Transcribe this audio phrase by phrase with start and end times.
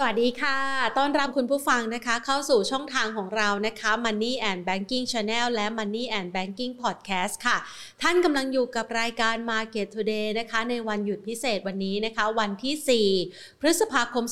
[0.00, 0.58] สวัสดีค่ะ
[0.98, 7.56] ต้อนรับคุณผู้ฟังนะคะ เข้าสู่ช่องทางของเรานะคะ Money and Banking Channel และ Money and Banking Podcast ค่ะ
[8.02, 14.24] ท่านกำลังอยู่กับรายการ Market Today นะคะ ในวันหยุดพิเศษวันนี้นะคะ วันที่ 4 พฤษภาคม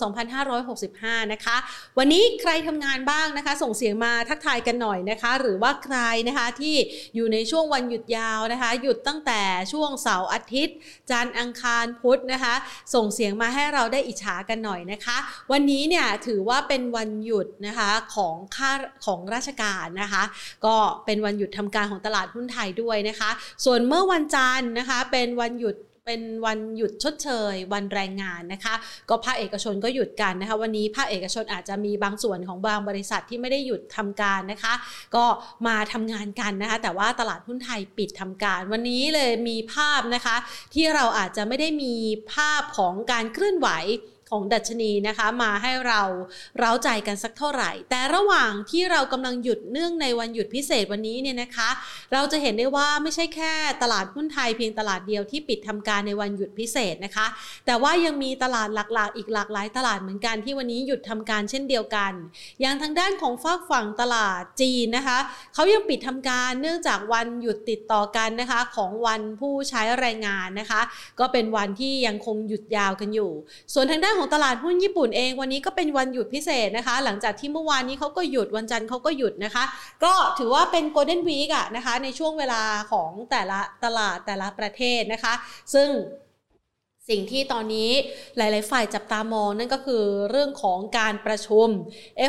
[0.62, 1.56] 2565 นะคะ
[1.98, 6.76] วันนี้ใครทำงานบ้างนะคะ ส่งเสียงมาทักทายกันหน่อยนะคะ หรือว่าใครนะคะที่
[7.14, 9.42] อยู่ในช่วงวันหยุดยาวนะคะ หยุดตั้งแต่
[9.72, 10.76] ช่วงเสาร์อาทิตย์
[11.10, 12.54] จันทร์อังคารพุธนะคะ
[12.94, 15.18] ส่งเสียงมาให้เราได้อิจฉากันหน่อยนะคะ
[15.58, 18.72] วันนี้เนี่ยถือว่าเป็นวันหยุดนะคะของค่า
[19.06, 20.22] ของราชการนะคะ
[20.66, 23.30] ก็เป็นวันหยุดทำการของตลาดหุ้นไทยด้วยนะคะ
[23.64, 28.74] ส่วนเมื่อวันจันทร์นะคะเป็นวันหยุดเป็นวันหยุดชดเชย วันแรงงานนะคะ
[29.08, 34.74] ก็ภาคเอกชนก็หยุดกันนะคะ วันนี้ภาคเอกชนอาจจะมีบางส่วนของบางบริษัทที่ไม่ได้หยุดทำการนะคะ
[35.16, 35.24] ก็
[35.66, 40.36] มาทำงานกันนะคะ แต่ว่าตลาดหุ้นไทยปิดทำการ วันนี้เลยมีภาพนะคะ
[40.74, 41.94] ที่เราอาจจะไม่ได้มี
[42.32, 43.68] ภาพของการเคลื่อนไหว
[44.30, 46.02] ของดัชนีนะคะ มาให้เรา
[46.58, 51.68] เร้าใจกันสักเท่าไหร่ แต่ระหว่างที่เรากำลังหยุดเนื่องในวันหยุดพิเศษวันนี้เนี่ยนะคะ
[52.12, 53.52] เราจะเห็นได้ว่าไม่ใช่แค่
[53.82, 57.26] ตลาดหุ้นไทยเพียงตลาดเดียวที่ปิดทำการในวันหยุดพิเศษนะคะ
[57.66, 62.12] แต่ว่ายังมีตลาดหลักๆ อีกหลากหลายตลาดเหมือนกันที่วันนี้หยุดทำการเช่นเดียวกัน
[62.60, 65.18] อย่างทางด้านของฝากฝั่งตลาดจีนนะคะ
[65.54, 70.80] เขายังปิดทำการเนื่องจากวันหยุดติดต่อกันนะคะของวันผู้ใช้แรงงานนะคะ
[71.20, 73.32] ก็เป็นวันที่ยังคงหยุดยาวกันอยู่
[73.74, 79.64] ส่วนทางด้านของตลาดหุ้นญี่ปุ่นเองวันนี้ก็เป็นวันหยุดพิเศษนะคะ หลังจากที่เมื่อวานนี้เขาก็หยุดวันจันทร์เขาก็หยุดนะคะ
[80.04, 85.32] ก็ถือว่าเป็นโกลเด้นวีกอะนะคะ ในช่วงเวลาของแต่ละตลาดแต่ละประเทศนะคะ
[85.74, 85.90] ซึ่ง
[87.12, 87.90] สิ่งที่ตอนนี้
[88.36, 91.68] หลาย ๆ ฝ่ายจับตามองนั่นก็คือเรื่องของการประชุม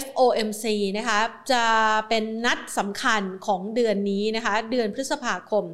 [0.04, 0.66] FOMC
[0.98, 1.20] นะคะ
[1.52, 1.66] จะ
[2.10, 5.66] เป็นนัดสำคัญของเดือนนี้นะคะ เดือนพฤษภาคม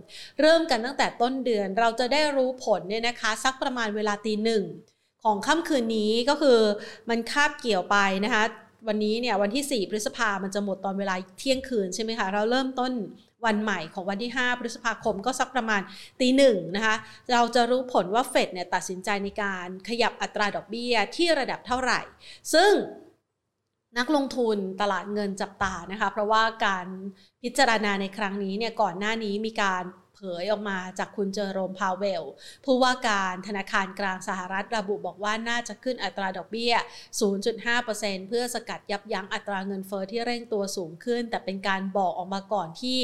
[0.41, 4.63] เริ่มกันตั้งแต่ต้นเดือนเราจะได้รู้ผลเนี่ยนะคะ สักประมาณเวลาตีหนึ่ง
[5.23, 6.59] ของค่ำคืนนี้ก็คือ
[7.09, 8.43] มันคาบเกี่ยวไปนะคะ
[8.87, 12.91] วันนี้เนี่ยวันที่ 4 พฤษภามันจะหมดตอนเวลาเที่ยงคืนใช่ไหมคะ เราเริ่มต้น
[13.45, 15.81] วันใหม่ของวันที่ 5 พฤษภาคมก็สักประมาณ
[16.19, 16.95] ตีหนึ่งนะคะ
[17.31, 22.01] เราจะรู้ผลว่าเฟดเนี่ยตัดสินใจในการขยับอัตราดอกเบี้ยที่ระดับเท่าไหร่
[22.53, 22.71] ซึ่ง
[23.97, 26.87] นักลงทุนตลาดเงินจับตานะคะ เพราะว่าการ
[27.43, 29.83] พิจารณาในครั้งนี้เนี่ยก่อนหน้านี้มีการ
[30.15, 32.23] เผยออกมาจากคุณเจอโรมพาวเวล
[32.65, 36.73] ผู้ว่าการธนาคารกลางสหรัฐระบุบอกว่าน่าจะขึ้นอัตราดอกเบี้ย
[37.51, 42.99] 0.5%เพื่อสกัดยับยั้งอัตราเงินเฟอ้อที่เร่งตัวสูงขึ้น แต่เป็นการบอกออกมาก่อนที่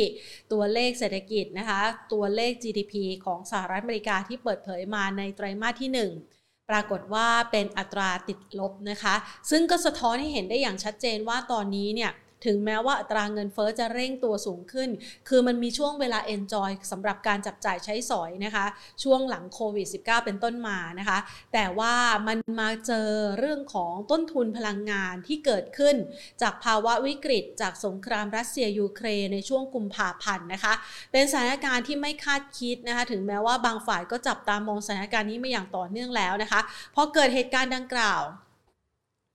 [0.51, 1.81] ตัวเลขเศรษฐกิจนะคะ
[2.13, 2.93] ตัวเลข GDP
[3.25, 9.15] ของสหรัฐอเมริกาที่เปิดเผยมาในไตรมาสที่ 1ปรากฏว่าเป็นอัตราติดลบนะคะ
[9.49, 12.11] ซึ่งก็สะท้อนให้เห็นได้อย่างชัดเจนว่าตอนนี้เนี่ย
[12.45, 14.89] ถึงแม้ว่าอัตราเงินเฟอ้อจะเร่งตัวสูงขึ้น
[15.29, 18.65] คือมันมีช่วงเวลา enjoy สำหรับการจับจ่ายใช้สอยนะคะ
[19.03, 21.19] ช่วงหลังโควิด -19 เป็นต้นมานะคะ
[21.53, 21.95] แต่ว่า
[22.27, 25.95] มันมาเจอเรื่องของต้นทุนพลังงานที่เกิดขึ้น
[26.41, 30.73] จากภาวะวิกฤต จากสงครามรัสเซียยูเครนในช่วงกุมภาพันธ์นะคะ
[31.11, 36.61] เป็นสถานการณ์ที่ไม่คาดคิดนะคะ ถึงแม้ว่าบางฝ่ายก็จับตามองสถานการณ์นี้มาอย่างต่อเนื่องแล้วนะคะ
[36.95, 38.23] พอเกิดเหตุการณ์ดังกล่าว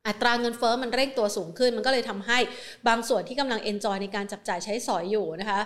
[0.06, 2.38] อัตราเงินเฟอ้อมันเร่งตัวสูงขึ้น มันก็เลยทำให้
[2.88, 5.60] บางส่วนที่กำลังเอนจอยในการจับจ่ายใช้สอยอยู่นะคะ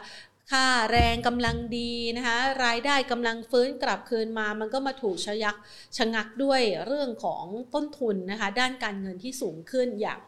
[0.50, 5.56] ค่าแรงกำลังดีนะคะรายได้กำลังฟื้นกลับคืนมา มันก็มาถูกชะยัก
[5.96, 7.44] ชะงักด้วยเรื่องของ
[7.74, 10.20] ต้นทุนนะคะด้านการเงินที่สูงขึ้นอย่าง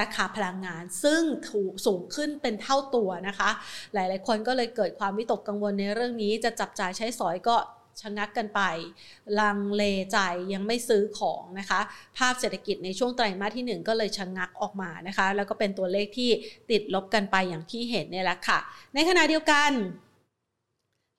[0.00, 3.50] ราคาพลังงาน ซึ่งถูกสูงขึ้นเป็นเท่าตัวนะคะ
[3.94, 7.56] หลาย ๆ คนก็เลยเกิดความวิตกกังวลในเรื่องนี้จะจับจ่ายใช้สอยก็
[8.00, 8.60] ชะงักกันไป
[9.40, 10.18] ลังเลใจ
[10.52, 11.80] ยังไม่ซื้อของนะคะ
[12.18, 16.30] ภาพเศรษฐกิจในช่วงไตรมาสที่ 1 ก็เลยชะงักออกมานะคะ แล้วก็เป็นตัวเลขที่
[16.70, 18.58] ติดลบกันไปอย่างที่เห็นเนี่ยแหละค่ะ
[18.94, 19.70] ในขณะเดียวกัน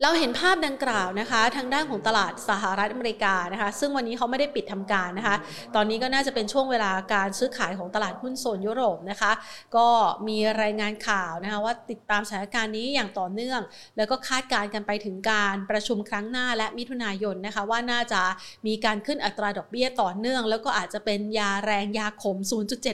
[0.04, 5.36] เราเห็นภาพดังกล่าวนะคะ ทางด้านของตลาดสหรัฐอเมริกานะคะ ซึ่งวันนี้เขาไม่ได้ปิดทำการนะคะ
[5.76, 9.32] ตอนนี้ก็น่าจะเป็นช่วงเวลาการซื้อขายของตลาดหุ้นโซนยุโรปนะคะ
[9.76, 9.88] ก็
[10.28, 13.62] มีรายงานข่าวนะคะว่าติดตามสถานการณ์นี้อย่างต่อเนื่อง
[13.98, 18.22] แล้วก็คาดการณ์กันไปถึงการประชุมครั้งหน้าและมิถุนายนนะคะ ว่าน่าจะ
[18.68, 22.38] มีการขึ้นอัตราดอกเบี้ยต่อเนื่อง แล้วก็อาจจะเป็นยาแรงยาขม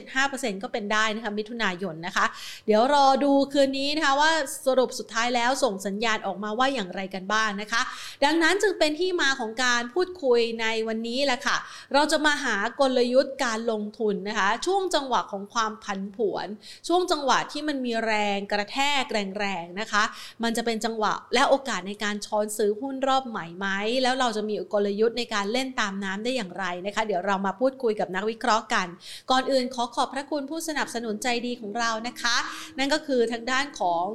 [0.04, 2.26] 0.75%ก็เป็นได้นะคะมิถุนายนนะคะ
[2.66, 4.32] เดี๋ยวรอดูคืนนี้นะคะว่า
[4.66, 7.82] สรุปสุดท้ายแล้วส่งสัญญาณออกมาว่าอย่างไรกันบ้างนะคะ
[8.24, 11.56] ดังนั้นจึงเป็นที่มาของการพูดคุยในวันนี้แหละค่ะ
[11.94, 16.46] เราจะมาหากลยุทธ์การลงทุนนะคะ ช่วงจังหวะของความผันผวน
[16.88, 19.02] ช่วงจังหวะที่มันมีแรงกระแทก
[19.38, 20.02] แรงๆนะคะ
[20.42, 23.66] มันจะเป็นจังหวะและโอกาสในการช้อนซื้อหุ้นรอบใหม่ไหม
[24.02, 28.86] แล้วเราจะมีกลยุทธ์ในการเล่นตามน้ำได้อย่างไรนะคะ เดี๋ยวเรามาพูดคุยกับนักวิเคราะห์กัน
[29.30, 32.36] ก่อนอื่นขอขอบพระคุณผู้สนับสนุนใจดีของเรานะคะ
[32.78, 34.06] นั่นก็คือทางด้านของ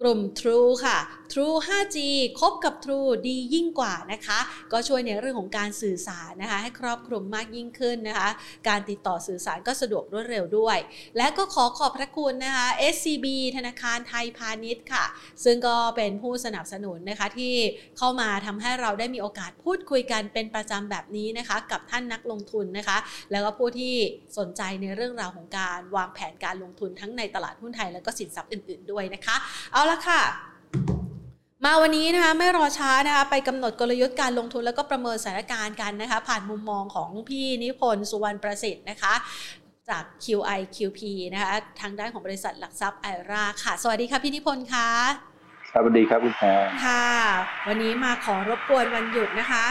[0.00, 0.98] กลุ่ม True ค่ะ
[1.32, 1.98] True 5G
[2.40, 4.38] คบกับ True ดียิ่งกว่านะคะ
[4.72, 8.28] ก็ช่วยในเรื่องของการสื่อสารนะคะ ให้ครอบคลุมมากยิ่งขึ้นนะคะ
[8.68, 10.78] การติดต่อสื่อสารก็สะดวกรวดเร็วด้วย
[11.16, 13.26] และก็ขอขอบพระคุณนะคะ SCB
[13.56, 15.04] ธนาคารไทยพาณิชย์ค่ะ
[15.44, 17.54] ซึ่งก็เป็นผู้สนับสนุนนะคะที่
[17.98, 22.98] เข้ามาทำให้เราได้มีโอกาสพูดคุยกันเป็นประจำแบบนี้นะคะ กับท่านนักลงทุนนะคะ
[23.30, 23.94] แล้วก็ผู้ที่
[24.38, 29.36] สนใจในเรื่องราวของการวางแผนการลงทุนทั้งในตลาดหุ้นไทย แล้วก็สินทรัพย์อื่น ๆ ด้วยนะคะ
[29.72, 30.22] เอาละค่ะ
[31.64, 39.14] มาวันนี้นะคะไม่รอช้านะคะไปกำหนดกลยุทธ์การลงทุนแล้วก็ประเมินสถานการณ์กันนะคะ ผ่านมุมมองของพี่นิพนธ์สุวรรณประสิทธิ์นะคะ
[39.88, 41.00] จาก QI QP
[41.32, 44.88] นะคะทางด้านของบริษัทหลักทรัพย์ไอราค่ะ สวัสดีค่ะพี่นิพนธ์ค่ะ
[45.70, 46.46] ครับสวัสดีครับคุณแพร
[46.86, 47.06] ค่ะ
[47.68, 49.64] วันนี้มาขอรบกวนวันหยุดนะคะ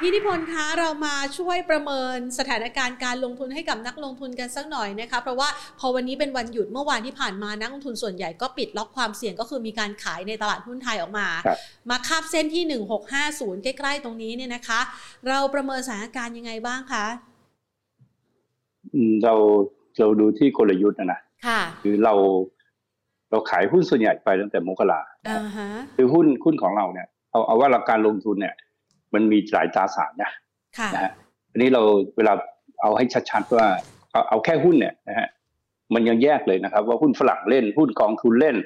[0.00, 5.48] พี่นิพนธ์คะเรามาช่วยประเมินสถานการณ์การลงทุนให้กับนักลงทุนกันสักหน่อยนะคะเพราะว่า
[5.80, 11.58] พอวันนี้เป็นวันหยุดเมื่อวานที่ผ่านมานักลงทุนส่วนใหญ่ก็ปิดล็อกความเสี่ยงก็คือมีการขายในตลาดหุ้นไทยออกมาครับ
[11.90, 12.64] มาคาบเส้นที่
[13.18, 14.80] 1650 ใกล้ๆตรงนี้เนี่ยนะคะ
[15.28, 17.06] เราประเมินสถานการณ์ยังไงบ้างคะ
[18.94, 19.34] อืมเรา
[19.98, 22.14] เราดูที่กลยุทธ์นะนะค่ะคือเรา
[23.30, 28.54] เราขายหุ้นส่วนใหญ่ไปตั้งแต่มกราอ่าฮะคือหุ้นหุ้นของเราเนี่ย เอาเอาว่าเราการลงทุนเนี่ย
[29.14, 30.30] มันมีหลายตราสารนะ
[30.78, 31.12] ค่ะนะฮะ
[31.50, 31.82] อันนี้เรา
[32.16, 32.32] เวลา
[32.80, 33.66] เอาให้ชัดๆว่า
[34.12, 35.28] เอาเอาแค่หุ้นเนี่ยนะฮะ
[35.94, 38.56] มันยังแยกเลยนะครับ ว่าหุ้นฝรั่งเล่น หุ้นกองทุนเล่น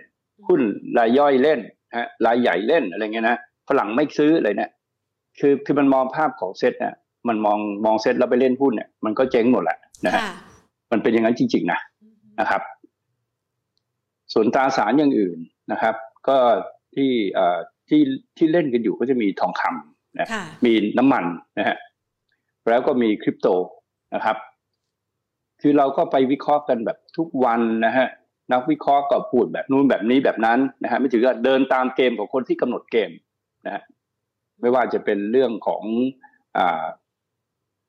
[0.48, 0.60] หุ้น
[0.98, 1.60] รายย่อยเล่น
[1.90, 3.36] นะฮะรายใหญ่เล่นอะไรเงี้ยนะ
[3.68, 4.70] ฝรั่งไม่ซื้ออะไรเนี่ย
[5.38, 6.94] คือคือมันมองภาพของเซ็ตเนี่ย
[7.28, 10.32] มันมองมองเซ็ตแล้วไปเล่นหุ้นเนี่ยมันก็เจ๊งหมดแหละนะฮะค่ะ
[10.92, 11.80] มันเป็นอย่างนั้นจริงๆนะ
[12.40, 12.62] นะครับ
[14.32, 15.38] ส่วนตราสารอย่างอื่น
[15.72, 15.94] นะครับ
[16.28, 16.36] ก็
[16.94, 17.58] ที่เอ่อ
[17.88, 18.00] ที่
[18.36, 21.24] ที่เล่นกันอยู่ก็จะมีทองคำ นะค่ะมีน้ำมัน
[21.58, 21.76] นะฮะ
[22.70, 23.48] แล้วก็มีคริปโต
[24.14, 24.36] นะครับ
[25.60, 28.06] คือเราก็ไปวิเคราะห์กันแบบทุกวันนะฮะ
[28.52, 33.10] นักวิเคราะห์ก็พูดแบบนู้นแบบนี้แบบนั้นนะฮะไม่ถือว่าเดินตามเกมของคนที่กำหนดเกม
[33.66, 33.82] นะฮะ
[34.60, 35.82] ไม่ว่าจะเป็นเรื่องของ
[36.58, 36.84] อ่า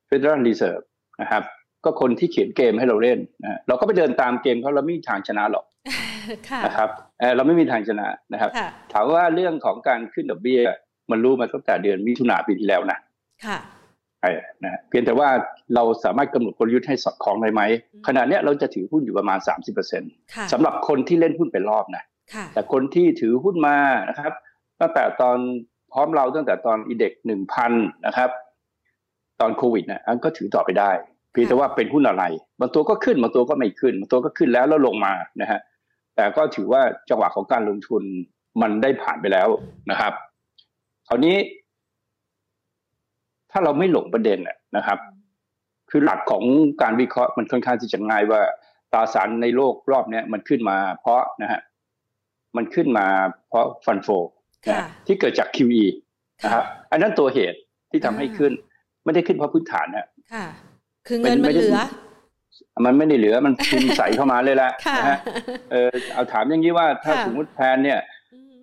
[0.10, 0.86] Federal Reserve
[1.22, 1.44] นะครับ
[1.84, 5.66] ก็คนที่เขียนเกมให้เราเล่นนะเราก็ไปเดินตามเกมเขาเราไม่มีทางชนะหรอก
[6.50, 6.90] ค่ะนะครับ
[7.20, 10.60] เอ่อเราไม่มีทางชนะนะครับค่ะถามว่าเรื่องของการขึ้นดอกเบี้ย
[11.14, 12.98] มันรู้มาตั้งแต่เดือนมิถุนาปีที่แล้วนะ
[13.46, 13.58] ค่ะ
[14.24, 15.30] เออนะเพียงแต่ว่า
[15.76, 17.62] เราสามารถกำหนดกลยุทธ์ให้สอดคล้องได้ไหม
[17.94, 19.40] อืมขณะเนี้ยเราจะถือหุ้นอยู่ประมาณ
[19.86, 23.78] 30%ค่ะสำหรับคนที่เล่นหุ้นเป็นรอบนะค่ะแต่คนที่ถือหุ้นมา
[24.10, 24.34] นะครับ
[24.80, 25.38] ตั้งแต่ตอน
[25.94, 27.72] พร้อมเราตั้งแต่ตอนอีเด็กหนึ่งพัน
[28.06, 28.30] นะครับ
[29.42, 30.92] ตอนโควิดนะอันก็ถือต่อไปได้
[31.32, 32.24] เพียงแต่ว่าเป็นหุ้นอะไร
[32.60, 35.60] บางตัวก็ขึ้นบางตัวก็ไม่ขึ้นบางตัวก็ขึ้นแล้วแล้วลงมานะฮะ
[36.16, 38.04] แต่ก็ถือว่าจังหวะของการลงทุน
[38.62, 39.50] มันได้ผ่านไปแล้ว
[39.92, 40.14] นะครับ
[41.08, 41.36] คราวนี้
[43.52, 44.98] ถ้าเราไม่หลงประเด็นน่ะนะครับ
[45.90, 46.44] คือหลักของ
[46.82, 48.42] การวิเคราะห์มันค่อนข้างที่จะง่ายว่า
[48.94, 51.62] ตราสารในโลกรอบเนี้ยมันขึ้นมา เพราะนะฮะ
[52.58, 53.08] มันขึ้นมา
[53.50, 54.32] เพราะฟันโฟนะ
[54.66, 55.84] ค่ะฮะที่เกิดจาก QE
[56.44, 57.60] นะครับอันนั้นตัวเหตุ
[57.92, 58.52] ที่ทำให้อ่าขึ้น
[59.04, 60.46] ไม่ได้ขึ้นเพราะพื้นฐานนะค่ะ
[61.08, 61.78] คือเงินไม่มันได้เหลือ
[62.86, 65.18] มันไม่ได้เหลือมันพิมพ์ใส่เข้ามาเลยละค่ะนะฮะ
[65.72, 68.13] เออเอาถามอย่างนี้ว่าถ้าค่ะสมมติแพนเนี่ยอืม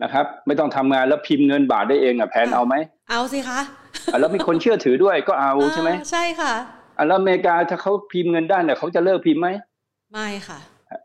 [0.02, 2.75] นะครับ ไม่ต้องทำงานแล้วพิมพ์เงินบาทได้เองอะแพนค่ะเอาไหม
[3.11, 3.61] เอาสิคะ
[4.12, 6.52] อะแล้วมีคนเชื่อถือด้วยก็เอาใช่ไหมอ่าใช่ค่ะ
[6.97, 9.49] อะแล้วอเมริกาถ้าเขาพิมพ์เงินได้เนี่ยเขาจะเลิกพิมพ์ไหม
[10.12, 10.58] ไม่ค่ะ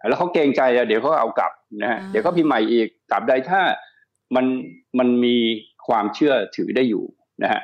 [0.07, 1.51] แล้วเขาเกรงใจอะเดี๋ยวเขาเอากลับ
[1.81, 3.62] นะฮะอ่าเดี๋ยวเขาพิมพ์ใหม่อีกตราบใดถ้า
[4.36, 4.45] มัน
[5.00, 5.36] มันมี
[5.88, 7.03] ความเชื่อถือได้อยู่
[7.44, 7.62] นะฮะ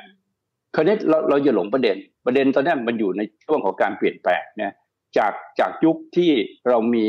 [0.74, 1.96] คราวนี้เราเราอย่าหลงประเด็น
[2.26, 4.74] ประเด็นตอนนี้มันอยู่ในช่วงของการเปลี่ยนแปลงนะ
[5.18, 6.30] จากจากยุคที่
[6.68, 7.06] เรามี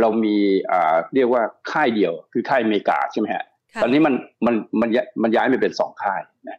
[0.00, 0.36] เรามี
[0.70, 4.14] อ่าเรียกว่าค่ายเดียว คือค่ายอเมริกาใช่ไหมฮะค่ะตอนนี้มัน
[4.46, 6.58] มันมันย้ายมันย้ายไปเป็นสองค่ายนะ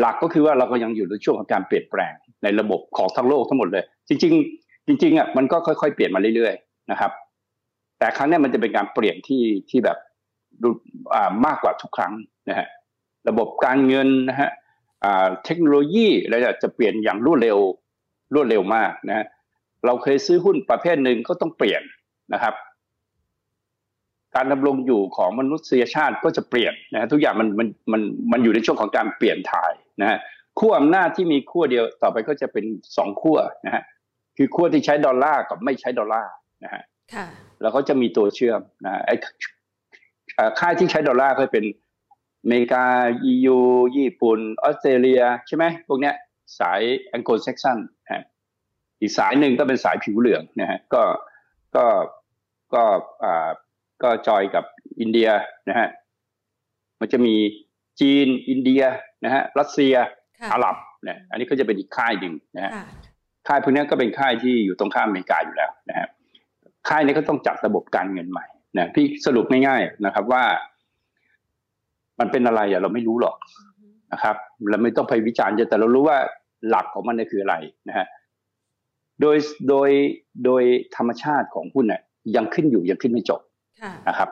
[0.00, 7.10] หลักก็คือว่าเราก็ยังอยู่ในช่วงของการเปลี่ยนแปลงในระบบของทั้งโลกทั้งหมดเลย จริง ๆ จริงๆอะมันก็ค่อยๆเปลี่ยนมาเรื่อยๆนะครับ
[7.98, 9.98] แต่ครั้งเนี้ยมันจะเป็นการเปลี่ยนที่ที่แบบ
[10.62, 10.68] ดู
[11.14, 12.12] อ่ามากกว่าทุกครั้ง
[12.48, 12.68] นะฮะ
[13.28, 14.50] ระบบการเงินนะฮะ
[15.04, 17.58] อ่าเทคโนโลยีอะไรเนี่ยจะเปลี่ยนอย่างรวดเร็ว
[18.34, 19.26] รวดเร็วมากนะฮะ
[19.86, 21.82] เราเคยซื้อหุ้นประเภทหนึ่งก็ต้องเปลี่ยน
[22.32, 22.54] นะครับ
[24.34, 30.18] การดำรงอยู่ของมนุษยชาติก็จะเปลี่ยนนะฮะทุกอย่างมันมันมันมันอยู่ในช่วงของการเปลี่ยนถ่ายนะฮะ
[30.58, 32.64] ขั้วอำนาจที่มีขั้วเดียวต่อไปก็จะเป็น
[32.96, 33.82] สองขั้วนะฮะ
[34.36, 36.32] คือขั้วที่ใช้ดอลลาร์กับไม่ใช้ดอลลาร์
[36.64, 36.82] นะฮะ
[37.14, 37.26] ค่ะ
[37.62, 39.14] แล้วก็จะมีตัวเชื่อมนะฮะไอ้
[40.34, 41.64] เอ่อค่ายที่ใช้ดอลลาร์ก็เป็น
[42.42, 42.84] อเมริกา
[43.32, 43.58] EU
[43.96, 46.14] ญี่ปุ่น ออสเตรเลีย ใช่ไหมพวกเนี้ย
[46.58, 47.78] สาย Anglo-Saxon
[48.12, 48.22] ฮะ
[49.00, 51.02] อีกสายหนึ่งก็เป็นสายผิวเหลืองนะฮะก็
[51.76, 51.84] ก็
[52.74, 52.82] ก็
[53.24, 53.48] อ่า
[54.02, 54.64] ก็จอยกับ
[55.00, 55.28] อินเดีย
[55.68, 55.88] นะฮะ
[57.00, 57.34] มันจะมี
[58.00, 58.82] จีนอินเดีย
[59.24, 59.94] นะฮะรัสเซีย
[60.40, 62.84] ค่ะอาหรับเนี่ยอันนี้ก็จะเป็นอีกค่ายหนึ่งนะฮะค่ะ
[63.48, 66.06] ค่ายพวกนี้ก็เป็นค่ายที่อยู่ตรงข้ามอเมริกาอยู่แล้วนะฮะ
[66.88, 68.46] ค่ายนี้ก็ต้องจัดระบบการเงินใหม่
[68.76, 70.44] นะพี่สรุปง่ายๆนะครับว่า
[72.20, 73.36] มันเป็นอะไรอะเราไม่รู้หรอก
[74.12, 74.36] นะครับ
[74.70, 76.18] เราไม่ต้องไปวิจารณ์แต่เรารู้ว่า
[76.68, 77.54] หลักของมันเนี่ยคืออะไร
[77.88, 78.06] นะฮะ
[79.20, 79.36] โดย
[79.68, 79.90] โดย
[80.44, 80.62] โดย
[80.96, 82.02] ธรรมชาติของหุ้นเนี่ย
[82.36, 83.40] ยังขึ้นอยู่ยังขึ้นไม่จบ
[84.08, 84.28] นะครับ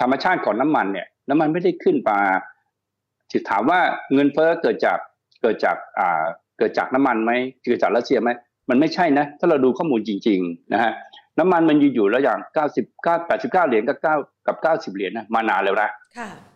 [0.00, 2.18] ธรรมชาติของน้ำมันเนี่ย น้ำมันไม่ได้ขึ้นมา
[3.50, 3.80] ถามว่า
[4.14, 4.98] เงินเฟ้อเกิดจาก
[5.42, 6.24] เกิดจากอ่า
[6.58, 8.30] เกิดจากน้ำมันไหมเกิดจากรัสเซียไหม
[8.70, 10.92] มันไม่ใช่นะ ถ้าเราดูข้อมูลจริง ๆ นะฮะ
[11.38, 12.38] น้ำมันมันอยู่อยู่แล้วอย่าง
[12.84, 15.90] 99 89 เหรียญกับ9กับ 90 เหรียญนะมานานแล้วนะ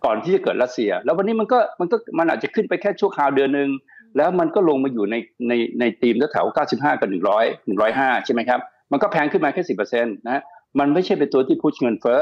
[0.05, 3.69] ก่อนที่จะเกิดรัสเซีย แล้ววันนี้มันก็มันก็มันอาจจะขึ้นไปแค่ชั่วคราวเดือนหนึ่ง
[4.17, 5.17] แล้วมันก็ลงมาอยู่ใน
[5.49, 8.61] ในในตีมแถว 95 กับ 100 105 ใช่ไหมครับ
[8.93, 10.43] มันก็แพงขึ้นมาแค่สิบเปอร์เซ็นต์นะ
[10.79, 12.21] มันไม่ใช่เป็นตัวที่พุชเงินเฟ้อ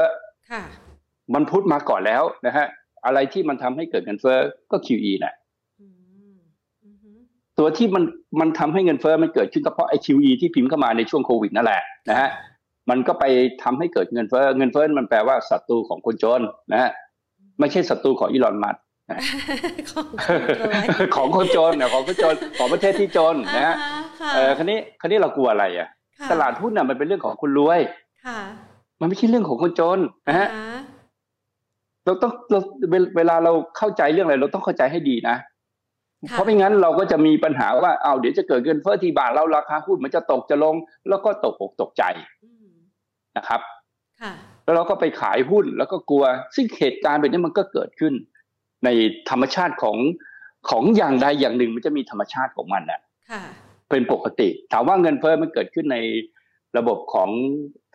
[1.33, 2.67] มันพุชมาก่อนแล้วนะฮะ
[3.05, 4.37] อะไรที่มันทำให้เกิดเงินเฟ้อ
[4.71, 5.33] ก็ QE นะ
[7.59, 8.03] ตัวที่มัน
[8.39, 12.29] มันทำให้เงินเฟ้อมันเกิดขึ้นก็เพราะไอ้ QE ที่พิมพ์เข้ามาในช่วงโควิดนั่นแหละนะฮะ
[12.89, 13.23] มันก็ไป
[13.63, 16.41] ทำให้เกิดเงินเฟ้อเงินเฟ้อมันแปลว่าศัตรูของคนจน
[16.71, 16.91] นะฮะ
[17.59, 18.75] ไม่ใช่ศัตรูของอีลอนมัส
[21.15, 23.75] ของคนจนเนี่ยของคนจนของประเทศที่จนนะฮะ
[24.35, 25.87] เออคันนี้คันนี้เรากลัวอะไรอะ
[26.31, 27.79] ตลาดหุ้นน่ะมันเป็นเรื่องของคนรวย
[28.99, 30.47] มันไม่ใช่เรื่องของคนจนนะฮะ
[32.05, 32.59] เราต้องเรา
[33.17, 35.37] เวลาเราเข้าใจเรื่องอะไร เราต้องเข้าใจให้ดีนะ
[36.29, 40.75] เพราะไม่งั้นเราก็จะมีปัญหาว่าเอาเดี๋ยวจะเกิดเงินเฟ้อที่บาทเราราคาหุ้นมันจะตกจะลง
[41.09, 42.03] แล้วก็ตกอกตกใจ
[43.37, 43.61] นะครับ
[44.63, 46.23] แล้วเราก็ไปขายหุ้นแล้วก็กลัว
[46.55, 48.13] ซึ่งเหตุการณ์แบบนี้มันก็เกิดขึ้น
[48.85, 48.89] ใน
[49.29, 49.97] ธรรมชาติของ
[50.69, 53.01] ของอย่างใดอย่างหนึ่งมันจะมีธรรมชาติของมันอะ
[53.89, 55.97] เป็นปกติ ถามว่าเงินเฟ้อมันเกิดขึ้นใน
[56.77, 57.29] ระบบของ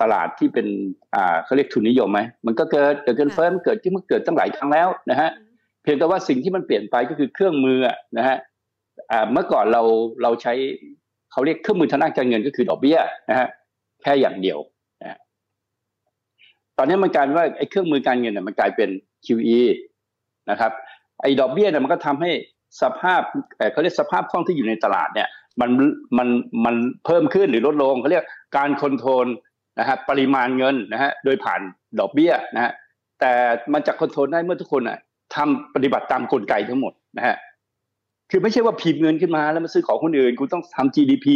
[0.01, 0.67] ตลาดที่เป็น
[1.15, 5.31] อ่าเขาเรียกทุนนิยมไหมมันก็เกิดเกิดเงินเฟ้อมันเกิดที่มันเกิดตั้งหลายครั้งแล้วนะฮะ
[5.83, 7.79] เพียงแต่ว่าสิ่งที่มันเปลี่ยนไปก็คือเครื่องมือ
[8.19, 8.37] นะฮะ
[9.33, 9.83] เมื่อก่อนเรา
[10.23, 10.53] เราใช้
[11.33, 12.99] เขาเรียกเครื่องมือทางด้านการเงินก็คือดอกเบี้ย
[13.31, 13.49] นะฮะ
[14.03, 14.59] แค่อย่างเดียว
[15.03, 15.19] นะ
[16.79, 18.89] ตอนนี้มันกลายว่าไอ้เครื่องมือการเงินเนี่ยมันกลายเป็น
[19.27, 19.61] QE
[20.51, 20.73] นะครับ
[21.23, 22.31] ไอ้ดอกเบี้ยเนี่ยมันก็ทำให้
[22.83, 23.23] สภาพ
[23.73, 25.29] เขาเรียกสภาพคล่องที่อยู่ในตลาดเนี่ย
[25.61, 25.71] มัน
[26.19, 26.29] มัน
[26.65, 29.27] มันเพิ่มขึ้นหรือลดลงเขาเรียกการคอนโทรล
[29.79, 31.61] นะฮะปริมาณเงินนะฮะโดยผ่าน
[31.99, 32.73] ดอกเบี้ยนะฮะ
[33.21, 33.33] แต่
[33.73, 34.99] มันจะคอนโทรลได้เมื่อทุกคนอะ
[35.35, 37.37] ทำปฏิบัติตามกลไกทั้งหมดนะฮะ
[38.31, 41.27] คือไม่ใช่ว่าพิมพ์เงินขึ้นมาแล้วมาซื้อของคนอื่นคุณต้องทำ GDP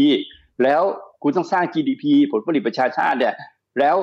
[0.65, 0.83] แล้ว
[1.23, 3.35] คุณต้องสร้าง GDP ผลผลิตประชาชาติเนี่ย
[3.79, 3.97] แล้ว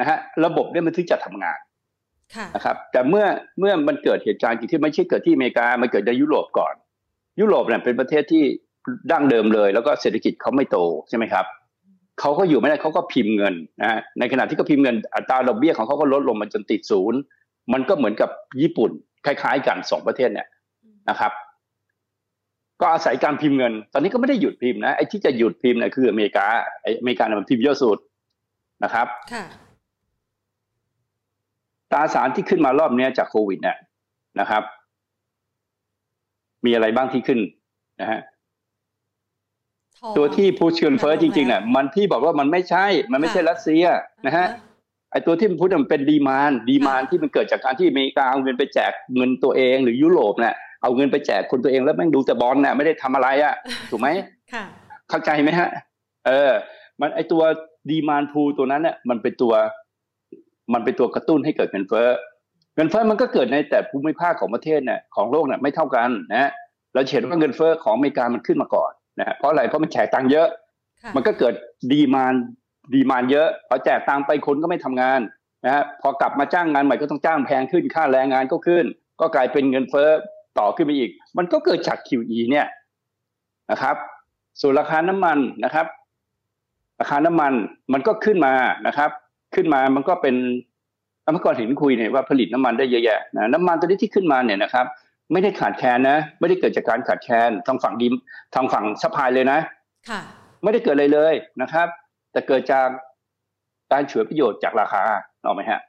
[0.00, 1.58] นะฮะระบบเนี่ยมันถึงจะทำงาน
[2.54, 3.26] นะครับแต่เมื่อ
[3.58, 6.74] เมื่อมันเกิดเหตุการณ์ที่ไม่ใช่เกิดที่อเมริกามันเกิดในยุโรปก่อน
[7.40, 8.44] ยุโรปเนี่ยเป็นประเทศที่
[9.10, 10.78] ดั้งเดิมเลย แล้วก็เศรษฐกิจเขาไม่โต
[11.08, 11.46] ใช่ไหมครับ
[12.20, 17.18] เขาก็อยู่ไม่ได้เขาก็พิมพ์เงินนะในขณะที่เขาพิมพ์เงินอัตราดอกเบี้ยของเขาก็ลดลงมาจนติดศูนย์
[17.72, 18.30] มันก็เหมือนกับ
[18.62, 18.90] ญี่ปุ่น
[19.24, 20.48] คล้าย ๆ กันสองประเทศเนี่ย
[21.10, 21.32] นะครับ
[22.80, 26.46] ก็อาศัยการพิมพ์เงิน ตอนนี้ก็ไม่ได้หยุดพิมพ์นะไอ้ที่จะหยุดพิมพ์เนี่ยคืออเมริกา
[26.82, 27.98] ไอ้อเมริกาเนี่ยมันพิมพ์เยอะสุด
[28.84, 29.06] นะครับ
[31.92, 33.76] ตราสารที่ขึ้นมารอบนี้จากโควิดเนี่ย
[34.40, 34.62] นะครับ
[36.64, 37.40] มีอะไรบ้างที่ขึ้น
[38.00, 38.20] นะฮะ
[40.16, 43.84] ตัวที่พูดเชิญเฟ้อจริงๆเนี่ยมันที่บอกว่ามันไม่ใช่ มันไม่ใช่รัสเซีย
[44.26, 44.46] นะฮะ
[45.12, 53.54] ไอ้ตัวที่มันพูดมันเป็นดีมานดีมานที่มันเกิดจากการที่อเมริกาเอาเงินไปแจกเงินตัวเองหรือยุโรปเนี่ยเอาเงินไปแจกคนตัวเองแล้วแม่งดูแต่บอลเนี่ยไม่ได้ทำอะไรอะ
[53.90, 54.08] ถูกไหม
[54.52, 54.64] ค่ะ
[55.10, 55.68] เข้าใจไหมฮะ
[56.26, 56.52] เออ
[57.00, 57.42] มันไอตัว
[57.90, 59.52] ดีมานพูตัวนั้นเนี่ยมันเป็นตัว
[60.74, 62.08] มันเป็นตัวกระตุ้นให้เกิดเงินเฟ้อ
[62.76, 66.50] เงินเฟ้อมันก็เกิดในแต่ภูมิภาคของประเทศเนี่ยของโลกเนี่ยไม่เท่ากันนะ
[66.94, 70.48] เราเห็นว่าเงินเฟ้อของอเมริกามันขึ้นมาก่อน นะเพราะอะไรเพราะมันแจกตังค์เยอะ
[71.16, 71.54] มันก็เกิด
[71.92, 72.34] ดีมาน
[72.94, 75.20] ดีมานเยอะพอแจกตังไปคนก็ไม่ทำงาน
[75.64, 78.84] นะฮะพอกลับมาจ้างงานใหม่ก็ต้องจ้างแพงขึ้นค่าแรงงานก็ขึ้น
[79.20, 80.08] ก็กลายเป็นเงินเฟ้อ
[80.58, 82.66] ต่อขึ้นไปอีก มันก็เกิดจาก QE เนี่ย
[83.70, 83.96] นะครับ
[84.60, 85.86] ส่วนราคาน้ำมันนะครับ
[87.00, 87.52] ราคาน้ำมัน
[87.92, 88.54] มันก็ขึ้นมา
[88.86, 89.10] นะครับ
[89.54, 90.36] ขึ้นมามันก็เป็น
[91.32, 94.86] เมื่อก่อนเห็นคุยเนี่ยว่าผลิตน้ำมันได้เยอะแยะนะน้ำมันตัวนี้ที่ขึ้นมาเนี่ยนะครับ
[95.32, 98.14] ไม่ได้ขาดแคลนนะ ไม่ได้เกิดจากการขาดแคลนทางฝั่ง demand
[98.54, 99.58] ทางฝั่ง supply เลยนะ
[100.10, 100.20] ค่ะ
[100.62, 101.88] ไม่ได้เกิดอะไรเลยนะครับ
[102.32, 102.88] แต่เกิดจาก
[103.92, 105.02] การฉวยประโยชน์จากราคา
[105.42, 105.80] เอาไหมฮะ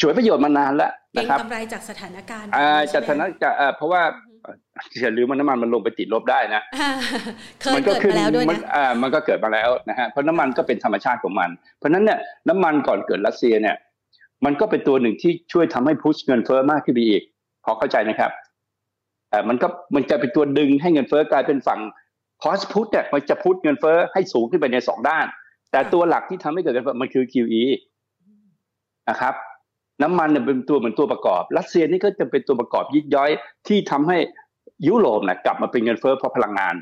[0.00, 4.02] ฉวยประโยชน์มานานแล้วนะครับกำไรจากสถานการณ์อ่าจากสถานการณ์เพราะว่า
[5.02, 6.62] อย่าลืมว่าน้ำมันมันลงไปติดลบได้นะ
[7.74, 12.18] มันก็ขึ้นแล้วด้วยนะอ่ามันก็เกิดมาแล้วนะฮะเพราะน้ำมันก็เป็นธรรมชาติของมัน เพราะนั้นเนี่ย
[12.48, 13.76] น้ำมันก่อนเกิดรัสเซียเนี่ย
[14.44, 17.22] มันก็เป็นตัวหนึ่งที่ช่วยทำให้พุชเงินเฟ้อมากขึ้นไปอีก
[17.66, 18.32] พอเข้าใจนะครับ
[19.32, 21.80] อ่ามันก็มันจะเป็นตัวดึงให้เงินเฟ้อกลายเป็นฝั่ง
[22.42, 25.26] คอสพุทเนี่ยมันจะพุทเงินเฟ้อให้สูงขึ้นไปในสองด้าน
[25.70, 27.62] แต่ตัวหลักที่ทำให้เกิดเงินเฟ้อมันคือ QE
[29.10, 29.34] นะครับ
[30.02, 33.30] น้ำมันเนี่ยเป็นตัวเหมือนตัวประกอบ รัสเซียนี่ก็จะเป็นตัวประกอบยิบย้อย
[33.68, 34.18] ที่ทำให้
[34.88, 36.74] ยุโรปนะกลับมาเป็นเงินเฟ้อเพราะพลังงาน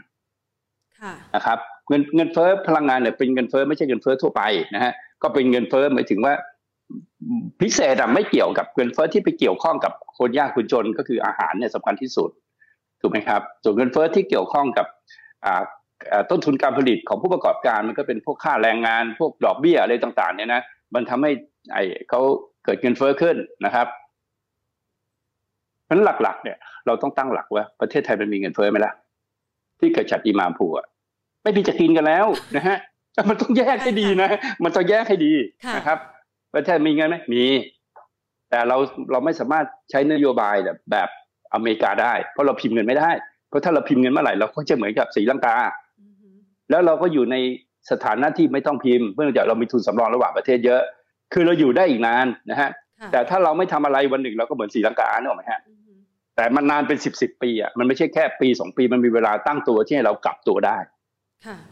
[1.35, 4.43] นะครับ เงินเงินเฟ้อพลังงานเนี่ยเป็นเงินเฟ้อไม่ใช่เงินเฟ้อทั่วไป
[4.75, 6.35] นะฮะก็เป็นเงินเฟ้อหมายถึงว่า
[7.61, 12.31] พิเศษอะไม่เกี่ยวกับเงินเฟ้อที่ไปเกี่ยวข้องกับคนยากคนจนก็คืออาหารเนี่ยสำคัญที่สุด
[13.01, 14.87] ถูกไหมครับส่วนเงินเฟ้อที่เกี่ยวข้องกับ
[16.31, 20.63] ต้นทุนการผลิตของผู้ประกอบการมันก็เป็นพวกค่าแรงงาน พวกดอกเบี้ยอะไรต่างๆ เนี่ยนะ
[20.95, 21.31] มันทำให้
[21.73, 21.79] ไอ
[22.09, 22.21] เขา
[22.65, 23.87] เกิดเงินเฟ้อขึ้นนะครับ
[25.85, 28.93] เพราะนั้นหลักๆ เนี่ย เราต้องตั้งหลักว่าประเทศไทยมันมีเงินเฟ้อไหมล่ะ
[29.81, 30.77] ที่เกิดจากอิมามผัว
[31.43, 32.27] ไม่มีจะกินกันแล้ว
[32.57, 32.79] นะฮะ
[33.29, 34.29] มันต้องแยกให้ดีนะ
[34.65, 35.33] มันต้องแยกให้ดี
[35.77, 35.99] นะครับ
[36.55, 37.45] ประเทศมีเงินไหมมี
[38.51, 38.77] แต่เรา
[39.13, 41.09] เราไม่สามารถใช้นโยบายแบบแบบ
[41.55, 43.11] อเมริกาได้ เพราะเราพิมพ์เงินไม่ได้
[43.49, 45.57] เพราะถ้าเราพิมพ์เงินเมื่อไหร่เราก็จะเหมือนกับสีลังกา
[46.71, 47.37] แล้วเราก็อยู่ใน
[47.91, 50.83] สถานะที่ไม่ต้องพิมพ์เนื่องจากเรามีทุนสำรองระหว่างประเทศเยอะ
[51.33, 52.71] คือเราอยู่ได้อีกนานนะฮะ
[53.13, 55.61] แต่ถ้าเราไม่ทำอะไรวันหนึ่งเราก็เหมือนสีลังกาเนอะไหมฮะ
[56.37, 60.79] แต่มันนานเป็นสิบสิบปีอะมันไม่ใช่แค่ปีสองปีมันมีเวลาตั้งตัวที่ให้เรากลับตัวได้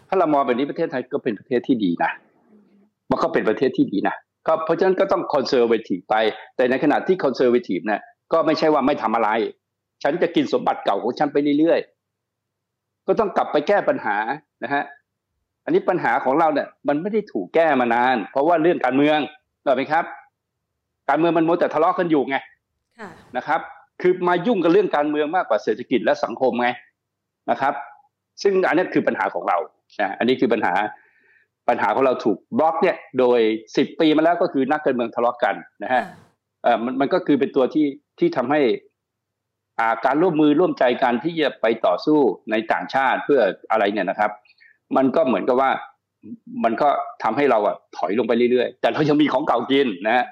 [0.08, 2.10] ถ้าเรามองแบบนี้ประเทศไทยก็เป็นประเทศที่ดีนะ
[3.10, 4.14] มันก็เป็นประเทศที่ดีนะ
[4.46, 6.14] ก็เพราะฉะนั้นก็ต้อง conservative ไป
[6.56, 8.00] แต่ในขณะที่ conservative เนี่ย
[8.32, 9.30] ก็ไม่ใช่ว่าไม่ทำอะไร
[10.02, 14.16] ฉันจะกินสมบัติเก่าของฉันไปเรื่อยๆ ก็ต้องกลับไปแก้ปัญหา
[14.64, 14.82] นะฮะ
[15.64, 19.18] อันนี้ปัญหาของเราเนี่ยมันไม่ได้ถูกแก้มานาน เพราะว่าเรื่องการเมือง
[19.64, 20.04] ถูกไหมครับ
[21.08, 22.36] การเมืองมันโมแต่ทะเลาะกันอยู่ไง
[23.36, 23.60] นะครับ
[24.02, 26.68] คือมายุ่งกับเรื่องการเมืองมากกว่าเศรษฐกิจและสังคมไง
[27.50, 27.74] นะครับ
[28.42, 29.58] ซึ่งอันนี้คือปัญหาของเรา
[30.00, 30.74] นะอันนี้คือปัญหา
[31.68, 33.40] ปัญหาของเราถูกบล็อกเนี่ยโดย
[33.76, 36.02] สิบปีมาแล้วก็คือนักการเมืองทะเลาะกันนะฮะ
[36.62, 37.86] เออมันมันก็คือเป็นตัวที่
[38.18, 38.60] ที่ทำให้
[39.78, 42.18] อ่าการร่วมมือร่วมใจกันที่จะไปต่อสู้
[42.50, 43.40] ในต่างชาติเพื่อ
[43.70, 44.30] อะไรเนี่ยนะครับ
[44.96, 45.70] มันก็เหมือนกับว่า
[46.64, 46.88] มันก็
[47.22, 50.24] ทำให้เราอะถอยลงไปเรื่อยๆ แต่เรายังมีของเก่ากินนะ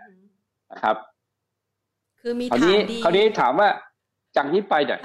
[0.72, 0.96] นะครับ
[2.20, 3.68] คือมีคราวนี้คราวนี้ถามว่า
[4.36, 4.98] จากนี้ไปเนี่ย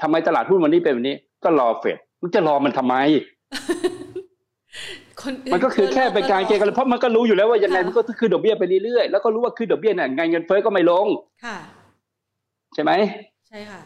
[0.00, 2.96] ทำไมตลาดหุ้นวันนี้เป็นแบบนี้ ก็รอเฟดมันจะรอมันทำไม
[5.52, 11.06] มันก็คือแค่เป็นการเกณฑ์กันเพราะมันก็รู้อยู่แล้วว่ายังไงมันก็คือดอกเบี้ยไปเรื่อยๆแล้วก็รู้ว่าคือดอกเบี้ยเนี่ยไงเงินเฟ้อก็ไม่ลง
[11.44, 11.56] ค่ะ
[12.74, 12.92] ใช่ไหม
[13.48, 13.80] ใช่ค่ะ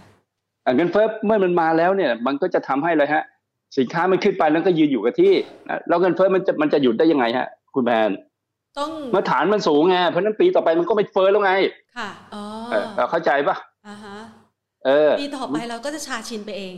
[0.77, 3.23] เงินเฟ้อเมื่อมันมาแล้วเนี่ย มันก็จะทำให้เลยฮะ
[3.79, 5.33] สินค้ามันขึ้นไปแล้วก็ยืนอยู่กับที่
[5.88, 8.11] แล้วเงินเฟ้อมันจะมันจะหยุดได้ยังไงฮะ คุณแมน
[8.79, 11.53] ต้องเมื่อฐานมันสูงไงเพราะนั้นปีต่อไปมันก็ไม่เฟ้อแล้วไง
[11.97, 12.42] ค่ะอ๋อ
[12.97, 13.57] เราเข้าใจปะ
[13.88, 14.16] อ่าฮะ
[14.87, 16.75] เออปีต่อไปเราก็จะชาชินไปเอง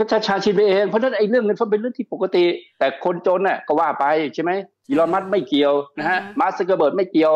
[0.00, 2.44] ก็จะชาชินไปเอง เพราะนั้นไอ้เรื่องเงินเฟ้อเป็นเรื่องที่ปกติ
[2.78, 4.04] แต่คนจนน่ะก็ว่าไป
[4.34, 4.50] ใช่ไหม
[4.88, 7.32] อีลอนมัสไม่เกี่ยวนะฮะมาสเกอร์เบิร์ดไม่เกี่ยว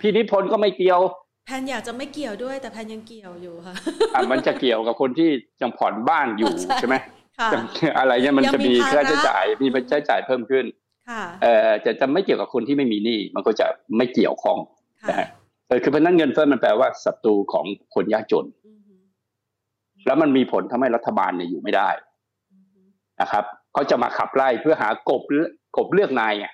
[0.00, 1.00] พี่นิพนธ์ก็ไม่เกี่ยว
[1.46, 3.74] แพนอยากจะไม่เกี่ยวด้วยแต่แพนยังเกี่ยวอยู่ค่ะ
[4.14, 5.30] อ่มันจะเกี่ยวกับคนที่
[5.62, 6.48] ยังผ่อนบ้านอยู่
[6.80, 6.96] ใช่ไหม
[7.98, 10.64] อะไรเนี่ยมันจะมีค่าใช้จ่ายมีค่าใช้จ่ายเพิ่มขึ้น
[11.42, 14.58] เอ่อจะจะไม่เกี่ยวกับคนที่ไม่มีหนี้มันก็จะไม่เกี่ยวข้อง
[15.10, 15.28] นะฮะ
[15.82, 18.46] คือเพราะนั้นเงินเฟ้อมันแปลว่าศัตรูของคนยากจน
[20.06, 21.88] แล้วมันมีผลทำให้รัฐบาลเนี่ยอยู่ไม่ได้
[23.20, 25.22] นะครับเขาจะมาขับไล่เพื่อหากบ
[25.76, 26.46] กบเลือกนายไง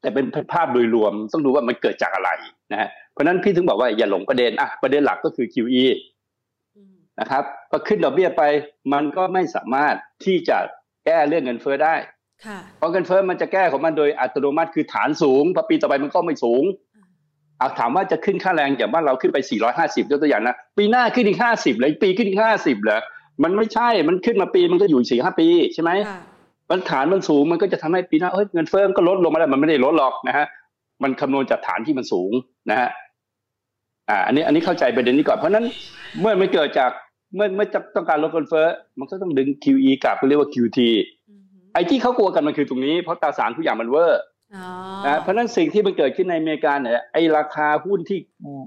[0.00, 2.30] แต่เป็นภาพโดยรวมต้องดูว่ามันเกิดจากอะไร
[2.72, 5.84] นะฮะเพราะนั้นพี่ถึงบอกว่าอย่าหลงประเด็นอะประเด็นหลักก็คือ QE
[7.20, 8.42] นะครับพอขึ้นดอกเบี้ยไป
[8.92, 10.58] มันก็ไม่สามารถที่จะ
[11.06, 11.94] แก้เรื่องเงินเฟ้อได้
[12.76, 16.64] เพราะเงินเฟ้อมันจะแก้ของมันโดยอัตโนมัติคือฐานสูงพอปีต่อไปมันก็ไม่สูง
[17.58, 19.38] เอาถามว่าจะขึ้นค่าแรงอย่างบ้านเราขึ้นไป
[19.74, 23.00] 450ยกตัวอย่างนะ ปีหน้าขึ้นอีก 50เลยปีขึ้นอีก 50เหรอ
[23.42, 25.90] มันไม่ใช่มันขึ้นมาปีมันก็อยู่สี่ห้าปีใช่ไหม
[26.70, 30.46] มันฐานมันสูงมันก็จะทำให้ปีหน้าเฮ้ยเงินเฟ้อก็ลดลงมาแล้วมันไม่ได้ลดหรอกนะฮะ
[31.02, 32.32] มันคำนวณจากฐานที่มันสูง
[32.70, 32.88] นะฮะ
[34.10, 35.64] อ่าอันนี้อันนี้เข้าใจประเด็นนี้ก่อนเพราะนั้น
[36.20, 36.90] เมื่อมันเกิดจาก
[37.34, 38.66] เมื่อเมื่อจะต้องการลดเงินเฟ้อ
[38.98, 40.78] มันก็ต้องดึง QE กลับเรียกว่า QT
[41.74, 44.20] ไอ้ที่เขากลัวกันมันคือตรงนี้เพราะตราสารทุกอย่างมันเวอร์
[45.06, 48.18] นะเพราะนั้นสิ่งที่มันเกิดขึ้นในอเมริกาเนี่ยไอ้ราคาหุ้นที่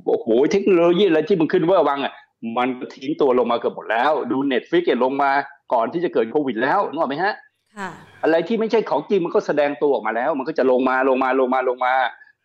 [0.08, 2.14] โอ้โหเทคโนโลยีอะไรที่มันขึ้นเวอร์วังอะ
[2.58, 5.32] มันทิ้งตัวลงมาเกือบหมดแล้ว ดู Netflix ลงมา
[5.74, 7.34] ก่อนที่จะเกิดโควิดแล้วนึกออกไหมฮะ
[8.24, 11.96] อะไรที่ไม่ใช่ของจริงมันก็แสดงตัวออกมาแล้ว มันก็จะลงมาลงมาลงมาลงมา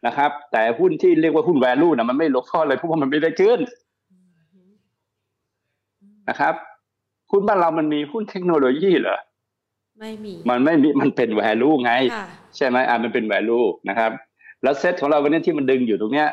[0.07, 3.61] นะครับ แต่หุ้นที่เรียกว่าหุ้นแวลูนะมันไม่ลงข้อเลยเพราะว่ามันไม่ได้ขึ้น
[6.29, 6.55] นะครับ
[7.31, 9.19] หุ้นบ้านเรามันมีหุ้นเทคโนโลยีเหรอ
[10.01, 11.93] ไม่มีมันไม่มีมันเป็นแวลูไง
[12.57, 14.13] ใช่ไหมอ่ามันเป็นแวลูนะครับ
[14.63, 16.29] แล้วเซ็ตของเราวันนี้ที่มันดึงอยู่ตรงเนี้ย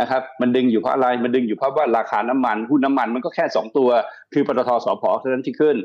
[0.00, 3.88] นะครับมันดึงอยู่เพราะอะไรมันดึงอยู่เพราะว่าราคาน้ำมันหุ้นน้ามันมันก็แค่สองตัว
[4.32, 5.76] คือปตทสพเท่านั้นที่ขึ้น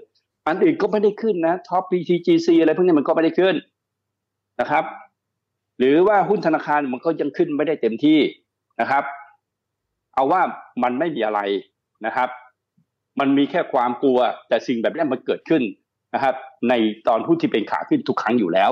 [0.47, 3.55] อันอื่นก็ไม่ได้ขึ้นนะท็อป PTGC อะไรพวกนี้มันก็ไม่ได้ขึ้น
[4.61, 4.83] นะครับ
[5.79, 8.19] หรือว่าหุ้นธนาคารมันก็ยังขึ้นไม่ได้เต็มที่
[8.81, 9.03] นะครับ
[10.13, 10.41] เอาว่า
[10.83, 11.39] มันไม่มีอะไร
[12.05, 12.29] นะครับ
[13.19, 15.63] มันมีแค่ความกลัวแต่สิ่งแบบนี้มันเกิดขึ้น
[16.15, 16.35] นะครับ
[16.69, 16.73] ใน
[17.07, 18.71] ตอนหุ้นที่เป็นขาขึ้นทุกครั้งอยู่แล้ว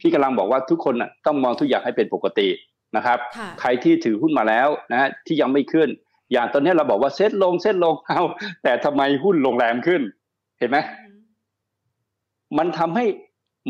[0.00, 0.94] พี่กำลังบอกว่าทุกคน
[1.26, 2.48] ต้องมองทุกอย่างให้เป็นปกติ
[2.96, 3.18] นะครับ
[3.60, 5.88] ใครที่ถือหุ้นมาแล้วนะฮะที่ยังไม่ขึ้น
[6.32, 8.22] อย่างตอนนี้เราบอกว่าเซ็ตลงเซ็ตลงเอา
[8.62, 10.02] แต่ทำไมหุ้นลงแรงขึ้น
[10.58, 10.78] เห็นไหม
[12.58, 13.04] มันทำให้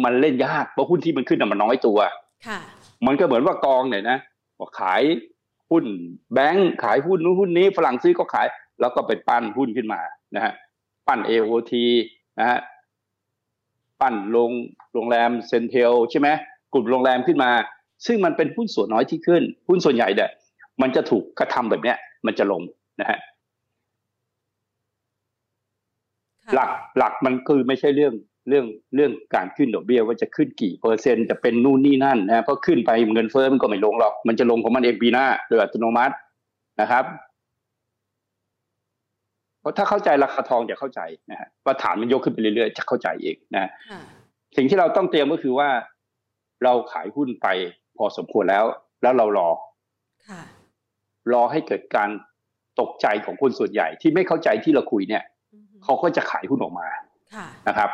[0.05, 1.99] มันเล่นยากเพราะหุ้นที่มันขึ้นมันน้อยตัว
[2.47, 2.59] ค่ะ
[3.07, 4.19] มันก็เหมือนว่ากองเนี่ยนะ
[4.59, 5.03] บอกขาย
[5.71, 5.85] หุ้น
[6.35, 8.47] แบงค์ขายหุ้นนู้นหุ้นนี้ฝรั่งซื้อก็ขาย
[8.81, 10.01] แล้วก็ไปปั้นหุ้นขึ้นมา
[10.35, 10.53] นะฮะ
[11.07, 11.73] ปั้น AOT
[12.39, 12.59] นะฮะ
[14.01, 14.51] ปั้นโรง
[14.95, 16.29] โรงแรมเซนเทลใช่ไหม
[16.73, 17.51] กลุ่มโรงแรมขึ้นมา
[18.07, 20.31] ซึ่งมันเป็นหุ้นส่วนน้อยที่ขึ้นหุ้นส่วนใหญ่เนี่ย
[20.83, 22.63] มันจะถูกกระทำแบบเนี้ย มันจะลง
[23.01, 23.19] นะฮะ
[26.55, 28.15] หลักหลักมันคือไม่ใช่เรื่อง
[28.49, 36.15] เรื่องเรื่องการขึ้นดอกเบี้ยว่าจะขึ้นกี่เปอร์เซ็นต์จะเป็นนู่นนี่นั่นนะเพราะขึ้นไปเงินเฟ้อมันก็ไม่ลงหรอก มันจะลงของมันเองปีหน้าโดยอัตโนมัติ
[36.81, 37.26] นะครับเพ
[39.67, 41.01] ราะถ้าเข้าใจราคาทองจะเข้าใจ
[41.31, 43.71] นะฮะว่าฐานมันยกขึ้นไปเรื่อยๆจะเข้าใจเองนะ
[44.57, 45.69] สิ่งที่เราต้องเตรียมก็คือว่า
[46.65, 47.47] เราขายหุ้นไป
[47.97, 48.65] พอสมควรแล้ว
[49.03, 49.49] แล้วเรารอ
[51.33, 52.11] รอให้เกิดการ
[52.81, 55.25] ตกใจของคนส่วนใหญ่ที่ไม่เข้าใจที่เราคุยเนี่ย
[55.85, 56.89] เขาก็จะขายหุ้นออกมา
[57.69, 57.91] นะครับ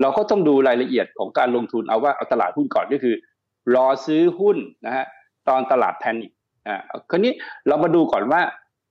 [0.00, 3.14] เราก็ต้องดูรายละเอียดของการลงทุนเอาว่าเอาตลาดหุ้นก่อนก็คือ
[3.74, 4.56] รอซื้อหุ้น
[4.86, 5.04] นะฮะ
[5.48, 6.32] ตอนตลาดแพนิค
[6.68, 6.76] อ่า
[7.10, 7.32] คราวนี้
[7.68, 8.40] เรามาดูก่อนว่า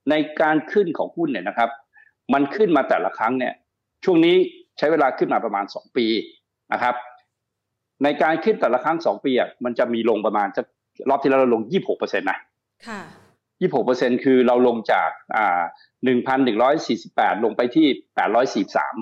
[0.10, 1.70] ในการขึ้นของหุ้นเนี่ยนะครับ
[2.34, 3.54] มันขึ้นมาแต่ละครั้งเนี่ย
[4.04, 4.36] ช่วงนี้
[4.78, 6.06] ใช้เวลาขึ้นมาประมาณสองปี
[6.74, 6.96] นะครับ
[8.04, 10.62] ในการขึ้นแต่ละครั้งสองปีอะมันจะมีลงประมาณจะ
[11.10, 12.38] รอบที่แล้วเราลงยี่หกเปอร์เซ็นต์นะ
[12.88, 13.02] ค่ะ
[13.62, 15.62] ยี่หกเปอร์เซ็นคือเราลงจากอ่า
[16.06, 18.96] หนึ่งพันหนึ่งร้อยสี่สิบแปดลงไปที่แปดร้อยสี่สาม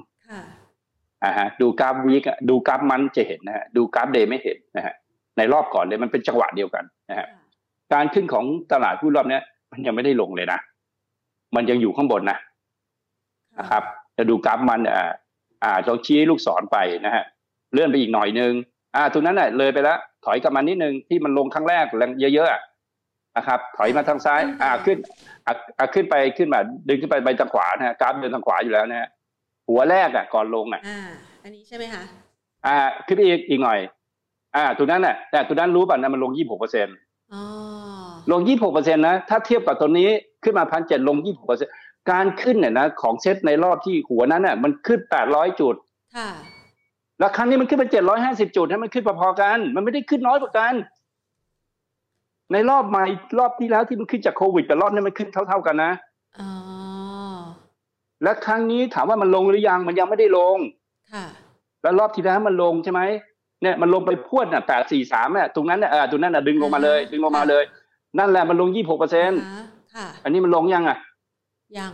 [1.23, 4.93] อ่าฮะดูกราฟวีกดูกราฟมันจะเห็นนะฮะดูกราฟเดย์ไม่เห็นนะฮะ
[5.37, 7.27] ในรอบก่อนเลยมันเป็นจังหวะเดียวกันนะฮะ
[7.93, 9.39] การขึ้นของตลาดหุ้นรอบนี้
[9.71, 10.59] มันยังไม่ได้ลงเลยนะ
[11.55, 12.37] มันยังอยู่ข้างบนนะ
[13.61, 13.83] นะครับ
[14.17, 15.11] จะดูกราฟมันอ่า
[15.63, 17.23] อ่าเราชี้ลูกศรไปนะฮะ
[17.73, 18.53] เลื่อนไปอีกหน่อยนึง
[18.95, 24.97] อ่าตรงนั้นน่ะเลยไปแล้วถอยกลับมานิดนึงที่มันลงครั้งแรกแรงเยอะๆนะครับ ถอยมาทางซ้าย อ่าขึ้น
[25.45, 29.09] อ่าขึ้นไปขึ้นมา ดึงขึ้นไปไปทางขวานะฮะกราฟเดินทางขวาอยู่แล้วนะฮะ
[29.69, 30.99] หัวแรกอะก่อนลงอะ อ่า
[31.43, 32.03] อันนี้ใช่ไหมคะ
[32.65, 33.79] อ่าขึ้นไปอีกอีกหน่อย
[34.55, 36.95] อ่าตัวนั้นน่ะแต่ตัวนั้นรู้ป่ะนะมันลงยี่หกเปอร์เซ็นต์
[38.31, 40.09] ลงยี่หกเปอร์เซ็นต์นะถ้าเทียบกับตัวนี้
[40.43, 41.73] ขึ้นมาพันเจ็ดลงยี่หกเปอร์เซ็นต์
[42.09, 45.75] การขึ้นเนี่ยนะของเซ็ตในรอบที่หัวนั้นน่ะมันขึ้นแปดร้อยจุด
[46.17, 46.29] ค่ะ
[47.19, 50.73] แล้วครั้งนี้มันขึ้นไปเจ็ดร้อยห้าสิบจุดให้มันขึ้นพอๆกัน มันไม่ได้ขึ้นน้อยกว่ากัน
[52.51, 53.05] ในรอบใหม่
[53.39, 55.91] รอบที่แล้วที่มันขึ้นจากโควิดกับรอบนี้มันขึ้นเท่าๆกันนะ
[56.39, 56.49] อ๋อ
[58.23, 60.57] และครั้งนี้ถามว่ามันลงหรือยังมันยังไม่ได้ลง
[61.13, 61.25] ค่ะ
[61.81, 63.01] แล้วรอบที่แล้วมันลงใช่ไหม
[63.61, 67.63] เนี่ยมันลงไปพวดน่ะแปดสี่สามเนี่ยตรงนั้นเนี่ยเออตรงนั้นน่ะดึงลงมาเลย ดึงลงมาเลย
[68.19, 69.39] นั่นแหละมันลงยี่หกเปอร์เซ็นต์
[69.95, 70.97] ค่ะอันนี้มันลงยังอะ
[71.79, 71.93] ยัง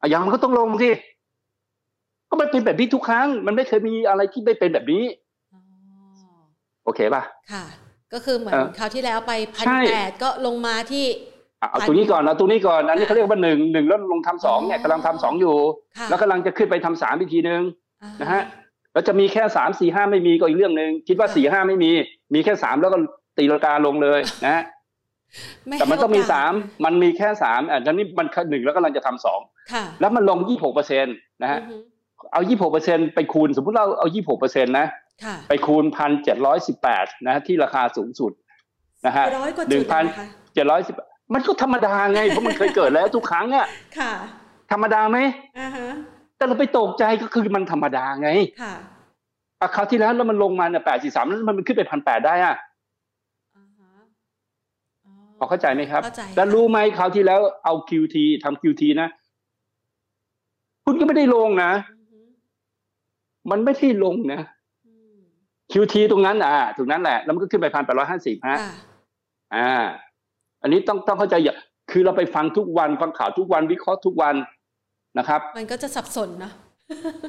[0.00, 0.90] อะยังมันก็ต้องลงสิ
[2.28, 5.04] ก็มันเป็นแบบนี้ทุกครั้ง มันไม่เคยมีอะไรที่ไม่เป็นแบบนี้
[6.84, 7.22] โอเคป่ะ
[7.52, 7.64] ค่ะ
[8.12, 11.04] ก็คือเหมือนคราวที่แล้วไปพันแปดก็ลงมาที่
[11.70, 15.56] เอาตัวนี้ก่อนเอาตัวนี้ก่อนอันนี้เขาเรียกว่าหนึ่งหนึ่งแล้วลงทำสองเนี่ยกำลังทำสองอยู่
[16.08, 17.62] แล้วกำลังจะขึ้นไปทำสามอีกทีหนึ่ง
[18.20, 18.42] นะฮะ
[18.92, 21.90] แล้วจะมีแค่สามสี่ห้าไม่มีก็อีกเรื่องหนึ่งคิดว่าสี่ห้าไม่มี
[22.34, 22.98] มีแค่สามแล้วก็
[23.38, 24.62] ตีราคาลงเลยนะ
[25.78, 26.52] แต่มันต้องมีสาม
[26.84, 29.40] มันมีแค่สามอะตอนนี้มันหนึ่งแล้วกำลังจะทำสอง
[30.00, 31.10] แล้วมันลงยี่หกเปอร์เซ็นต
[31.42, 31.60] นะฮะ
[32.32, 34.86] เอายี่หกเปอร์เซ็นไปคูณสมมติเราเอายี่หกเปอร์เซ็นนะ
[35.48, 38.32] ไปคูณพันเจ็ดร้อยสิบแปดนะที่ราคาสูงสุด
[39.06, 39.24] นะฮะ
[39.70, 40.04] หนึ่งพัน
[40.54, 40.94] เจ็ดร้อยสิบ
[41.34, 43.66] มันก็ธรรมดาไงเพราะมันเคยเกิดแล้วทุกครั้งอะ
[43.98, 44.12] ค่ะ
[44.72, 45.18] ธรรมดาไหม
[45.58, 45.88] อ่าฮะ
[46.36, 48.30] แต่เราไปตกใจก็คือมันธรรมดาไง
[48.62, 48.74] ค่ะ
[49.60, 52.73] อาคราวที่แล้วแล้วมันลงมาเนี่ยแปดสี่สามแล้วมันขึ้นไปพันแปดได้อะพ
[55.44, 56.02] อเข้าใจไหมครับ
[56.36, 59.08] แล้วรู้ไหมคราวที่แล้วเอา QT ทำ QT นะ
[60.84, 61.72] คุณก็ไม่ได้ลงนะ
[63.50, 64.40] มันไม่ที่ลงนะ
[65.72, 68.58] QT ตรงนั้นอะตรงนั้นแหละ แล้วมันก็ขึ้นไปพันแปดร้อยห้าสิบฮะ
[69.54, 69.70] อ่า
[70.62, 71.54] อันนี้ต้องต้องเข้าใจอย่า
[71.90, 74.34] คือเราไปฟังทุกวันฟังข่าวทุกวันวิเคราะห์ทุกวัน
[75.18, 76.50] นะครับ มันก็จะสับสนนะ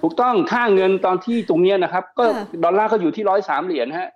[0.04, 2.26] ถูกต้องค่าเงินตอนที่ตรงนี้นะครับ ก็
[2.64, 4.10] ดอลลาร์ก็อยู่ที่ร้อยสามเหรียญฮะ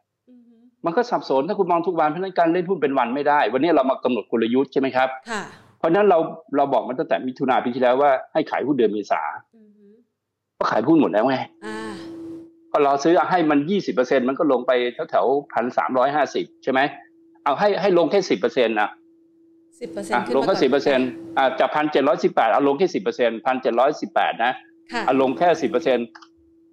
[0.86, 5.10] มันก็สับสนถ้าคุณมองทุกวันเพราะนั้นการเล่นหุ้นเป็นวันไม่ได้ วันนี้เรามากำหนดกลยุทธ์ใช่ไหมครับ
[5.80, 6.18] เพราะนั้นเรา
[6.58, 9.22] เราบอกมันตั้งแต่มิถุนาปีที่แล้วว่าให้ขายหุ้นเดือนเมษา
[10.58, 11.38] ก็ขายหุ้นหมดแล้วไง
[12.72, 16.80] ก็รอซื้อให้มันยี่สิบเปอร์เซ็นมันก็ลงไปแถวแถวพันสามร้อยห้าสิบใช่ไหม
[17.44, 18.90] เอาให้ให้ลงแค่สิบเปอร์เซ็นต์นะ
[19.82, 24.52] สิบเปอร์เซ็นต์ลงแค่สิบเปอร์เซ็นต์อ่าจากพันเจ็ดร้อยสิบแปดเอาลงแค่สิบเปอร์เซ็นต์พันเจ็ดร้อยสิบแปดนะ
[25.06, 26.06] เอาลงแค่สิบเปอร์เซ็นต์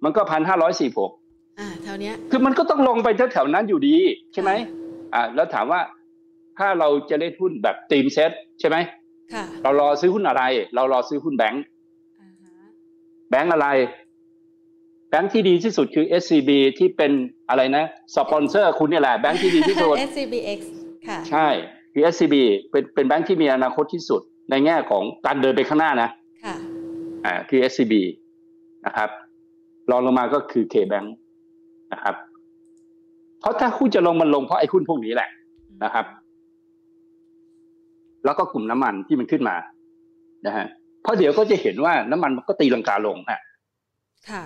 [0.03, 1.11] มันก็พันห้าร้อยสี่หก
[1.59, 3.95] อ่าแถวเนี้ยคือมันก็ต้องลงไปแถวๆนั้นอยู่ดี
[4.33, 4.51] ใช่ไหม
[5.13, 5.81] อ่าแล้วถามว่า
[6.57, 8.77] ถ้าเราจะเล่นหุ้นแบบ theme SET ใช่ไหม
[9.33, 10.43] ค่ะ เรารอซื้อหุ้นอะไร
[10.75, 11.63] เรารอซื้อหุ้นแบงค์
[13.29, 13.67] แบงค์อะไร
[15.09, 17.11] แบงค์ที่ดีที่สุดคือ SCB ที่เป็น
[17.49, 20.59] อะไรนะสปอนเซอร์คุณเนี่ยแหละแบงค์ที่ดีที่สุด SCBX
[21.07, 21.47] ค่ะใช่
[21.93, 22.35] คือ SCB
[22.71, 26.09] เป็นเป็นแบงค์ที่มีอนาคตที่สุด ในแง่ของการเดินไปข้างหน้านะ
[26.45, 26.55] ค่ะ
[27.25, 27.93] อ่าคือ SCB
[28.85, 29.09] นะครับ
[29.91, 31.07] รองลงมาก็คือ KBank
[31.93, 32.15] นะครับ
[33.39, 35.29] เพราะถ้าหุ้นจะลงมันลงเพราะไอ้หุ้นพวกนี้แหละ
[35.83, 36.05] นะครับ
[38.25, 39.55] แล้วก็กลุ่มน้ำมันที่มันขึ้นมา
[40.47, 40.65] นะฮะ
[41.01, 43.39] เพราะเดี๋ยวก็จะเห็นว่าน้ำมันมันก็ตีลังกาลงฮะ
[44.29, 44.43] ค่ะ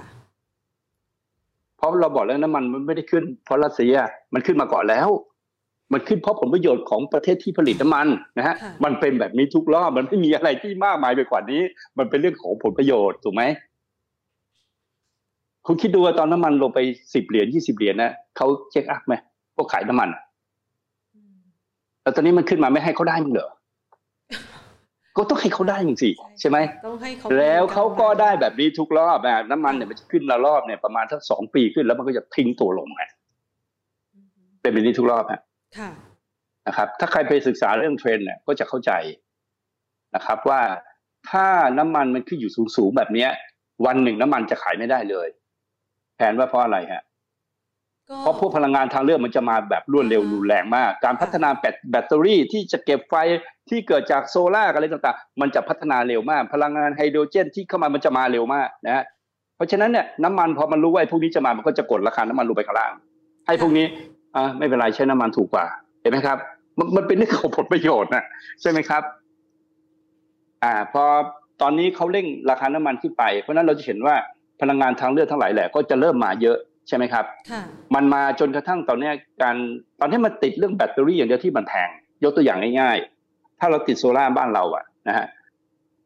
[1.78, 3.94] เพราะเราบอกแล้วน้ำมันมันไม่ได้ขึ้น เพราะรัสเซีย
[4.34, 5.10] มันขึ้นมาก่อนแล้ว
[5.94, 11.62] มันขึ้นเพราะผลประโยชน์ของประเทศที่ผลิตน้ำมันนะฮะค่ะมันเป็นแบบนี้ทุกรอบ มันไม่มีอะไรที่มากมายไปกว่านี้
[11.98, 13.44] มันเป็นเรื่องของผลประโยชน์ถูกไหม
[15.66, 16.80] คุณคิดดูว่าตอนน้ำมันลงไป
[17.14, 19.14] สิบเหรียญยี่สิบเหรียญนะเขาเช็คอัพไหม
[19.56, 20.10] พวกขายน้ำมัน
[21.16, 21.36] อืม
[22.02, 23.50] แล้วตอนนี้มันขึ้นมาไม่ให้เขาได้มึงเหรอ
[25.18, 33.12] ก็ต้องให้เขาได้มึงสิใช่ไหมต้องให้เขาแล้วเขาก็ได้แบบนี้ทุกรอบแบบน้ำมันเนี่ยมันจะขึ้นละรอบเนี่ยประมาณทักสองปีขึ้นแล้วมันก็จะทิ้งตัวลงฮะ
[34.14, 34.28] อืม
[34.62, 35.42] เป็นแบบนี้ทุกรอบฮะ
[35.78, 35.90] ค่ะ
[36.68, 38.92] นะครับ ถ้าใครไปศึกษาเรื่องเทรนด์เนี่ยก็จะเข้าใจ
[40.16, 40.62] นะครับว่า
[41.30, 41.46] ถ้า
[41.78, 43.30] น้ำมันมันขึ้นอยู่สูงๆแบบเนี้ย
[43.86, 45.41] วันหนึ่งน้ำมันจะขายไม่ได้เลยแท
[46.30, 47.04] นว่าเพราะอะไรฮะ
[48.10, 53.16] ก็เพราะพวกพลังงานทางเลือกมันจะมาแบบรวดเร็วรุนแรงมาก การพัฒนาแบตแบตเตอรี่ที่จะเก็บไฟ
[53.70, 59.04] ที่เกิดจากโซล่าร์อะไรต่างๆ มันจะพัฒนาเร็วมาก พลังงานไฮโดรเจนที่เข้ามามันจะมาเร็วมากนะฮะ
[59.56, 62.92] เพราะฉะนั้นเนี่ยน้ำมันพอมันรู้ว่าไอ้พวกนี้จะมามันก็จะกดราคาน้ำมันลงไปข้างล่าง
[63.48, 63.86] ให้พวกนี้
[64.36, 65.66] อ่าไม่เป็นไรใช้น้ำมันถูกกว่า
[66.02, 66.38] เห็นไหมครับ
[66.78, 68.24] มันมันเป็นเรื่องของผลประโยชน์นะ
[68.62, 69.04] ใช่ไหมครับ
[70.64, 71.04] อ่า พอ
[71.62, 74.16] ตอนนี้เขาเร่งราคาน้ำมันขึ้นไป เพราะฉะนั้นเราจะเห็นว่า
[74.62, 77.62] พลังงานทางเลือกทั้งหลายแหละก็จะเริ่มมาเยอะใช่ไหมครับค่ะ
[77.96, 79.56] มันมาจนกระทั่งตอนเนี้ยการ
[80.00, 81.90] ตอนนี้มันติดเรื่องแบตเตอรี่อย่างเดียวที่มันแพง
[82.24, 85.26] ยกตัวอย่างง่ายๆ ถ้าเราติดโซล่าร์บ้านเราอะนะฮะ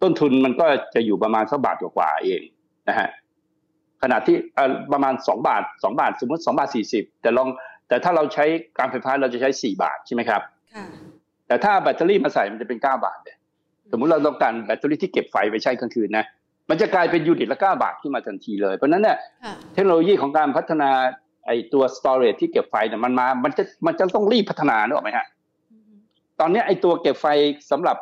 [0.01, 0.65] ต้นทุนมันก็
[0.95, 2.41] จะอยู่ประมาณสักบาทกว่าๆเอง
[2.89, 3.07] นะฮะ
[4.03, 7.47] ขณะที่เอ่อประมาณสองบาทสองบาทสมมติสองบาทสี่สิบแต่ลอง
[7.87, 8.45] แต่ถ้าเราใช้
[8.77, 10.41] การไฟฟ้าเราจะใช้สี่บาทใช่ไหมครับ
[10.75, 10.85] ค่ะ
[11.47, 13.35] แต่ถ้าแบตเตอรี่มาใส่มันจะเป็นเก้าบาทเลย
[13.91, 16.25] สมมุติเราต้องการแบตเตอรี่ที่เก็บไฟไปใช้กลางคืนนะ
[16.69, 20.89] มันจะกลายเป็นยูนิตละเก้าบาทขึ้นมาทันทีเลย เพราะฉะนั้นเนี่ยค่ะเทคโนโลยีของการพัฒนา
[21.45, 25.25] ไอตัว storage ที่เก็บไฟเนี่ยมันมามันจะมันจะต้องรีบพัฒนานึกออกไหมฮะ
[25.71, 25.93] อืม
[26.39, 27.27] ตอนนี้ไอตัวเก็บไฟ
[27.71, 27.97] สำหรับ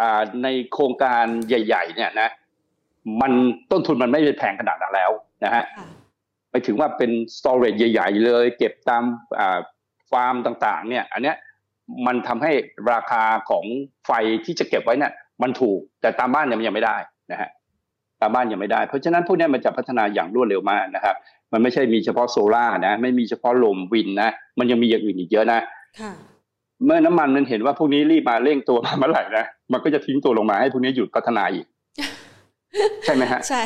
[0.00, 2.30] อ่าในโครงการใหญ่ ๆ เนี่ยนะ
[3.20, 3.32] มัน
[3.70, 5.10] ต้นทุนมันไม่ได้แพงขนาดนั้นแล้ว
[5.44, 5.86] นะฮะค่ะ
[6.50, 9.02] ไปถึงว่าเป็น storage ใหญ่ ๆ เลย เก็บตาม
[9.38, 9.58] อ่า
[10.10, 11.36] ฟาร์มต่าง ๆ เนี่ย อันเนี้ย
[12.06, 12.52] มันทำให้
[12.92, 13.64] ราคาของ
[14.06, 14.10] ไฟ
[14.44, 15.12] ที่จะเก็บไว้เนี่ย
[15.42, 16.96] มันถูกแต่ตามบ้านเนี่ยมันยังไม่ได้
[17.32, 17.48] นะฮะ
[18.22, 21.16] ตามบ้านยังไม่ได้ เพราะฉะนั้นพวกเนี้ยมันจะพัฒนาอย่างรวดเร็วมากนะครับ
[21.52, 25.60] มันไม่ใช่มีเฉพาะโซล่าร์นะไม่มีเฉพาะลมวินนะมันยังมีอย่างอื่นอีกเยอะนะ
[26.00, 26.12] ค่ะ
[26.84, 31.66] เมื่อน้ำมันมันเห็นว่าพวกนี้รีบมาเร่งตัวมาเมื่อไหร่นะมันก็จะทิ้งตัวลงมาให้พวกนี้หยุดพัฒนาอีก
[33.04, 33.62] ใช่ไหมฮะใช่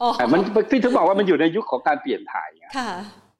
[0.00, 2.90] อ๋ออะมันพี่ถึงบอกว่ามันอยู่ในยุคของการเปลี่ยนถ่ายไงค่ะ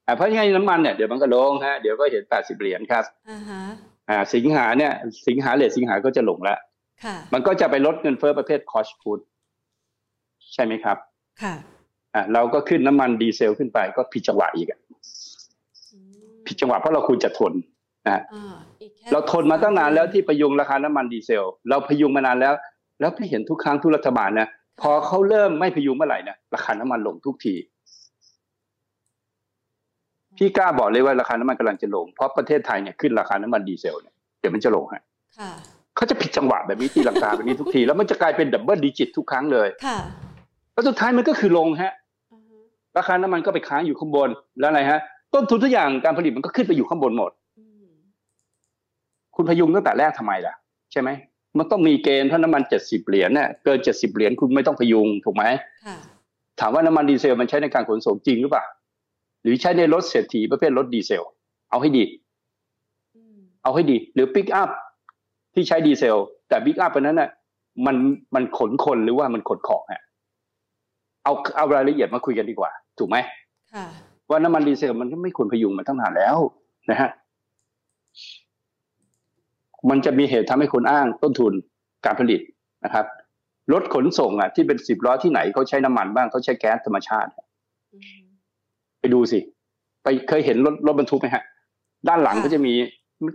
[0.07, 3.63] อะเพราะยังไงน้ำมันเนี่ยเดี๋ยวมันก็ลงฮะเดี๋ยวก็เห็น80เหรียญครับอ่าฮะ
[4.09, 4.93] อ่าสิงหาเนี่ย
[5.27, 6.59] สิงหาเลทสิงหาก็จะลงแล้ว
[7.05, 9.21] ค่ะมันก็จะไปลดเงินเฟ้อประเภท cost food
[10.55, 10.97] ใช่ไหมครับ
[11.43, 11.55] ค่ะ
[12.15, 14.81] อ่าเราก็ขึ้นน้ำมันดีเซลขึ้นไปก็ผิดจังหวะอีกอะ
[15.93, 16.13] อืม
[16.47, 17.53] ผิดจังหวะเพราะเราควรจะทน
[18.07, 22.55] นะฮะอ่าอีกแค่เราทนมาตั้งนานแล้วที่ประยุงราคาน้ำมันดีเซล เราพยุงมานานแล้ว
[23.01, 24.49] แล้วพี่เห็นทุกครั้งทุกรัฐบาลนะ
[24.81, 27.55] พอเขาเริ่มไม่พยุงเมื่อไหร่นะราคาน้ำมันลงทุกที
[30.37, 35.03] พี่กล้าบอกเลยว่าราคาน้ำมันกำลังจะลง เพราะประเทศไทยเนี่ยขึ้นราคาน้ำมันดีเซลเนี่ยเดี๋ยวมันจะลงฮะ
[35.39, 35.51] ค่ะ
[35.97, 39.99] เขาจะผิดจังหวะแบบนี้ตีลังกาแบบนี้ทุกที แล้วมันจะกลายเป็น double digit ทุกครั้งเลยค่ะ
[40.81, 41.93] แล้วสุดท้ายมันก็คือลงฮะ
[42.33, 42.63] อ่าฮะ
[42.97, 44.29] ราคาน้ำมันก็ไปค้างอยู่ข้างบน
[44.61, 45.01] แล้วอะไรฮะ
[45.35, 47.91] ต้นทุนทุกอย่างการผลิตมันก็ขึ้นไปอยู่ข้างบนหมดอืม
[49.37, 50.55] คุณพยุงตั้งแต่แรกทำไมล่ะ
[50.93, 51.09] ใช่ไหม
[51.59, 55.45] มันต้องมีเกณฑ์ถ้าน้ำมันเจ็ดสิบเหรียญเนี่ยเกินเจ็ดสิบเหรียญคุณไม่ต้องพยุงถูกไหม
[55.87, 55.97] ค่ะ
[56.61, 58.65] ถามว่าน้ำมันดีเซลมันใช้ในการขนส่งจริงหรือเปล่า
[59.43, 61.25] หรือใช้ในรถเศรษฐีประเภทรถดีเซล
[61.71, 62.05] เอาให้ดี
[63.17, 64.71] อืมเอาให้ดี หรือปิกอัพ
[65.55, 66.17] ที่ใช้ดีเซล
[66.49, 67.31] แต่ปิกอัพอันนั้นน่ะ
[67.87, 67.97] มัน
[68.35, 70.03] มันขนคนหรือว่ามันขนของฮะ
[71.31, 73.17] เอาเอารายละเอียดมาคุยกันดีกว่า ถูกไหม
[73.75, 73.87] ค่ะ
[74.31, 76.37] ว่าน้ำมันดีเซลมันก็ไม่ควรพยุงมาตั้งนานแล้ว
[76.91, 77.09] นะฮะ
[79.91, 81.53] มันจะมีเหตุทำให้คนอ้างต้นทุน
[82.05, 82.41] การผลิต
[82.85, 83.07] นะครับ
[83.73, 87.31] รถขนส่งอะที่เป็นสิบล้อที่ไหนเขาใช้น้ำมันบ้างเขาใช้แก๊สธรรมชาติ
[87.95, 88.21] อืม
[89.01, 89.39] ไปดูสิ
[90.03, 91.43] ไปเคยเห็นรถรถบรรทุกไหมฮะ
[92.09, 92.75] ด้านหลังค่ะก็จะมี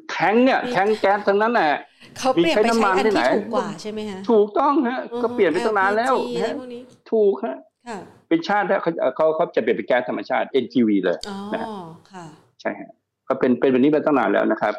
[0.10, 1.70] แทงเนี่ยมีแทงแก๊สทั้งนั้นแหละ
[2.18, 6.82] เขาเปลี่ยนไปมีใช้น้ำมัใช้นอันที่ไหนที่ถูกกว่าใช่ไหมฮะถูกต้องฮะ ก็เปลี่ยนไปตั้งนานแล้วอือฮึ LPG อะไรฮะพวกนี้
[7.12, 7.56] ถูกฮะค่ะ
[8.30, 11.68] เป็นชาติแล้วเขาเขาเขาจะเปลี่ยนเป็นแก๊สธรรมชาติ NGV เลยอ๋อนะฮะ
[12.12, 12.26] ค่ะ
[12.62, 12.90] ใช่ฮะ
[13.28, 14.74] ก็เป็นเป็นแบบนี้มาตั้งนานแล้วนะครับ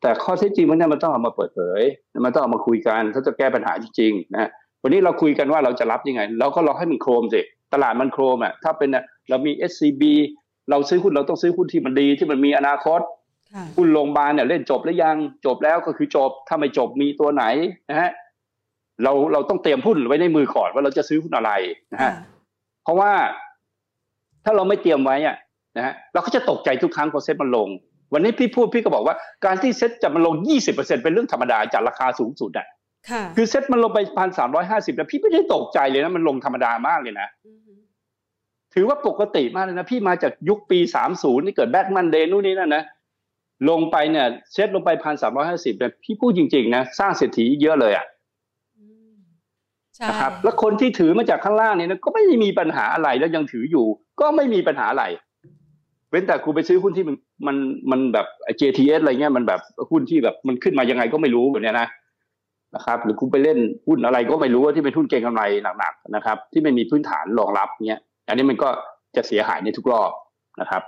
[0.00, 1.82] แต่ข้อเท็จจริงมันเนี่ยมันต้องเอามาเปิดเผย
[2.24, 4.50] มันต้องเอามาคุยกันถ้าจะแก้ปัญหาจริงๆนะ
[4.82, 7.40] วันนี้เราคุยกันว่าเราจะรับยังไง เราก็รอให้มันโครมสิ
[7.72, 10.02] ตลาดมันโครมอะถ้าเป็นเนี่ยเรามี SCB
[10.70, 13.00] เราซื้อหุ้นเราต้องซื้อหุ้นที่มันดีที่มันมีอนาคต
[13.54, 17.44] ค่ะหุ้นโรงพยาบาลเนี่ยเล่นจบหรือยังจบแล้วก็คือจบ ถ้าไม่จบมีตัวไหน
[17.90, 18.10] นะฮะ
[19.02, 21.50] เราเราต้องเตรียมหุ้นไว้ในมือก่อนว่าเราจะซื้อหุ้นอะไร
[21.92, 22.14] นะค่ะฮะ
[22.82, 23.12] เพราะว่า
[24.44, 25.36] ถ้าเราไม่เตรียมไว้อะ
[25.76, 27.68] นะฮะเราก็จะตกใจทุกครั้งพอเซ็ตมันลง
[28.12, 30.34] วันนี้พี่พูดพี่ก็บอกว่าการที่เซ็ตจะมาลง
[30.68, 32.66] 20%เป็นเรื่องธรรมดาจากราคาสูงสุดอะ
[33.10, 37.72] ค่ะคือเซ็ตมันลงไปพันสามร้อยห้าสิบแล้วพี่ไม่ได้ตกใจเลยนะมันลงธรรมดามากเลยนะอือฮึ
[38.74, 42.84] ถือว่าปกติมากเลยนะพี่มาจากยุคปีสามศูนย์นี่เกิด Black Monday นู่นนี่นั่นนะ
[43.70, 48.21] ลงไปเนี่ยเซ็ตลงไปพันสามร้อยห้าสิบเนี่ยพี่พูดจริงๆนะสร้างเศรษฐีเยอะเลยอะอืมใช่
[50.08, 53.86] นะครับแล้วคนที่ถือมาจากข้างล่างเนี่ยนะก็ไม่ได้มีปัญหาอะไรแล้วยังถืออยู่
[54.20, 55.04] ก็ไม่มีปัญหาอะไร
[56.10, 57.56] เว้นแต่คุณไปซื้อหุ้นที่มันมัน
[57.90, 58.26] มันแบบ
[58.60, 61.88] JTS อะไรเงี้ยมันแบบหุ้นที่แบบมันขึ้นมายังไงก็ไม่รู้แบบเนี้ยนะ
[62.74, 65.42] นะครับ หรือคุณไปเล่นหุ้นอะไรก็ไม่รู้ว่าที่เป็นหุ้นเก็งกำไร
[65.78, 68.68] หนักๆนะครับ ที่ไม่มีพื้นฐานรองรับเงี้ยอันนี้มันก็
[69.16, 70.10] จะเสียหายในทุกรอบ
[70.60, 70.82] นะครับ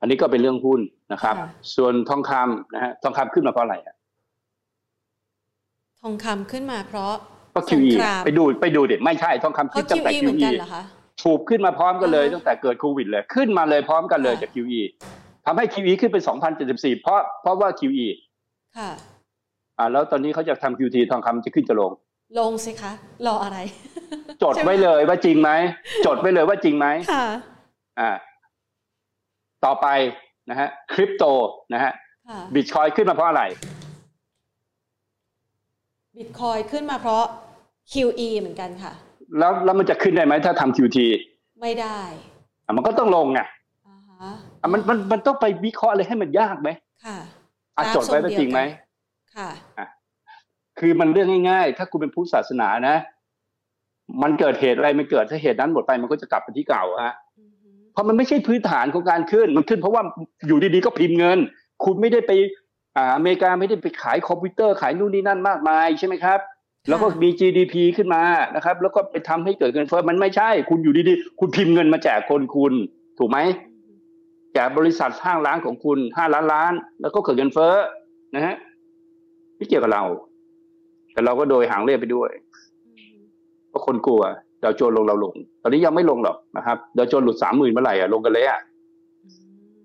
[0.00, 0.80] อันนี้ก็เป็นเรื่องหุ้น
[1.12, 1.36] นะครับ
[1.76, 3.94] ส่วนทองคำนะฮะทองคำขึ้นมาเพราะอะไรอะ
[6.04, 7.12] ทองคำขึ้นมาเพราะ
[7.54, 10.82] ก็สง QE ครามไปดูไปดูดิไม่ใช่ทองคำเพขึ้ราะนตั้งแต่ QE เหมือน QE กันเหรอคะ
[11.22, 14.80] ถูกขึ้นมาพร้อมกันเลยอ่าตั้งแต่เกิดโควิดเลยขึ้นมาเลยพร้อมกันเลยค่ะจาก QE
[15.46, 16.22] ทำให้ QE ขึ้นเป็น
[16.62, 18.06] 2,074 เพราะเพราะว่า QE
[18.76, 18.90] ค่ะ
[19.78, 21.92] อ่าแล้วตอนนี้เขาจะทำ QT ทองคำจะขึ้นจะลง
[22.38, 22.92] ลงสิคะ
[23.26, 23.58] รออะไร
[24.42, 25.50] จดใช่ไหมไว้เลยว่าจริงไหม
[26.06, 27.26] จดไว้เลยว่าจริงไหมค่ะ
[28.00, 28.10] อ่า
[29.64, 29.86] ต่อไป
[30.50, 31.24] นะฮะคริปโต
[31.74, 31.92] นะฮะ
[32.28, 33.44] ค่ะบิตคอยขึ้นมาเพราะอะไร
[36.16, 37.24] บิตคอยขึ้นมาเพราะ
[37.92, 38.92] QE เหมือนกันค่ะ
[39.38, 40.98] แล้วแล้วมันจะขึ้นได้ไหมถ้าทำ QT
[41.60, 41.98] ไม่ได้
[42.66, 43.40] อะมันก็ต้องลงไง
[43.86, 46.68] อ่าฮะอะมันมันมันต้องไปวิเคราะห์อะไรให้มันยากไหม
[47.04, 47.18] ค่ะ
[47.76, 48.60] อะจดไว้ว่าจริงไหม
[49.36, 49.50] ค่ะ
[50.78, 52.96] คือมันเรื่องง่ายๆ ถ้าคุณเป็นผู้ศาสนานะ
[54.22, 60.02] มันเกิดเหตุอะไรมันเกิดถ้าเหตุนั้นหมดไปมันก็จะกลับไปที่เก่าฮะอือฮึเพราะมันไม่ใช่พื้นฐานของการขึ้น มันขึ้นเพราะว่า
[60.46, 61.38] อยู่ดีๆก็พิมพ์เงิน
[61.84, 62.32] คุณไม่ได้ไป
[62.96, 66.40] อ่าอเมริกาไม่ได้ไปขายคอมพิวเตอร์ขายนู่นนี่นั่นมากมายใช่ไหมครับ
[66.88, 68.22] แล้วก็มี GDP ขึ้นมา
[68.56, 72.72] นะครับ แล้วก็ไปทำให้เกิดเงินเฟ้อมันไม่ใช่ คุณอยู่ดีๆ คุณพิมพ์เงินมาแจกคนคุณ
[73.18, 73.38] ถูกไหม
[74.54, 77.74] แจกบริษัทห้างร้านของคุณห้าล้านล้าน แล้วก็เกิดเงินเฟ้อ
[78.34, 78.56] นะฮะ
[79.56, 80.04] ไม่เกี่ยวกับเรา
[81.12, 82.30] แต่เราก็โดยหางเลขไปด้วย
[82.86, 83.16] อือฮึ
[83.68, 84.22] เพราะคนกลัว
[84.62, 88.60] ดาวโจนส์ลงเราลง ตอนนี้ยังไม่ลงหรอกนะครับดาวโจนส์หลุดสามหมื่นเมื่อไหร่อะลงกันเลยอะ
[89.24, 89.28] อื
[89.76, 89.84] ม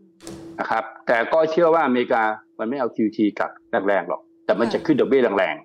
[0.59, 2.23] นะครับ แต่ก็เชื่อว่าอเมริกา
[2.59, 3.51] มันไม่เอา QT กลับ
[3.87, 5.55] แรงๆหรอก แต่มันจะขึ้นดอกเบี้ยแรง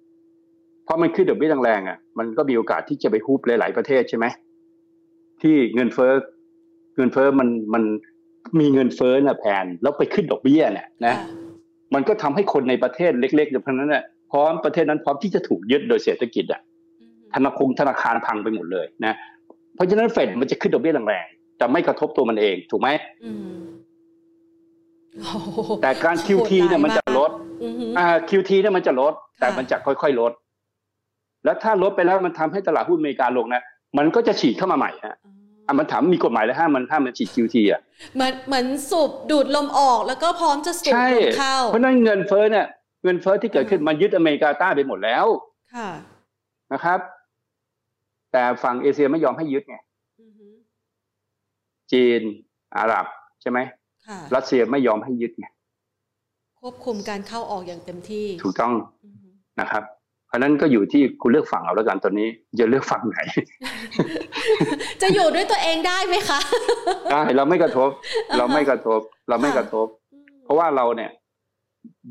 [0.00, 4.26] ๆเพราะมันขึ้นดอกเบี้ยแรงๆอะมันก็มีโอกาสที่จะไปฮุบหลายๆประเทศใช่ไหม
[5.42, 6.12] ที่เงินเฟ้อ
[6.96, 7.82] เงินเฟ้อมันมัน
[8.60, 11.28] มีเงินเฟ้อน่ะแผนแล้วไปขึ้นดอกเบี้ยเนี่ยนะค่ะ
[11.94, 16.60] มันก็ทำให้คนในประเทศเล็กๆอย่างนั้นน่ะพร้อมประเทศนั้นพร้อมที่จะถูกยึดโดยเศรษฐกิจอะ
[17.00, 19.14] อือฮึธนาคารธนาคารพังไปหมดเลยนะ
[19.74, 22.88] เพราะฉะนั้นเฟดมันจะขึ้นดอกเบี้ยแรงๆแต่ไม่กระทบตัวมันเอง ถูกไหม
[23.24, 23.79] อืมโอ้โห
[25.82, 27.30] แต่การโหด QT ร้ายเนี่ยมันจะากลด
[27.64, 30.32] อือฮึอ่า QT เนี่ยมันจะลด แต่ค่ะมันจะค่อยๆลด
[31.44, 33.62] แล้วถ้าลดไปแล้วมันทำให้ตลาดหุ้นอเมริกาลงนะ
[33.98, 35.16] มันก็จะฉีดเข้ามาใหม่ฮะ
[35.66, 37.80] อะมันถามมีกฎหมายเลยห้ามมันห้ามมันฉีด QT อะ
[38.14, 42.66] เหมือนเหมือนสูบดูดลมออกแล้วก็พร้อมจะสูบใช่ลมเข้าเพราะฉะนั้นเงินเฟ้อเนี่ย
[43.04, 45.26] เงินเฟ้อที่เกิดขึ้นมันยึดอเมริกาใต้ไปหมดแล้ว
[45.74, 45.90] ค่ะ
[46.72, 47.00] นะครับ
[48.32, 49.76] แต่ฝั่งเอเชียไม่ยอมให้ยึดไง
[50.20, 50.46] อือฮึ
[51.92, 52.22] จีน
[52.76, 53.06] อาหรับ
[53.42, 53.79] ใช่ไหมค่ะ
[54.34, 55.46] รัสเซียไม่ยอมให้ยึดไง
[56.60, 58.72] ควบคุมการเข้าออกอย่างเต็มที่ ถูกต้อง
[59.04, 59.28] อือฮึ
[59.60, 59.84] นะครับ
[60.26, 62.28] เพราะฉะนั้นก็อยู่ที่คุณเลือกฝั่งเอาแล้วกันตอนนี้
[62.60, 63.18] จะเลือกฝั่งไหน
[65.02, 66.40] จะอยู่ด้วยตัวเองได้ไหมคะ
[67.12, 67.90] ได้เราไม่กระทบ
[68.30, 69.86] อ่าฮะเราไม่กระทบ เราไม่ค่ะกระทบ
[70.44, 71.10] เพราะว่าเราเนี่ย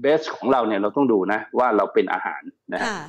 [0.02, 2.42] เบสของเราเนี่ยเราต้องดูนะ ว่าเราเป็นอาหาร
[2.74, 3.00] นะฮะค่ะ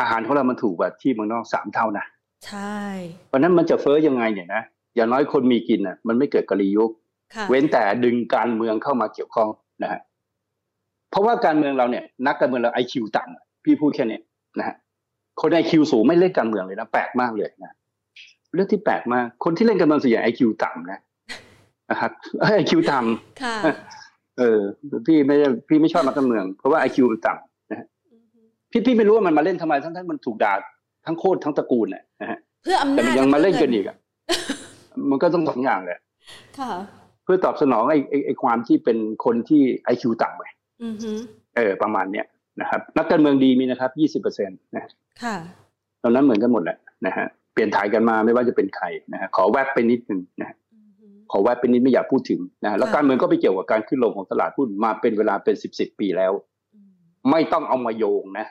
[0.00, 2.04] อาหารของเรามันถูกกว่าที่เมืองนอกสามเท่านะ
[2.46, 2.78] ใช่
[3.28, 4.62] เพราะฉะนั้นมันจะเฟ้อยังไงเนี่ยนะ
[4.94, 6.90] อย่างน้อยคนมีกินอะ มันไม่เกิดกะลียุค
[7.34, 9.48] ค่ะเว้นแต่ดึงการเมืองเข้ามาเกี่ยวข้อง
[9.82, 10.00] นะฮะ
[11.10, 14.22] เพราะว่าการเมืองเราเนี่ย นักการเมืองเราไอคิวต่ำอะพี่พูดแค่เนี้ย
[14.58, 14.76] นะฮะ
[15.40, 17.72] คนไอคิวสูงไม่เล่นการเมืองเลยนะแปลกมากเลยนะ
[18.54, 21.00] เรื่องที่แปลกมากคนที่เล่นการเมืองส่วนใหญ่ไอคิวต่ำนะ
[21.90, 22.10] นะครับ
[22.56, 23.56] ไอคิวต่ำค่ะ
[24.38, 24.60] เออ
[25.06, 27.86] พี่ไม่ได้พี่ไม่ชอบนักการเมือง เพราะว่าไอคิวมันต่ำนะฮะ
[28.70, 30.54] พี่พี่ไม่รู้ว่ามันมาเล่นทำไมทั้งทั้งมันถูกด่า
[31.06, 33.96] ทั้งโคตรทั้งตระกูลเนี่ยนะฮะเพื่ออำแต่นามัจนยังมาเล่นกันและอีกอะ
[35.10, 35.98] มันก็ต้องสองอย่างเลย
[36.58, 36.72] ค่ะ
[37.24, 40.44] เพื่อตอบสนองไอ้ไอ้ไอ้ความที่เป็นคนที่ไอคิวต่ำไป
[40.84, 41.10] อือฮึ
[41.56, 42.26] เออ ประมาณเนี้ย
[42.60, 44.84] นะครับ นักการเมืองดีมีนะครับยี่สิบเปอร์เซ็นต์นะ
[45.22, 45.36] ค่ะ
[46.02, 56.32] ตอนนั้นเหมือนกันหมดแหละนะฮะเปลี่ยนถ่ายกันมาไม่ว่าจะเป็นใครนะฮะขอแวบไปนิดนึงนะฮะอือฮึขอแวบไปนิดไม่อยากพูดถึงนะฮะแล้วค่ะการเมืองก็ไปเกี่ยวกับการขึ้นลงของตลาดหุ้นมาเป็นเวลาเป็นสิบสิบปีแล้ว
[56.74, 56.90] อืม
[57.30, 58.46] ไม่ต้องเอามาโยงนะ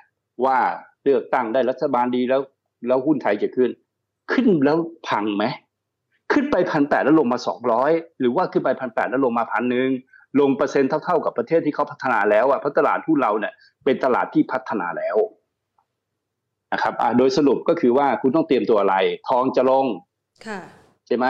[0.45, 0.57] ว่า
[1.03, 2.41] เลือกตั้งได้รัฐบาลดีแล้ว
[2.87, 3.69] แล้วหุ้นไทยจะขึ้น
[4.31, 4.77] ขึ้นแล้ว
[5.07, 5.43] พังไหม
[6.33, 9.89] ขึ้นไปพันแปดแล้วลงมาสองร้อยหรือว่าขึ้นไปพันแปดแล้วลงมาพันหนึ่ง
[10.39, 13.53] ลงเปอร์เซ็นต์เท่าๆกับประเทศที่เขาพัฒนาแล้วอะเพราะตลาดหุ้นเราเนี่ย
[13.85, 15.17] เป็นตลาดที่พัฒนาแล้ว
[16.73, 18.95] นะครับอ่าโดยสรุปก็คือว่าคุณต้องเตรียมตัวอะไร
[19.29, 19.85] ทองจะลง
[20.47, 20.59] ค่ะ
[21.07, 21.27] ใช่ไหม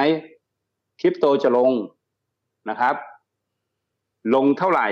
[1.01, 1.71] คริปโตจะลง
[2.69, 2.95] นะครับ
[4.35, 4.87] ลงเท่าไหร่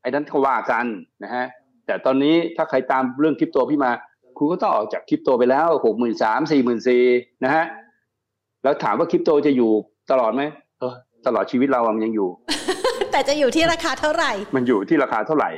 [0.00, 0.86] ไอ้นั้นก็ว่ากัน
[1.24, 1.44] นะฮะ
[1.86, 3.92] แต่ตอนนี้ถ้าใครตามเรื่องคริปโตพี่มา
[4.36, 7.04] คุณก็ต้องออกจากคริปโตไปแล้วหกหมื่นสามสี่หมื่นสี่
[7.44, 7.64] นะฮะ
[8.62, 9.70] แล้วถามว่าคริปโตจะอยู่
[10.10, 10.42] ตลอดไหม
[10.80, 10.94] เออ
[11.26, 12.28] ตลอดชีวิตเรามันยังอยู่
[13.12, 15.50] แต่จะอยู่ที่ราคาเท่าไหร่ มันอยู่ที่ราคาเท่าไหร่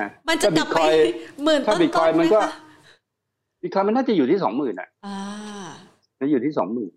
[0.00, 0.80] ฮะมันจะกลับไป
[1.44, 2.52] หมื่นถ้าต้นบิตคอยๆมันไหก็คะ
[3.62, 5.16] บิตคอยมันน่าจะอยู่ที่สองหมื่นอะอ่า
[6.20, 6.92] มันอยู่ที่สองหมื่น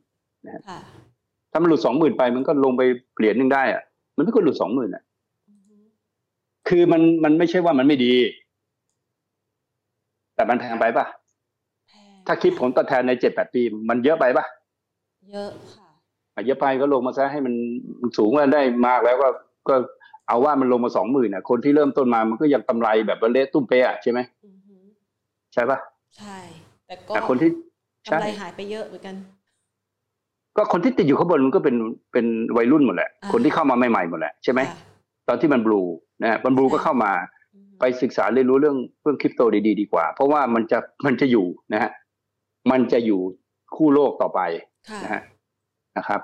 [0.70, 0.80] ค่ะ
[1.52, 2.82] ถ้ามันหลุดสองหมื่นไปมันก็ลงไป
[3.18, 3.82] เหรียญหนึ่งได้อะ
[4.16, 5.04] มันไม่ควรหลุดสองหมื่นอะ
[6.70, 8.14] คือมันมันไม่ใช่ว่ามันไม่ดี
[10.36, 11.06] แต่มันแพงไปป่ะ
[11.88, 14.46] แพงถ้าคิดผลตอบแทนในเจ็ดแปดปี มันเยอะไปป่ะ
[15.32, 15.90] เยอะค่ะ
[16.36, 17.54] อะเยอะไปก็ลงมาซะให้มัน
[18.02, 19.28] มันสูงมาได้มากแล้วก็
[19.70, 19.76] ก็
[20.28, 24.84] เอาว่ามันลงมาสองหมื่นอะ คนที่เริ่มต้นมามันก็ยังกำไรแบบว่าเละตุ้มเป๊ะอะใช่ไหมอือหือ
[25.54, 25.78] ใช่ป่ะ
[26.18, 26.38] ใช่
[26.88, 27.50] แต่ก็แต่คนที่
[28.06, 29.16] กำใช่ไรหายไปเยอะเหมือนกัน
[30.58, 31.76] ก็คนที่ติดอยู่ข้างบนมันก็เป็น
[32.14, 32.26] เป็น
[32.58, 34.78] วัยรุ่นหมดแหละอ่าคนที่เข้ามาใหม่ๆหมดแหละใช่ไหมค่ะ
[35.28, 35.82] ตอนที่มันบลู
[36.22, 37.12] นะฮะมันบลูก็เข้ามา
[37.54, 41.92] อือหือไปศึกษาเรียนรู้เรื่องเรื่องคริปโตดีๆดีกว่า เพราะว่ามันจะมันจะอยู่นะฮะ
[42.72, 43.20] มันจะอยู่
[43.76, 45.22] คู่โลกต่อไปค่ะ นะฮะ
[45.98, 46.22] นะครับ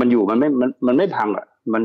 [0.00, 1.82] มันอยู่มันไม่มันมันไม่พังอะ มัน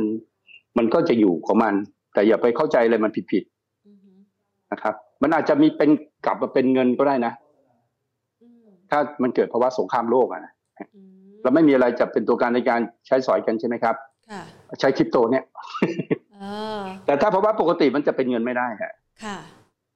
[0.77, 1.73] มันก็จะอยู่ของมัน
[2.13, 3.43] แต่อย่าไปเข้าใจเลยมันผิด
[3.87, 5.89] อือหือๆนะครับ มันอาจจะมีเป็น
[6.25, 7.33] กลับมาเป็นเงินก็ได้นะ
[8.41, 10.53] อืมถ้ามันเกิดภาวะสงครามโลกอะนะ
[10.95, 11.11] อืม
[11.43, 13.95] เราไม่มีอะไรจะเป็นตัวการในการใช้สอยกันใช่ไหมครับ
[14.29, 14.41] ค่ะ
[14.79, 15.43] ใช้คริปโตเนี่ย
[16.33, 16.39] เอ
[16.79, 19.37] อแต่ถ้าภาวะปกติมันจะเป็นเงินไม่ได้ฮะค่ะ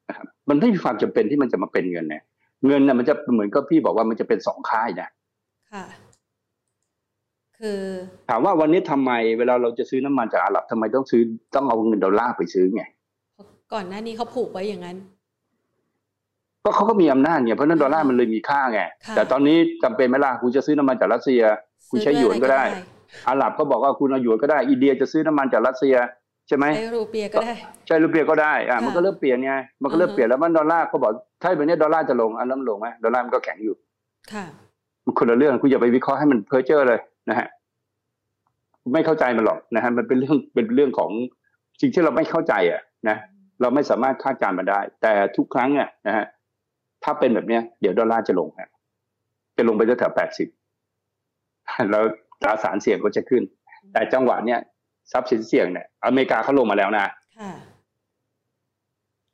[0.07, 2.23] นะครับมันไม่มีความจำเป็นที่มันจะมาเป็นเงินเนี่ย
[2.67, 5.09] เงินน่ะมันจะเหมือนกับพี่บอกว่ามันจะเป็นสองค่ายนะ
[5.73, 5.85] ค่ะ
[7.59, 7.81] คือ
[8.29, 11.21] ถามว่าวันนี้ทำไมเวลาเราจะซื้อน้ำมันจากอาหรับทำไมต้องซื้อ
[11.55, 12.83] ต้องเอาเงินดอลลาร์ไปซื้อไง
[13.73, 14.97] ก่อนหน้านี้เขาผูกไว้อย่างนั้น
[16.63, 21.41] ก็เขาก็มีอำนาจไงเพราะฉะนั้นดอลลาร์มันเลยมีค่าไงค่ะแต่ตอนนี้จำเป็นไหมล่ะคุณจะซื้อน้ำมันจากรัสเซีย
[21.89, 22.63] คุณใช้หยวนก็ได้
[23.27, 25.95] อาหรับก็บอกว่าคุณเอาหยวนก็ได้อินเดียจะซื้อน้ำมันจากรัสเซีย
[26.47, 27.53] ใช่ไหมใช้รูเปียก็ได้
[27.87, 31.11] ใช่รูเปียก็ได้อะค่ะมันก็เริ่มเปลี่ยนไงมันก็เริ่มอือฮึเปลี่ยนแล้วมันดอลลาร์ก็บอก
[31.41, 33.75] ถ้าแบบนี้ดอลลาร์จะลงอันนั้นมันลงไหมดอลลาร์มันก็แข็งอยู่
[34.33, 34.45] ค่ะ
[35.05, 36.99] มันคนละเรื่องคุณอย่าไปวิเคราะห์ให้มันเพ้อเจ้อเลย
[37.29, 37.47] นะฮะ
[38.93, 41.11] ไม่เข้าใจมันหรอกนะฮะมันเป็นเรื่องเป็นเรื่องของ
[41.81, 43.17] สิ่งที่เราไม่เข้าใจอะนะ
[43.61, 46.25] เราไม่สามารถคาดการณ์มันได้ แต่ทุกครั้งอะนะฮะ
[47.03, 48.69] ถ้าเป็นแบบเนี้ยเดี๋ยวดอลลาร์จะลงฮะ
[49.57, 50.47] จะลงไปแถวแปดสิบ
[51.91, 52.03] แล้ว
[52.41, 53.43] ตราสารเสี่ยงก็จะขึ้น
[53.93, 54.59] แต่จังหวะเนี้ย
[55.11, 57.03] ทรัพย์สินเสี่ยงเนี่ยอเมริกาเขาลงมาแล้วนะ
[57.39, 57.51] ค่ะ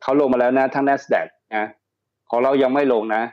[0.01, 1.65] เขาลงมาแล้วนะทั้ง NASDAQ นะ
[2.29, 3.23] ของเรายังไม่ลงนะ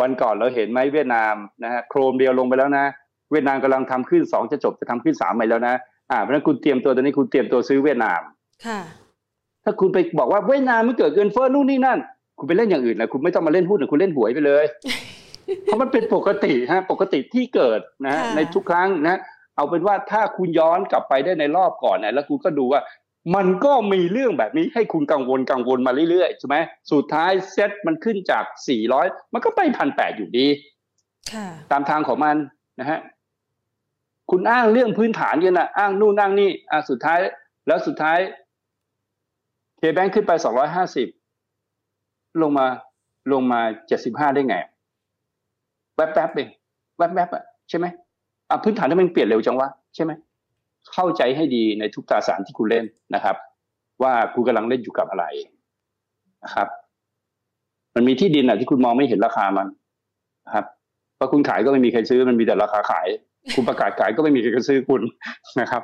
[0.00, 1.34] วันก่อนเราเห็นไหมเวียดนาม
[1.64, 2.84] นะฮะโครมเดียวลงไปแล้วนะ
[3.30, 5.74] เวียดนามกำลังทำขึ้นสองจะจบจะทำขึ้นสามไปแล้วนะ
[6.10, 8.20] อ่าเพราะฉะนั้นคุณเตรียมตัวตอนนี้คุณเตรียมตัวซื้อเวียดนาม
[8.66, 8.80] ค่ะ
[9.64, 11.98] ถ้าคุณไปบอกว่าเวียดนามมันเกิดเกินเฟ้อนู่นนี่นั่น
[12.38, 14.64] คุณไปเล่นอย่างอื่นนะคุณไม่ต้องมาเล่นหุ้นหรือคุณเล่นหวยไปเลย
[15.64, 19.20] เพราะมันเป็นปกติฮะปกติที่เกิดนะฮะค่ะในทุกครั้งนะ
[19.56, 22.80] เอาเป็นว่าถ้าคุณย้อนกลับไปได้ในรอบก่อนนะแล้วคุณก็ดูว่า
[23.34, 26.56] มันก็มีเรื่องแบบนี้ให้คุณกังวลกังวลมาเรื่อยๆใช่ไหม
[26.92, 28.44] สุดท้ายเซ็ตมันขึ้นจาก
[28.88, 30.46] 400 มันก็ไปพันแปดอยู่ดี
[31.32, 32.36] ค่ะตามทางของมัน
[32.80, 32.98] นะฮะ
[34.30, 37.18] คุณอ้างเรื่องพื้นฐานกันนะอ้างนู่นอ้างนี่อะสุดท้าย
[37.66, 38.18] แล้วสุดท้าย
[39.78, 41.08] เคแบงขึ้นไปสองร้อยห้าสิบ
[42.42, 42.66] ลงมา
[43.32, 44.56] ลงมาเจ็ดสิบห้าได้ไง
[45.96, 46.48] แวบๆเอง
[46.98, 47.86] แวบๆอะใช่ไหม
[48.48, 50.12] อะพื้นฐานที่มันเปลี่ยนเร็วจังวะใช่ไหม
[50.92, 53.36] เข้าใจให้ดีในทุกตราสารที่คุณเล่นนะครับ
[54.02, 55.24] ว่าคุณกำลังเล่นอยู่กับอะไร
[56.44, 56.68] นะครับ
[57.94, 59.66] มันมีที่ดินอะที่คุณมองไม่เห็นราคามัน
[60.46, 60.64] นะครับ
[61.16, 63.08] เพราะคุณขายก็ไม่มีใครซื้อมันมีแต่ราคาขาย
[63.54, 65.02] คุณประกาศขายก็ไม่มีใครซื้อคุณ
[65.60, 65.82] นะครับ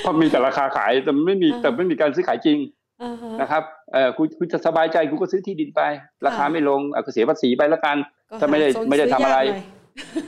[0.00, 2.58] เพราะมีแต่ราคาขายแต่ไม่มีอ่าแต่ไม่มีการซื้อขายจริง
[3.02, 3.62] อ่าฮะนะครับ
[3.92, 5.80] เออคุณคุณจะสบายใจคุณก็ซื้อที่ดินไป
[6.26, 7.96] ราคาค่ะไม่ลงอะก็เสียภาษีไปแล้วกัน
[8.30, 9.64] ก็ถ้าไม่ได้หโซนไม่ได้ซื้ทำอะไรยากหน่ย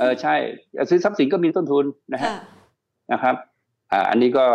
[0.00, 0.34] เออใช่
[0.90, 2.36] ซื้อทรัพย์สินก็มีต้นทุนนะฮะค่ะ
[3.12, 3.34] นะครับ
[3.94, 4.46] อ่าอันนี้ก็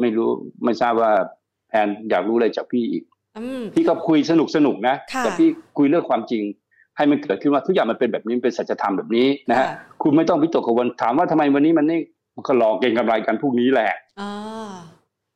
[0.00, 0.30] ไม่รู้
[0.64, 1.12] ไม่ทราบว่า
[1.70, 3.04] แอนอยากรู้อะไรจากพี่อีก
[3.38, 5.48] อืมพี่ก็คุยสนุกสนุกนะค่ะแต่พี่
[5.78, 6.42] คุยเรื่องความจริง
[6.96, 12.00] ให้มันเกิดขึ้นว่าทุกอย่างมันเป็นแบบนี้มันเป็นสัจธรรมแบบนี้นะฮะค่ะคุณไม่ต้องวิตกกังวลถามว่าทำไมวันนี้มันนี่
[12.34, 14.32] มันก็รอเก่งกำไรกันพรุ่งนี้แหละอ่า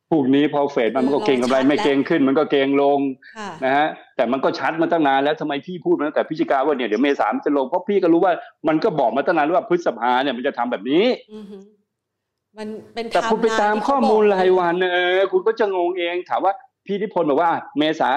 [0.09, 2.99] พรุ่งนี้พอเฟดมันมันก็เก่งกำไรรอชัดไม่เก่งขึ้น มันก็เก่งลง
[3.37, 8.33] ค่ะนะฮะแต่มันก็ชัดมาตั้งนานแล้วทำไมพี่พูดมาตั้งแต่พฤศจิกาว่าเนี่ยเดี๋ยวเมษามนจะลงเพราะพี่ก็รู้ว่า
[8.67, 11.61] มันก็บอกมาตั้งนานว่าพฤษภาเนี่ยมันจะทำแบบนี้อือหือ
[12.57, 16.53] มันเป็นแต่คุณไปไทตามที่เขข้อมูลบกรายวันเออคุณก็จะงงเอง ถามว่า
[16.85, 18.09] พี่นิพนธ์บอกว่า เมษา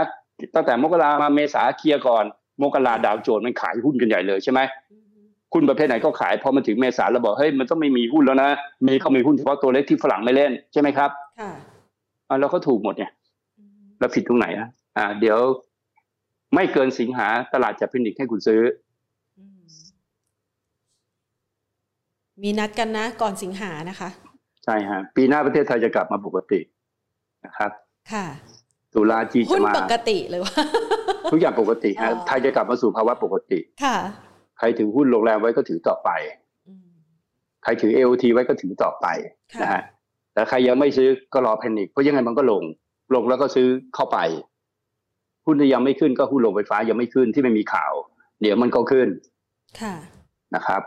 [0.55, 2.25] ตั้งแต่มกรามาเมษาเคลียร์ก่อน
[2.63, 4.61] มกราดาวโจนส์มันขายหุ้นกันใหญ่เลยใช่ไหม
[4.93, 8.51] อือหือหุ้นประเภทไหนก็ขายพอมาถึงเมษาเราบอกเฮ้ยมันต้องไม่มีหุ้นแล้วนะ
[8.87, 11.11] มีเขามีหุ้นเฉพาะตัวเล็กที่ฝรั่งไม่เล่นใช่ไหมครับ
[11.41, 11.51] ค่ะ
[12.29, 13.11] อะเราก็ถูกหมดเนี่ย
[13.59, 15.39] อือหือแล้วผิดตรงไหนอะอ่า เดี๋ยว
[16.55, 18.61] ไม่เกินสิงหาตลาดจะเป็นอีกให้คุณซื้อ
[22.41, 24.11] มมีนัดกันนะก่อนสิงหานะคะ
[24.71, 26.61] ช่ฮะ ปีหน้าประเทศไทยจะกลับมาปกติ
[27.45, 27.71] นะครับ
[28.13, 28.27] ค่ะ
[28.95, 30.55] ตุลาจีหุ้จะนมาปกติเลยว่า
[31.33, 33.97] ทุกอย่างปกติฮะอ๋อไทยจะกลับมาสู่ภาวะปกติ ค่ะ
[34.59, 36.11] ใครถือหุ้นโรงแรมไว้ก็ถือต่อไป
[36.69, 36.85] อืม
[37.63, 39.07] ใครถือ AOT ไว้ก็ถือต่อไป
[39.55, 39.83] ค่ะนะฮะ
[40.35, 42.63] แต่ใครยังไม่ซื้อก็รอแพนิคเพราะยังไงมันก็ลง
[43.15, 44.19] ลงแล้วก็ซื้อเข้าไป
[45.47, 47.93] หุ้นที่ยังไม่ขึ้นก็หุ้นโรงไฟฟ้ายังไม่ขึ้นที่ไม่มีข่าว
[48.41, 49.09] เดี๋ยวมันก็ขึ้น
[49.81, 49.95] ค่ะ
[50.55, 50.83] นะครับ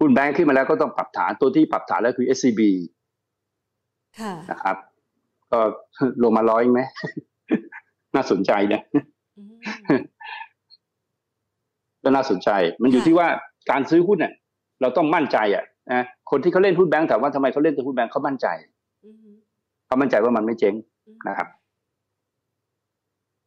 [0.00, 2.60] หุ้นแบงค์ขึ้นมาแล้วก็ต้องปรับฐานตัวที่ปรับฐานแล้วคือ SCB
[4.20, 4.76] ค่ะนะครับ
[5.50, 5.58] ก็
[6.22, 6.80] ลงมาร้อยไหม
[8.14, 8.82] น่าสนใจนะ
[9.38, 9.42] อื
[9.98, 10.00] ม
[12.02, 12.50] ก็น่าสนใจ
[12.82, 13.28] มันอยู่ค่ะที่ว่า
[13.70, 14.32] การซื้อหุ้นเนี่ย
[14.80, 18.46] เราต้องมั่นใจอะนะคนที่เขาเล่นหุ้นแบงค์ถามว่าทำไมเขาเล่นแต่หุ้นแบงค์เขามั่นใจ
[19.04, 19.34] อืม
[19.86, 20.74] เขามั่นใจว่ามันไม่เจ๊ง
[21.06, 21.48] อืมนะครับ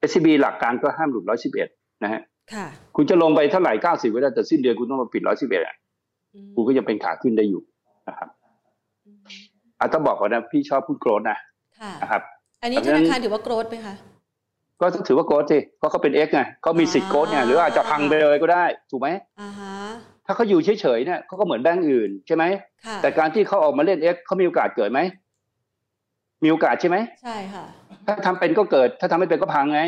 [0.10, 1.70] SCB หลักการก็ห้ามหลุดร้อยสิบเอ็ด
[2.04, 2.22] นะฮะ
[2.54, 5.81] ค่ะคุณจะลงไปเท่าไหร่เก้าสิบก็ได้แต่สิ้นเดือนคุณต้องมาปิดร้อยสิบเอ็ดอะอืม
[6.56, 7.62] คุณก็ยังเป็นขาขึ้นได้อยู่
[8.08, 8.30] นะครับ
[9.06, 9.20] อืม
[9.80, 11.38] อะต้องบอกก่อนนะพี่ชอบพูดโกรธนะ
[11.80, 12.22] ค่ะนะครับ
[12.64, 13.96] อันนี้เพธราะฉะนั้นานคารถือว่าโกรธไหมคะ
[14.82, 19.10] ก็ถือว่าโกรธสิเพราะเขาเป็นเอ็กไงเขามีสิทธิ์โกรธไงหรืออาจจะพังไปเลยก็ได้ถูกไหม
[19.42, 19.74] อ่าฮะ
[20.26, 22.44] ถ้าเขาอยู่เฉยๆเนี่ยเขาก็เหมือนแบงก์อื่นใช่ไหม
[22.86, 25.00] ค่ะแต่การที่เขาออกมาเล่นเอ็กเขามีโอกาสเกิดไหม
[26.44, 27.66] มีโอกาสใช่ไหมใช่ค่ะ
[28.08, 29.82] ถ้าทำเป็นก็เกิด ถ้าทำไม่เป็นก็พังไง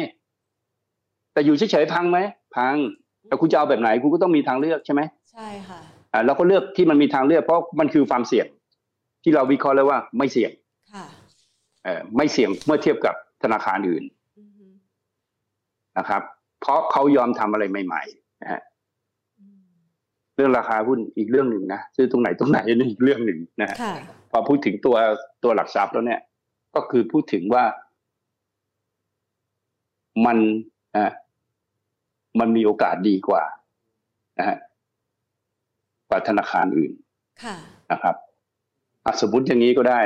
[1.33, 2.19] แต่อยู่เฉยๆพังไหม
[2.55, 2.75] พัง
[3.27, 5.92] แต่คุณจะเอาแบบไหนคุณก็ต้องมีทางเลือกใช่ไหมใช่ค่ะอ่า
[6.25, 8.47] เราก็เลือกที่มันมีทางเลือกเพราะมันคือความเสี่ยง
[9.23, 10.51] ที่เราวิเคราะห์แล้วว่าไม่เสี่ยง
[10.93, 11.05] ค่ะ
[11.83, 14.03] เออไม่เสี่ยงเมื่อเทียบกับธนาคารอื่น
[14.37, 14.71] อืม
[15.97, 16.21] นะครับ
[16.61, 18.61] เพราะเขายอมทำอะไรใหม่ๆนะฮะ
[19.39, 19.63] อืม
[20.35, 23.95] เรื่องราคาหุ้นอีกเรื่องหนึ่งนะซื้อตรงไหนตรงไหนนี่อีกเรื่องหนึ่งนะฮะค่ะ
[24.31, 24.95] พอพูดถึงตัว
[25.43, 26.21] ตัวหลักทรัพย์แล้วเนี่ย
[26.75, 27.63] ก็คือพูดถึงว่า
[30.25, 30.37] มัน
[30.95, 31.11] อะ
[32.39, 33.43] มันมีโอกาสดีกว่า
[34.39, 34.57] นะฮะ
[36.13, 36.91] กว่าธนาคารอื่น
[37.43, 37.55] ค่ะ
[37.91, 38.15] นะครับ
[39.05, 39.99] อะสมมติอย่างนี้ก็ได้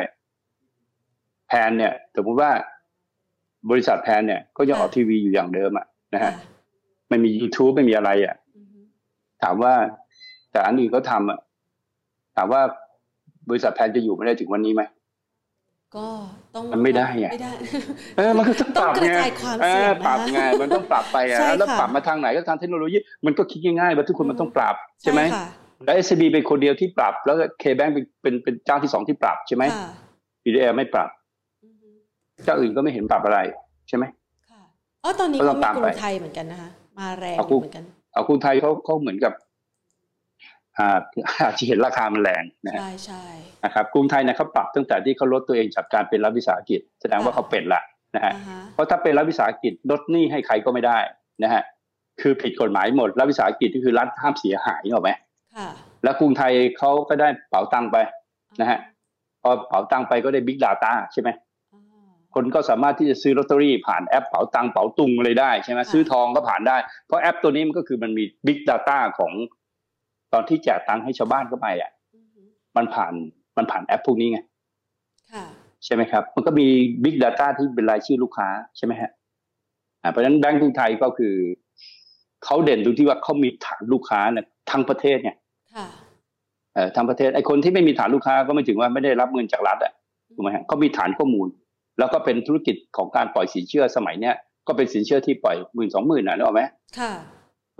[1.47, 2.51] แพนเนี่ยสมมติว่า
[3.69, 6.43] บริษัทแพนเนี่ยก็ยังออกทีวีอยู่อย่างเดิมอะนะฮะค่ะ
[7.09, 8.83] ไม่มี YouTube ไม่มีอะไรอะอืม
[9.43, 9.73] ถามว่า
[10.51, 11.39] แต่อันอื่นเขาทำอะ
[12.35, 12.61] ถามว่า
[13.49, 14.81] บริษัทแพนจะอยู่ไม่ได้ถึงวันนี้ไหม
[15.95, 16.07] ก็
[16.55, 17.53] ต้องมันไม่ได้ไงไม่ได้
[18.17, 25.21] เออมันก็ต้องปรับต้องกระไงจายความเอเสี่ยองปรับนะไงมันต้องปรับไปอะใช่แล้วค่ะปรับมาทางไหนก็ทางเทคโนโลยีมันก็คิดง่ายๆว่าทุกคนมันต้องปรับใช่ไหม
[25.77, 29.89] ค่ะแล้ว SCB เป็นคนเดียวที่ปรับ แล้วก็ K-Bank เป็นเป็นเป็นเจ้าที่สองที่ปรับใช่ไหมค่ะ
[30.43, 31.09] PDL ไม่ปรับ
[31.63, 31.95] อืม
[32.45, 33.39] เจ้าอื่นก็ไม่เห็นปรับอะไร
[33.87, 34.05] ใช่ไหม
[34.49, 34.61] ค่ะ
[35.03, 36.69] อ๋อตอนนี้ก็ต้ก็องมีตามกรุไปงไทยเหมือนกันนะคะ
[36.99, 39.33] มาแรงเอากรุงเหมือนกันเอาคุณไทยเขาเขาเหมือนกับ
[40.77, 40.97] อ่า
[41.43, 43.23] อาจจะเห็นราคามันแรงนะฮะใช่ใช่
[43.65, 47.81] นะครับกรุงไทยเนี่ยเขาปรับตั้งแต่ที่เขาลดตัวเองจากการเป็นรัฐวิสาหกิจ แสดงว่าเขาเป็นละ
[48.15, 50.97] นะฮะอ่าฮะเพราะถ้าเป็นรัฐวิสาหกิจลดหนี้ให้ใครก็ไม่ได้
[51.43, 51.63] นะฮะ
[52.21, 55.26] คือผิดกฎหมายหมดรัฐวิสาหกิจก็คือรัฐห้ามเสียหายหรอกไหมค่ะ
[56.03, 57.97] แล้วกรุงไทยเขาก็ได้เป๋าตังค์ไป
[58.61, 58.79] นะฮะ
[59.41, 61.29] พอเป๋าตังค์ไปก็ได้บิ๊กดาต้าใช่ไหม
[61.73, 69.33] อ่าคนก็สามารถที่จะซื้อลอตเตอรี่ผ่านแอปเป๋าตังค์เป๋าตุงอะไรได้ใช่ไหมค่ะซื้อทองก็ผ่านได้ เพราะแอปตัวนี้มันก็คือมันมีบิ๊กดาต้าของ
[70.33, 72.47] ตอนที่แจกตังค์ให้ชาวบ้านเข้าไปอะอืม
[72.77, 73.13] มันผ่าน
[73.57, 74.39] มันผ่านแอปพวกนี้ไง
[75.33, 75.45] ค่ะ
[75.85, 76.67] ใช่ไหมครับ มันก็มี
[77.03, 78.47] Big Data ที่เป็นรายชื่อลูกค้า
[78.77, 79.11] ใช่ไหมฮะ
[80.03, 81.35] อ่าเพราะฉะนั้นแบงก์กรุงไทยก็คือ
[82.45, 85.35] เขาเด่นตรงที่ว่าเขามีฐานลูกค้าเนี่ยทั้งประเทศเนี่ย
[85.77, 85.87] ค่ะ
[86.75, 89.93] เอ่อทั้งประเทศไอ้คนที่ไม่มีฐานลูกค้าก็ไม่ถึงว่าไม่ได้รับเงินจากรัฐอะ
[90.35, 91.47] ถูกไหมฮะเขามีฐานข้อมูล
[91.99, 94.35] แล้วก็เป็นธุรกิจของการปล่อยสินเชื่อสมัยเนี้ย
[94.67, 96.61] ก็เป็นสินเชื่อที่ปล่อยหมื่นสองหมื่นอะนึกออกไหม
[96.99, 97.11] ค่ะ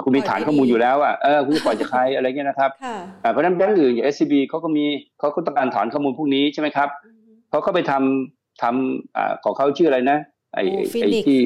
[0.03, 4.85] คุณมีฐานข้อมูลอยู่แล้วอะเออคุณจะปล่อยจากใครอะไรเงี้ยนะครับค่ะอ่าเพราะฉะนั้นแบงก์อื่นอย่าง SCB เขาก็มี
[5.19, 10.17] เขาก็ต้องการฐานข้อมูลพวกนี้ใช่ไหมครับอืมเขาก็ไปทำทำอ่าของเขาชื่ออะไรนะ
[10.55, 11.41] ไอ้โอ้ไอ้ Phoenix ที่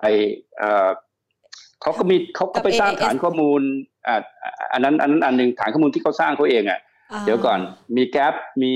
[0.00, 0.12] ไอ้
[0.58, 0.88] เอ่อ
[1.82, 3.62] เขาก็มีเขาก็ไปสร้างกับ AAS ฐานข้อมูล
[4.08, 4.16] อ่า
[4.72, 7.58] อันนั้นอันนั้นอันหนึ่งฐานข้อมูลที่เขาสร้างเขาเองอะาเดี๋ยวก่อน
[7.96, 8.72] มีแกปมี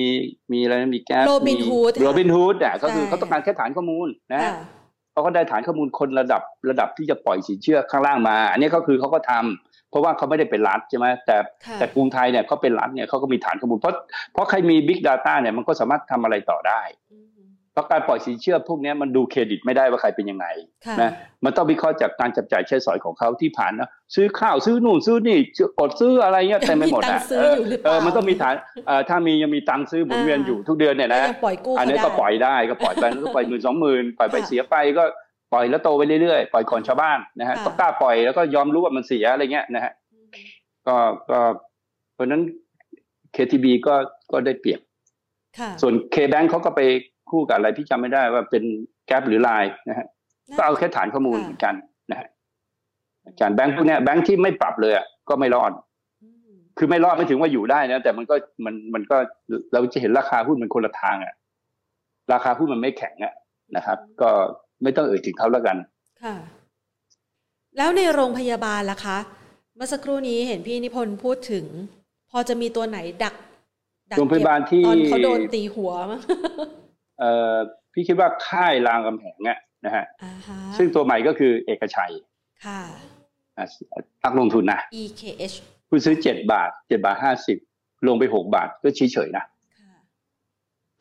[0.53, 4.55] มีอะไรนะมีแกป Robinhood โรบินฮูดอะก็คือใช่เขาต้องการแค่ฐานข้อมูลนะค่ะ
[5.12, 13.95] เขาก็ได้ฐานข้อมูลคนระดับระดับที่จะปล่อยสินเชื่อข้างล่างมา อันนี้ก็คือเขาก็ทำเพราะว่าเขาไม่ได้เป็นรัฐใช่ไหมแต่ค่ะแต่กรุงไทยเนี่ยเขาเป็นรัฐเนี่ยเขาก็มีฐานข้อมูลเพราะ
[14.33, 17.30] เพราะใครมี Big Data เนี่ยมันก็สามารถทำอะไรต่อได้อืม
[17.72, 20.46] เพราะการปล่อยสินเชื่อพวกเนี้ยมันดูเครดิตไม่ได้ว่าใครเป็นยังไง
[20.86, 21.10] ค่ะนะ
[21.44, 25.38] มันต้องวิเคราะห์จากการจับจ่ายใช้สอยของเขาที่ผ่านนะซื้อข้าวซื้อนู่นซื้อนี่
[25.78, 28.54] อดซื้ออะไรเงี้ยเต็มไปหมดมีตังอะค์ซื้ออยู่หรือเปเอล่าอมันต้องมีฐาน
[28.86, 35.04] เอ่อถ้ามียังมีตังค์ซื้อหมุนเวียนอยู่ทุกเดือนเนี่ยนะยังปล่อยกู้อันนี้เขาก็ได้ปล่อยได้ก็ปล่อยไปแล้วก็ปล่อยหมื่นสองหมื่นปล่อยไปค่ะเสียไปก็
[35.52, 40.26] ปล่อยแล้วโตไปเรื่อยๆ ปล่อยก่อนชาวบ้านนะฮะค่ะต้องกล้าปล่อยแล้วก็ยอมรู้ว่ามันเสียอะไรเงี้ยนะฮะอืม
[40.86, 40.96] ก็
[41.30, 41.40] ก็
[42.14, 42.42] เพราะฉะนั้น
[43.36, 43.94] KTB ก็
[44.32, 44.80] ก็ได้เปรียบ
[45.58, 46.80] ค่ะส่วน K-Bank เขาก็ไป
[47.31, 48.64] คู่กับอะไรพี่จำไม่ได้ว่าเป็น
[49.07, 50.07] แก p หรือไลน์นะฮะ
[50.57, 51.74] ก็เอาแค่ฐานข้อมูลค่ะเหมือนกัน
[52.11, 52.28] นะฮะ
[53.41, 55.72] การแบงค์พวกเนี้ยแบงค์ที่ไม่ปรับเลยอะก็ไม่รอด
[56.22, 59.16] อืมคือไม่รอดไม่ถึงว่าอยู่ได้นะแต่มันก็มันมันก็
[59.72, 61.35] เราจะเห็นราคาหุ้นมันคนละทางอะ
[62.33, 63.35] ราคาหุ้นมันไม่แข็งอะ
[63.76, 64.31] นะครับ ก็
[64.83, 65.76] ไม่ต้องเอ่ยถึงเขาแล้วกัน
[66.22, 66.37] ค่ะ
[67.76, 69.18] แล้วในโรงพยาบาลล่ะคะ
[69.76, 71.64] เมื่อสักครู่นี้เห็นพี่นิพนธ์พูดถึง
[72.31, 73.35] พอจะมีตัวไหนดัก
[74.11, 76.68] ดักโรงพยาบาลที่ตอนเขาโดนตีหัวมั้งเอ่อ
[77.92, 82.12] พี่คิดว่าค่ายรางกำแหงอะนะฮะอ่าฮะซึ่งตัวใหม่ก็คือเอกชัย
[82.66, 82.80] ค่ะ
[83.58, 83.66] อะ
[84.24, 85.56] นักลงทุนนะ EKH
[85.90, 87.58] คุณซื้อเจ็ดบาทเจ็ดบาทห้าสิบ
[88.06, 89.44] ลงไปหกบาทก็เฉยๆนะ
[89.80, 89.94] ค่ะ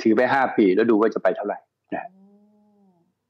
[0.01, 1.57] ถือไปห้าปีแล้วดูว่าจะไปเท่าไหร่
[1.91, 1.99] โอ้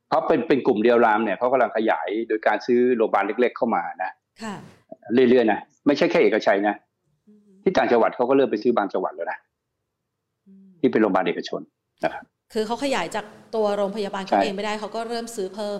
[0.07, 4.11] เพราะเป็นเป็นกลุ่มเดียวรามเนี่ยเขากำลังขยายโดยการซื้อโรงพยาบาลเล็ก ๆ เข้ามานะ
[4.43, 4.55] ค่ะ
[5.13, 6.75] เรื่อยๆนะไม่ใช่แค่เอกชัยนะ
[7.27, 9.39] อืมที่ต่างจังหวัดเขาก็เริ่มไปซื้อบางจังหวัดแล้วนะ
[10.47, 11.61] อืมที่เป็นโรงพยาบาลเอกชน
[12.03, 13.25] นะครับ คือเขาขยายจาก
[13.55, 15.79] ตัวโรงพยาบาลใช่เขาเองไม่ได้เขาก็เริ่มซื้อเพิ่ม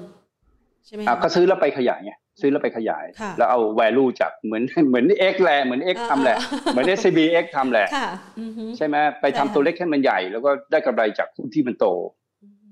[0.86, 2.12] ใช่ไหมอะคะก็ซื้อแล้วไปขยายไง
[2.42, 8.08] ซื้อแล้วไปขยายค่ะแล้วเอา value จากเหมือนเหมือน X แหละเหมือน X อ่าทำแหละอ่าเหมือน SCB X ทำแหละค่ะ
[8.40, 11.86] อือฮึใช่ไหมไปทำใช่ค่ะตัวเล็กให้มันใหญ่ แล้วก็ได้กำไรจากหุ้นที่มันโต
[12.44, 12.70] อือฮึ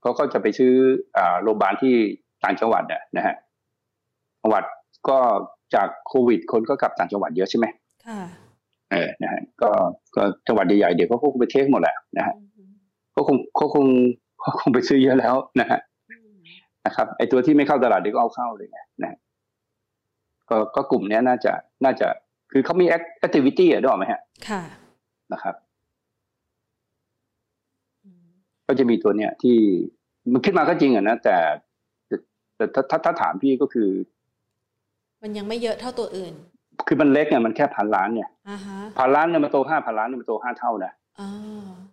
[0.00, 0.72] เขาก็จะไปซื้อ
[1.16, 1.94] อ่าโรงพยาบาลที่
[2.44, 3.34] ต่างจังหวัดเนี่ยนะฮะ
[4.42, 4.64] จังหวัด
[5.08, 5.18] ก็
[5.74, 7.66] จากโควิด คนก็กลับต่างจังหวัดเยอะใช่ไหม
[8.06, 8.20] ค่ะ
[8.92, 9.70] เออนะฮะก็
[10.16, 12.62] ก็จังหวัดใหญ่ๆเดี๋ยวเขาคงไปเทคหมดแหละนะฮะอือฮึ
[13.12, 13.86] เขาคงเขาคง
[14.40, 15.80] เขาคงไปซื้อเยอะแล้วนะฮะ
[16.10, 16.32] อืม
[16.86, 19.18] นะครับไอตัวที่ไม่เข้าตลาดเดี๋ยวก็เอาเข้าเลยไงนะฮะ
[20.50, 21.52] ก็ก็กลุ่มเนี้ยน่าจะ
[21.84, 22.08] น่าจะ
[22.52, 22.94] คือเขามีแอ
[23.28, 24.62] คทิวิตี้อะได้หรอกไหมฮะ ค่ะ
[25.32, 25.54] นะครับ
[28.04, 28.24] อืม
[28.66, 29.56] ก็จะมีตัวเนี้ยที่
[30.32, 31.36] มันขึ้นมาก็จริงอะนะแต่
[32.06, 32.16] แต่
[32.56, 33.90] แต่ถ้าถ้าถ้าถามพี่ก็คือ
[35.22, 36.34] มันยังไม่เยอะเท่าตัวอื่น
[36.86, 41.30] คือมันเล็กเนี่ยมันแค่พันล้านเนี่ยอ่าฮะพันล้านเนี่ยมันโตห้าพันล้านเนี่ยมันโตห้าเท่านะอ่า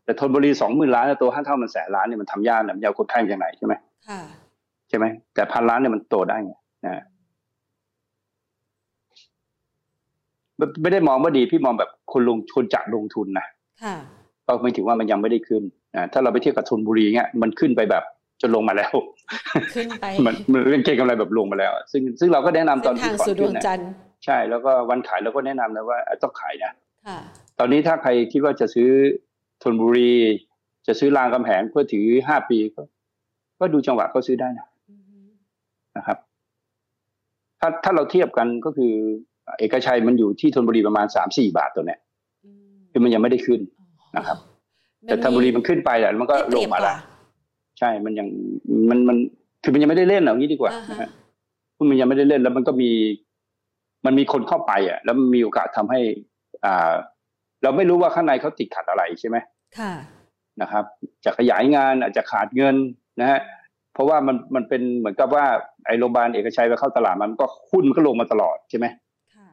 [0.06, 3.74] แต่ทนบุรีสองหมื่นล้านเนี่ยโตห้าเท่ามันแสนล้านเนี่ยมันทำยากนะมันยาวคนไข้จากไหนใช่ไหม
[4.10, 4.22] ค่ะ
[4.90, 6.54] ใช่ไหมแต่พันล้านเนี่ยมันโตได้ไง
[6.86, 7.04] นะฮะ
[10.58, 13.46] ไม่ไม่ได้มองว่าดีพี่มองแบบคนลงคนจะลงทุนนะ
[13.84, 13.96] ค่ะ
[14.46, 15.64] ก็ไม่ถึงว่ามันยังไม่ได้ขึ้น
[15.96, 18.04] นะถ้าเราไปเทียบกับทนบุรีเงี้ยมันขึ้นไปแบบ
[18.42, 18.94] จนลงมาแล้ว
[19.76, 23.90] ขึ้นไป มันมันเรื่องเก็งกำไรแบบลงมาแล้ว ซึ่งซึ่งเราก็แนะนำตเส้อนนทางที่ก่อนสู่ดขึ้วนงนะจันทร์
[24.26, 26.74] ใช่แล้วก็วันขายเราก็แนะนำนะว่าต้องขายนะ
[27.08, 27.18] ค่ะ
[27.60, 28.90] ตอนนี้ถ้าใครคิดว่าจะซื้อ
[29.64, 30.14] ธนบุรี
[30.88, 32.82] จะซื้อรางกำแหงเพื่อถือห้าปีก็
[33.60, 35.18] ก็ดูจังหวะก็ซื้อได้นะอือฮึ
[35.98, 36.18] นะครับ
[37.60, 38.94] ถ้าถ้าเราเทียบกันก็คือ
[39.60, 42.00] เอกชัยมันอยู่ที่ธนบุรีประมาณสามสี่บาทตัวเนี้ย
[42.46, 43.60] อืมคือมันยังไม่ได้ขึ้น
[44.18, 44.38] นะครับ
[45.08, 46.98] แต่ธนบุรีมันขึ้นไปแหละมันก็ได้เปลรีงยบมากว่แล้ว
[47.80, 48.28] ใช่มันยัง
[48.90, 49.18] มันมัน
[49.64, 51.10] คือมันยังไม่ได้เล่นเอางี้ดีกว่าอ่าฮะนะฮะ
[51.90, 52.92] มันยังไม่ได้เล่นแล้วมันก็มี
[54.06, 56.00] มันมีคนเข้าไปอะ แล้วมันมีโอกาสทำให้
[56.66, 56.94] อ่า
[57.64, 59.38] เราไม่รู้ว่าข้างในเขาติดขัดอะไรใช่ไหม
[59.80, 59.94] ค่ะ
[60.62, 60.84] นะครับ
[61.26, 62.76] จะขยายงานอาจจะขาดเงิน
[63.22, 63.40] นะฮะ
[63.94, 65.46] เพราะว่ามันมันเป็นเหมือนกับว่า
[65.86, 68.86] ไอโรงพยาบาลเอกชัยไปเข้าตลาดมันก็หุ้นมันก็ลงมาตลอดใช่ไหม
[69.36, 69.48] ค่ะ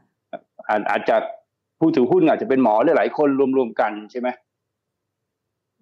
[0.68, 1.16] อาจอาจจะ
[1.78, 4.28] ผู้ถือหุ้นอาจจะเป็นหมอหลายๆคนรวมๆกันใช่ไหม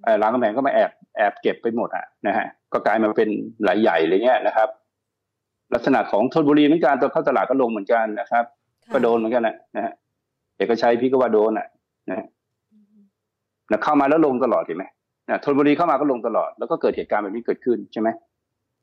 [0.03, 3.31] เอ่อร้านกำแพงก็มาแอบแอบเก็บไปหมดอะนะฮะก็กลายมาเป็น
[3.65, 4.69] หลายใหญ่อะไรเงี้ยนะครับ
[5.75, 8.60] ลักษณะของธนบุรีเหมือนกันตัวเข้าตลาดก็ลงเหมือนกันนะครับค่ะ
[8.93, 9.93] ก็โดนเหมือนกันนะนะฮะ
[10.59, 11.67] เอกชัยพี่ก็ว่าโดนอะ
[12.11, 12.27] นะฮะ
[12.73, 12.99] อือฮึ
[13.71, 14.85] นะเข้ามาแล้วลงตลอดเห็นไหม
[15.29, 18.09] นะธนบุรีเข้ามาก็ลงตลอด แล้วก็เกิดเหตุการณ์แบบนี้เกิดขึ้นใช่ไหม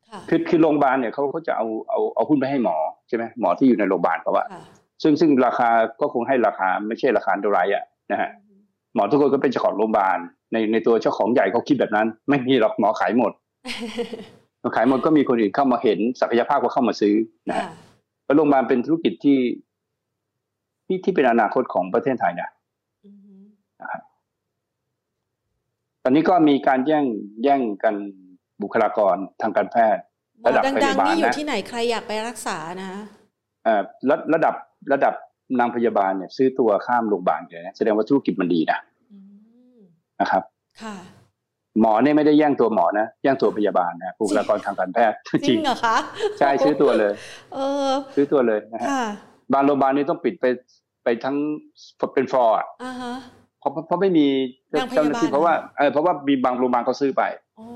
[0.09, 2.75] ค่ะคือคือโรงพยาบาลเนี่ยเขาเขาจะเอาเอาเอาหุ้นไปให้หมอ
[3.07, 4.61] ใช่ไหมหมอที่อยู่ในโรงพยาบาลเขาว่าค่ะ
[5.03, 5.69] ซึ่งซึ่งราคา
[6.01, 8.55] ก็คงให้ราคาไม่ใช่ราคาตัวไรอะนะฮะอือฮึ
[8.95, 10.17] หมอทุกคนก็เป็นเจ้าของโรงพยาบาล
[10.53, 13.31] ในในตัวเจ้าของใหญ่เขาคิดแบบนั้น ไม่มีหรอกหมอขายหมด
[14.59, 17.15] หมอขายหมดก็มีคนอื่นเข้ามาเห็นศักยภาพก็เข้ามาซื้อ
[17.49, 17.71] นะค่ะฮะ
[18.25, 19.37] แล้วโรงพยาบาลเป็นธุรกิจที่
[20.87, 22.49] ที่ที่เป็นอนาคตของประเทศไทยนะ
[23.05, 23.33] อือฮึ
[26.03, 27.05] ตอนนี้ก็มีการแย่ง
[27.43, 27.95] แย่งกัน
[28.61, 30.01] บุคลากรทางการแพทย์
[30.41, 32.89] หมอระดับดังพยาบาลๆนี่อยู่นะที่ไหนใครอยากไปรักษานะ
[33.63, 34.55] เอ่อระระดับ
[34.93, 35.13] ระดับ
[35.59, 38.79] นางพยาบาลเนี่ย ซื้อตัวข้ามโรงพยาบาลเลยนะแสดงว่าธุรกิจมันดีนะ
[39.11, 39.17] อื
[39.77, 39.79] ม
[40.21, 40.43] นะครับ
[40.83, 40.95] ค่ะ
[41.81, 45.17] หมอเนี่ยไม่ได้แย่งตัวหมอนะแย่งตัวพยาบาลนะบุคลากรทางการแพทย์
[45.47, 45.97] จริงเหรอคะ
[46.39, 47.13] ใช่ซื้อตัวเลย
[47.53, 47.57] เอ
[47.89, 49.03] อ ซื้อตัวเลยนะฮะค่ะ
[49.53, 50.45] บางโรงพยาบาลนี่ต้องปิดไป
[51.07, 51.37] ไปทั้ง
[52.13, 53.13] เป็นฟลอร์อะอ่าฮะ
[53.59, 54.25] เพราะเพราะไม่มี
[54.73, 57.23] นางพยาบาลเจ้าหน้าที่เพราะว่าเออเพราะว่ามีบางโรงพยาบาลเขาซื้อไป
[57.59, 57.67] อ๋อ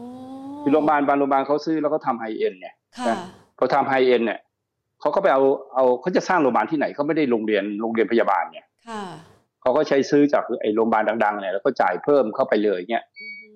[0.61, 3.15] คือโรงพยาบาลบางโรงพยาบาลเขาซื้อแล้วก็ทำ high-end เนี่ยค่ะ
[3.57, 4.39] เขาทำ high-end เนี่ย
[5.01, 5.41] เขาก็ไปเอา
[5.75, 9.03] เอาเขาจะสร้างโรงพยาบาลที่ไหนเขาไม่ได้โรงเรียนโรงเรียนพยาบาลเนี่ยค่ะ
[9.61, 13.47] เขาก็ใช้ซื้อจากไอ้โรงพยาบาลดังๆเนี่ยแล้วก็จ่ายเพิ่มเข้าไปเลยเนี่ยอือฮึ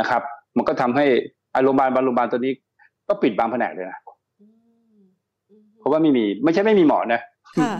[0.00, 0.22] นะครับ
[0.56, 1.06] มันก็ทำให้
[1.52, 2.52] ไอ้โรงพยาบาลบางโรงพยาบาลตัวนี้
[3.08, 3.98] ก็ปิดบางแผนกเลยนะ
[4.40, 4.46] อื
[5.00, 5.02] ม
[5.50, 7.31] อืมเพราะว่าไม่มีไม่ใช่ไม่มีหมอนะค่ะ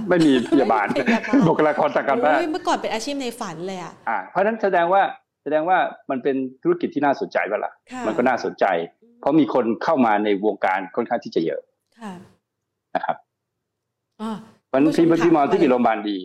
[0.09, 5.03] ไม่มีพยาบาลไม่มีพยาบาลบุคลากรทางการแพทย์โอ้ยเมื่อก่อนเป็นอาชีพในฝันเลยอะอ่าเพราะฉะนั้นแสดงว่า
[5.43, 5.79] แสดงว่า
[6.11, 8.65] มันเป็นธุรกิจที่น่าสนใจป่ะล่ะค่ะมันก็น่าสนใจ
[9.21, 11.61] เพราะมีคนเข้ามาในวงการค่อนข้างที่จะเยอะ
[12.01, 12.13] ค่ะ
[12.95, 13.17] นะครับ
[14.21, 14.31] อ๋อ
[14.69, 16.17] เพราะฉะนั้นผู้ชมพี่พี่มองถามที่มากี่โรงพยาบาลดี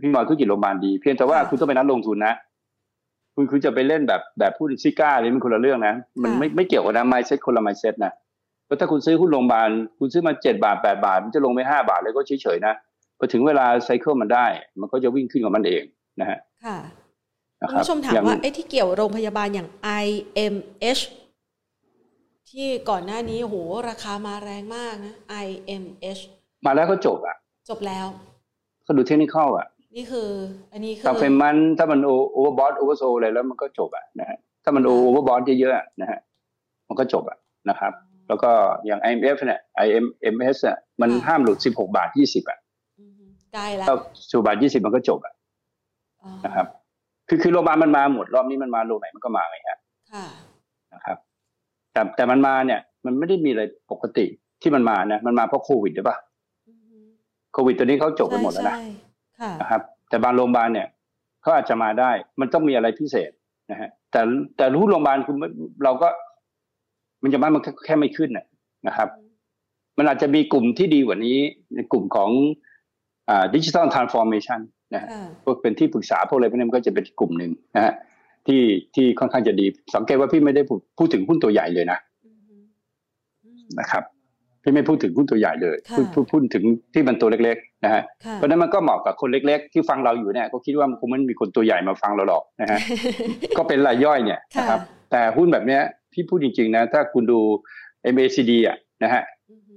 [0.00, 2.34] พี่มอยธุรกิจโรงพยาบาลดี เพียงแต่ว่าคุณต้องไปนัดลงทุนนะ
[3.34, 8.12] คุณคุณจะไปเล่นแบบแบบพูดซิก้าอะไรมันคนละเรื่องนะ มันไม่ไม่เกี่ยวกันนะไมเซ็ตคนละไมเซ็ตนะ
[8.66, 12.74] เพราะถ้าคุณซื้อหุ้นโรงพยาบาลคุณซื้อมาเจ็ดบาทแปดบาท มันจะลงไปห้าบาทเลยก็เฉยๆนะ
[13.18, 14.46] พอถึงเวลาไซเคิลมันได้
[14.80, 15.82] มันก็จะวิ่งขึ้นกับมันเอง
[16.20, 16.78] นะฮะค่ะ
[17.70, 19.68] คุณผู้ชมถามว่าไอ้ที่เกี่ยวโรงพยาบาลอย่าง
[20.04, 21.02] IMH
[22.50, 23.56] ที่ก่อนหน้านี้โห
[23.88, 25.14] ราคามาแรงมากนะ
[25.46, 26.22] IMH
[26.66, 27.36] มาแล้วก็จบอะ
[27.70, 28.06] จบแล้ว
[28.86, 30.28] ก็ดูเทคนิคอะ นี่คือ
[30.72, 36.20] อันนี้คือถ้าเป็นมันถ้ามัน overbought oversold อะไรแล้วมันก็จบอะนะฮะถ้ามัน overbought เยอะๆนะฮะ
[36.88, 37.38] มันก็จบอะ
[37.68, 37.92] นะครับ
[38.28, 38.50] แล้วก็
[38.86, 42.58] อย่าง IMH เนี่ย IMH อะมันห้ามหลุด 16 บาท 20อะ
[43.54, 43.96] ใกล้แล้วถ้า
[44.30, 45.34] สูบาท 20 มันก็จบอะ
[46.46, 46.66] นะครับ
[47.28, 49.78] คือคือโรงพยาบาลมันมาหมดรอบนี้มันมาโรงไหนมันก็มาไงฮะ
[50.94, 51.18] นะครับ
[51.92, 54.26] แต่แต่มันมาเนี่ย มันไม่ได้มีอะไรปกติ
[54.62, 56.18] ที่มันมานะมันมาเพราะโควิดหรือเปล่า
[57.54, 58.76] โควิดตัวนี้เขาจบไปหมดแล้วนะ
[59.60, 60.88] นะครับ แต่บางโรงพยาบาลเนี่ย
[61.42, 62.10] เขาอาจจะมาได้
[62.40, 63.30] มันต้องมีอะไรพิเศษ
[63.70, 64.20] นะฮะแต่
[64.56, 65.36] แต่รู้โรงพยาบาลคือ
[65.84, 66.08] เราก็
[67.24, 69.08] มันจะมามันแค่ไม่ขึ้นนะครับ
[69.98, 71.38] มันอาจจะมีกลุ่มที่ดีกว่านี้
[71.74, 72.30] ในกลุ่มของ
[73.28, 74.60] อ่าดิจิทัลทรานส์ฟอร์เมชัน
[74.94, 75.08] นะฮะ
[75.44, 77.92] พวกเป็นที่ปรึกษาพวกอะไรพวกนี้มันก็จะเป็นกลุ่มหนึ่งนะฮะ
[78.46, 78.62] ที่
[78.94, 80.62] ที่ค่อนข้างจะดี สังเกตว่าพี่ไม่ได้
[80.98, 81.98] พูดถึงหุ้นตัวใหญ่เลยนะ
[83.80, 84.04] นะครับ
[84.62, 86.64] พี่ไม่พูดถึงหุ้นตัวใหญ่เลยพูดพูดพูดถึง
[86.94, 88.02] ที่มันตัวเล็กๆนะฮะ
[88.34, 92.78] เพราะนั้นมันก็เหมาะกับคนเล็ก ๆ ที่ฟังเราอยู่เนี่ยก็คิดว่ามันคงไม่มีคนตัวใหญ่มาฟังเราหรอกนะฮะ
[93.58, 95.82] ก็เป็นรายย่อยเนี่ยนะครับ แต่หุ้นแบบเนี้ย
[96.14, 97.40] พี่พูดจริงๆนะ ถ้าคุณดู
[98.14, 99.22] MACD อะนะฮะ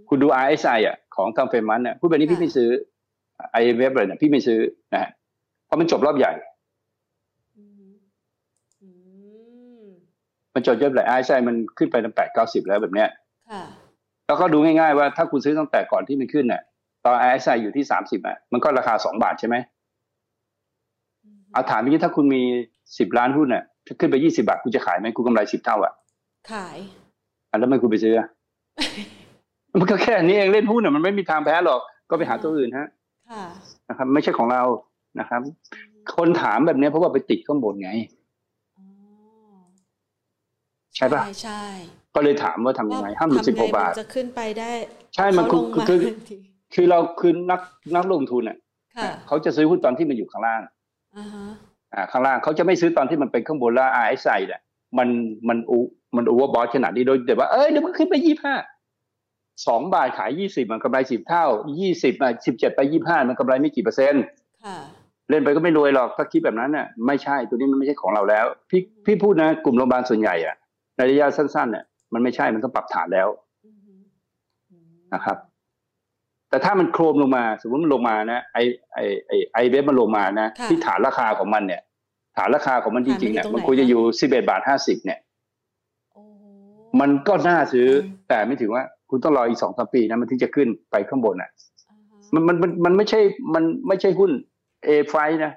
[0.09, 2.69] คุณดู RSI อะของทางเฟรมันเนี่ยพูดแบบนี้พี่ไม่ซื้อ
[3.61, 4.59] IMF เลยเนี่ยพี่ไม่ซื้อ
[4.93, 5.09] นะฮะ
[5.65, 6.31] เพราะมันจบรอบใหญ่
[10.55, 13.09] มันจบรอบใหญ่ RSI มันขึ้นไปตั้งแปดเก้าสิบแล้วแบบเนี้ย
[14.27, 16.61] แล้วก็ดูง่ายๆว่าถ้าคุณซื้อตั้งแต่ก่อนที่มันขึ้นเนี่ย
[17.05, 19.55] ตอน RSI อยู่ที่สามสิบอะมันก็ราคาสองบาทใช่ไหม
[21.53, 22.41] เอาถามนี้ถ้าคุณมี
[22.97, 25.93] สิบล้านหุ้นเนี่ยถ้าขึ้นไปยี่สิบาทคุณจะขายไหมคุณกำไรสิบเท่าอะ
[26.53, 26.77] ขาย
[27.49, 28.13] อะแล้วไม่คุณไปซื้อ
[29.79, 32.87] มันก็แค่นี้เองเล่นหุ้นอะมันไม่มีทางแพ้หรอกก็ไปหาตัวอื่นฮะ
[33.89, 34.63] นะครับ ไม่ใช่ของเรา
[35.19, 35.41] นะครับ
[36.17, 37.91] คนถามแบบนี้เพราะว่าไปติดข้างบนไง
[40.95, 41.63] ใช่ปะใช่
[42.15, 44.71] ก็เลยถามว่าทำยังไงห้ามหลุดสิบหกบาทจะขึ้นไปได้
[45.15, 45.99] ใช่มันคือคือ
[46.73, 47.61] คือเราคือนัก
[47.95, 48.57] นักลงทุนอะ
[49.27, 50.61] เขาจะซื้อหุ้นตอนที่มันอยู่ข้างล่าง
[51.93, 54.61] อ่าข้างล่างเขาจะไม่ซื้อตอนที่มันเป็นข้างบนแล้วไอซ์เนี่ย
[54.97, 55.07] มัน
[55.47, 55.79] มันอู
[56.15, 58.55] มันอูว่าบอสขนาดนี้โดยแต่ว่าเอ้ยเดี๋ยวมันขึ้นไปยี่ห้า
[59.67, 61.45] สองบาทขายยี่สิบมันกำไรสิบเท่า
[61.79, 64.23] ยี่สิบอะสิบเจ็ดไปยี่ห้ามันกำไรไม่กี่เปอร์เซ็นต์
[65.29, 70.55] เล่นไปก็ไม่รวยหรอกถ้าคิดแบบนั้นน่ะไม่ใช่ตัวนี้มันไม่ใช่ของเราแล้ว พี่พี่พูดนะ กลุ่มโรงพยาบาลส่วนใหญ่อะ
[70.95, 73.27] ในระยะสั้นๆเนี่ยมันไม่ใช่มันต้องปรับฐานแล้ว
[75.13, 75.37] นะครับ
[76.49, 78.57] แต่ถ้ามันโครมลงมา สมมติมันลงมานะไอ
[78.93, 81.81] ไอไอไอเว็บมันลงมานะที่ฐานราคาของมันเนี่ย
[82.37, 85.19] ฐานราคาของมันจริงๆเนี่ยมันควรจะอยู่สิบเอ็ดบาทห้าสิบเนี่ย
[86.99, 87.87] มันก็น่าซื้อ
[88.29, 91.49] แต่ไม่ถึงว่า คุณต้องรออีกสองสามปีนะมันถึงจะขึ้นไปข้างบนอะ
[92.33, 93.19] มันมันมันมันไม่ใช่
[93.53, 94.31] มันไม่ใช่หุ้น
[94.85, 95.51] เอไฟนะ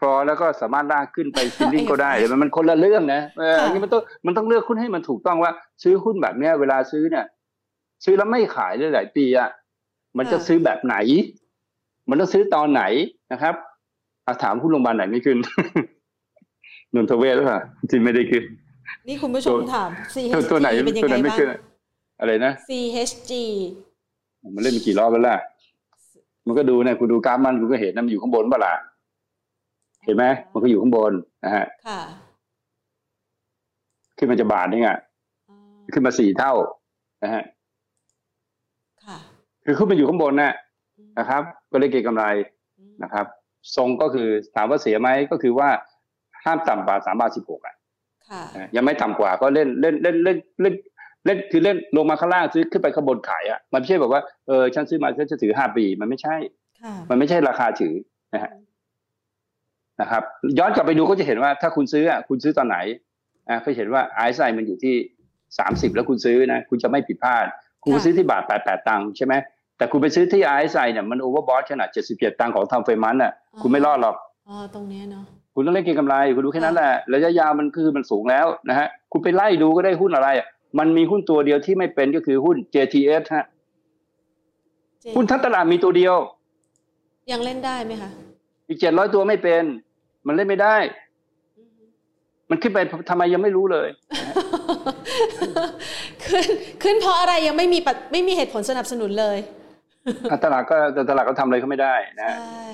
[0.00, 5.52] พอแล้วก็สามารถลากขึ้นไปซิลลิ่งก็ได้แต่มันคนละเรื่องนะเอออันนี้มันต้องมันต้องเลือกหุ้นให้มันถูกต้องว่า
[5.82, 7.24] ซื้อหุ้นแบบเนี้ยเวลาซื้อเนี่ย
[8.04, 9.48] ซื้อแล้วไม่ขายได้หลายปีอะ
[10.18, 10.96] มันจะซื้อแบบไหน
[12.08, 12.82] มันต้องซื้อตอนไหน
[13.32, 13.54] นะครับ
[14.26, 15.38] อาถามหุ้นโรงพยาบาลไหนไม่ขึ้น
[16.94, 18.44] นนทเวศหรือเปล่าที่ไม่ได้ขึ้น
[19.08, 20.68] นี่คุณผู้ชมถาม CHG ตัวไหน
[21.02, 21.48] ตัวไหนไม่ขึ้น
[22.20, 23.32] อะไรนะ CHG
[24.54, 25.36] มันเล่นกี่รอบแล้วล่ะ
[26.46, 28.74] มันก็ดูนะคุณดูกราฟมันคุณก็เห็นนะมันอยู่ข้างบนเปล่า
[30.04, 31.12] เห็นไหมมันก็อยู่ข้างบน
[31.44, 31.64] นะฮะ
[34.18, 34.88] ขึ้นมาจะบาทนี่ไง
[35.92, 36.52] ขึ้นมาสี่เท่า
[37.22, 37.42] นะฮะ
[39.64, 40.54] คือขึ้นมาอยู่ข้างบนนะ
[41.18, 42.24] นะครับ ก็เลยเก็งกำไร
[43.02, 43.26] นะครับ
[43.76, 45.68] ทรงก็คือถามว่าเสียไหมก็คือว่า
[46.44, 47.74] ห้ามต่ำกว่าสามบาทสิบหกอะ
[48.76, 50.74] ยังไม่ต่ำกว่าก็เล่นเล่นเล่นเล่นเล่น
[51.24, 56.36] เล่นคือเล่นลงมาข้างล่างซื้อขึ้นไปข้างบนขายอะมันไม่ใช่แบบว่าเออฉันซื้อมาฉันจะถือห้าปี มันไม่ใช่
[57.10, 57.94] มันไม่ใช่ราคาถือ
[58.34, 58.52] นะฮะ
[60.00, 60.22] นะครับ
[60.58, 62.78] ย้อนกลับไปดูก็จะเห็นว่าถ้าคุณซื้ออะคุณซื้อตอนไหน
[63.48, 64.94] อ่าก็เห็นว่าไอซ์ไซมันอยู่ที่
[65.58, 67.46] สามสิบแล้วคุณซื้อนะคุณจะไม่ผิดพลาด
[67.84, 69.34] คุณซื้อที่บาทแปดแปดตังค์ใช่ไหม
[69.76, 74.16] แต่คุณไปซื้อที่ไอซ์ไซเนี่ยมันโอเวอร์บอสขนาดเจ็ดสิบเจ็ดตังค์ของทำเฟมันอะคุณไม่รอดหรอก
[74.48, 75.24] อ๋อตรงนี้เนาะ
[75.58, 80.28] คุณต้องเล่นเก็งกำไร คุณดูแค่นั้นแหละระยะยาวมันคือมันสูงแล้วนะฮะคุณไปไล่ดูก็ได้หุ้นอะไร
[80.78, 83.44] มันมีหุ้นตัวเดียวที่ไม่เป็นก็คือหุ้น JTS ฮะ
[85.16, 86.16] หุ้นทั้งตลาดมีตัวเดียว
[87.32, 88.10] ยังเล่นได้ไหมคะ
[88.68, 89.64] อีกเจ็ดร้อยตัวไม่เป็น
[90.26, 90.76] มันเล่นไม่ได้
[92.50, 92.78] มันขึ้นไป
[93.10, 93.88] ทำไมยังไม่รู้เลย
[96.24, 96.46] ขึ้น
[96.82, 97.78] ขึ้นเพราะอะไรยังไม่มี
[98.12, 99.38] ไม่มีเหตุผลสนับสนุนเลย
[100.30, 100.76] อะตลาดก็
[101.10, 102.66] ตลาดก็ทำอะไรเขาไม่ได้นะใช่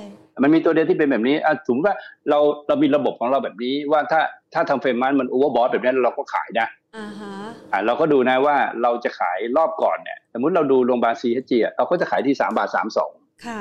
[0.42, 1.96] มันมีตัวเดียวที่เป็นแบบนี้อะสมมติว่า
[2.30, 4.20] เราเรามีระบบของเราแบบนี้ว่าถ้า
[4.54, 7.32] ถ้า timeframe มันมัน overbought แบบนี้เราก็ขายนะอ่าฮะ
[7.72, 13.12] อะเราก็ดูนะว่าเราจะขายรอบก่อนเนี่ย สมมติเราดูโรงพยาบาล CHG เราก็จะขายที่สามบาทสามสอง
[13.46, 13.60] ค่ะ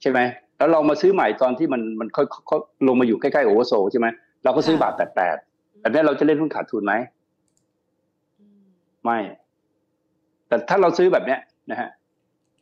[0.00, 0.20] ใช่ไหม
[0.58, 4.06] แล้วเรามาซื้อใหม่ตอนที่มันมันค่อยค่อยลงมาอยู่ใกล้ๆโอเวอร์โซใช่ไหม
[4.44, 5.36] เราก็ซื้อบาทแปดแปด
[5.80, 6.94] แบบนี้เราจะเล่นหุ้นขาดทุนไหม
[8.38, 8.62] อืม
[9.04, 9.18] ไม่
[10.48, 11.88] แต่ถ้าเราซื้อแบบเนี้ยนะฮะ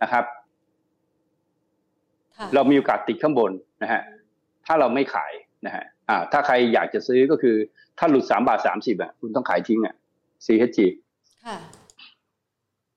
[0.02, 0.35] นะครับค่ะ
[2.54, 3.50] เรามีโอกาสติดข้างบน
[3.82, 4.02] นะฮะ
[4.66, 5.32] ถ้าเราไม่ขาย
[5.66, 7.56] นะฮะอ่าถ้าใครอยากจะซื้อก็คือ
[7.98, 9.94] ถ้าหลุดสามบาทสามสิบอะคุณต้องขายทิ้งอะ
[10.46, 10.78] CHG
[11.44, 11.56] ค่ะ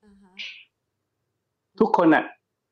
[0.03, 0.31] อ่าฮะ
[1.79, 2.23] ทุกคนอะ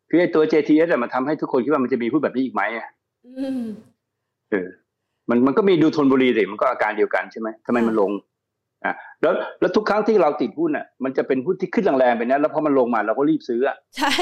[0.10, 2.88] คือไอ้ตัว JTS อะมันทำให้ทุกคนคิดว่ามันจะมีหุ้นแบบนี้อีกไหมอะ
[3.28, 3.64] อืม
[4.52, 4.68] เออ
[5.30, 8.12] มันมันก็มีดูทนบุรีสิมันก็อาการเดียวกันใช่ไหมทำไมมันลง
[8.86, 14.14] อะแล้วแล้วทุกครั้งที่เราติดหุ้นอะมันจะเป็นหุ้นที่ขึ้นแรงๆไปนะแล้วพอมันลงมาเราก็รีบซื้ออะใช่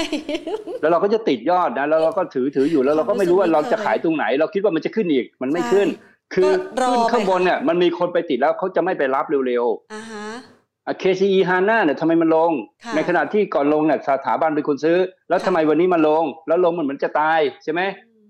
[0.82, 5.88] แล้วเราก็จะติดยอดนะแล้วเราก็ถือถืออยู่แล้วเราก็ไม่รู้ว่าเราจะขายตรงไหน เราคิดว่ามันจะขึ้นอีกมันไม่ขึ้น
[6.34, 12.52] คือก็รอขึ้นไปข้างบนเนี่ยมันมีคนไปติดแล้วเขาจะไม่ไปรับเร็วอ่าฮะๆอะ KCE HANA เนี่ยทำไมมันลง
[12.84, 14.98] ค่ะในขณะที่ก่อนลงเนี่ยสถาบันเป็นคนซื้อ
[15.30, 18.28] แล้วค่ะทำไมวันนี้มันลง แล้วลงมันเหมือนจะตายใช่ไหมอืม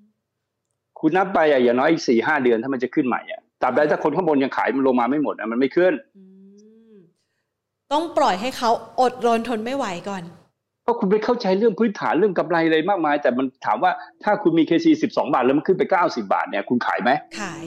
[1.00, 6.24] คุณนับไปอะอย่างน้อยอีกสี่ห้าเดือนถ้ามันจะขึ้นใหม่อะ ตราบใดถ้าคนข้างบนยังขายมันลงมาไม่หมดอะมันไม่ขึ้นอื
[6.94, 6.96] ม
[7.94, 8.70] ต้องปล่อยให้เขา
[9.02, 10.24] อดรนทนไม่ไหวก่อน
[10.84, 13.92] เพราะคุณไปเข้าใจเรื่องพื้นฐานเรื่องกำไรอะไรมากมาย แต่มันถามว่า
[14.24, 17.66] ถ้าคุณมี KC สิบสองบาทแล้วมันขึ้นไปเก้าสิบบาทเนี่ยคุณขายไหมขาย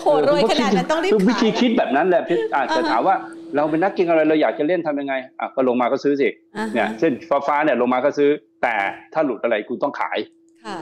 [0.00, 3.16] โหรวยขนาดนั้นต้องรีบคือวิขาธียคิดแบบนั้นแหละพี่อาจจะอ่าฮะถามว่า
[3.56, 8.30] เราเป็นนักเก็งอะไรเราอยากจะเล่นทำยังไงอะก็ลงมาก็ซื้อสิอ่าฮะเนี่ยเช่นฟ้าฟ้าเนี่ยลงมาก็ซื้อ
[8.62, 8.74] แต่
[9.12, 10.18] ถ้าหลุดอะไรคุณต้องขาย
[10.66, 10.78] ค่ะ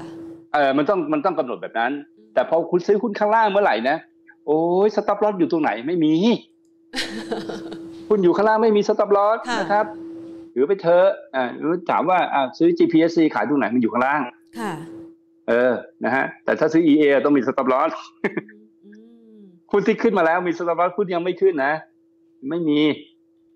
[0.55, 1.93] เออมันต้องมันต้องกำหนดแบบนั้น
[2.35, 3.97] แต่พอคุณซื้อหุ้นข้างล่างเมื่อไหร่นะ
[4.47, 6.15] โอ้ย stop loss อยู่ตรงไหนไม่มี
[8.09, 9.87] คุณอยู่ข้างล่างไม่มี stop loss ค่ะนะครับ
[10.53, 14.21] ถือไปเถอะอ่าหรือถามว่าอ่าซื้อ GPSC ขายตรงไหนมันอยู่ข้างล่าง
[14.59, 14.73] ค่ะ
[15.49, 15.73] เออ
[16.05, 17.91] นะฮะแต่ถ้าซื้อ EA ต้องมี stop loss
[18.85, 18.91] อื
[19.39, 21.73] มหุ้นที่ขึ้นมาแล้วมี stop loss หุ้นยังไม่ขึ้นนะ
[22.51, 22.81] ไม่มี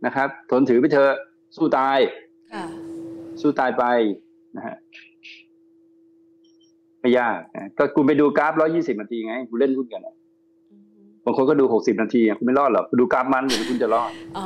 [0.06, 1.12] นะครับทนถือไปเถอะ
[1.56, 1.98] สู้ตาย
[2.52, 2.64] ค่ะ
[3.40, 3.84] สู้ตายไป
[4.56, 4.74] นะฮะ
[7.08, 10.14] ไม่ยากนะก็คุณไปดูกราฟร้อยยี่สิบนาทีไงคุณเล่นหุ้นกันอะ
[10.70, 10.82] อืม
[11.24, 14.44] บางคนก็ดูหกสิบนาทีอะคุณไม่รอดหรอกคุณดูกราฟมันเดี๋ยวคุณจะรอดอ๋อ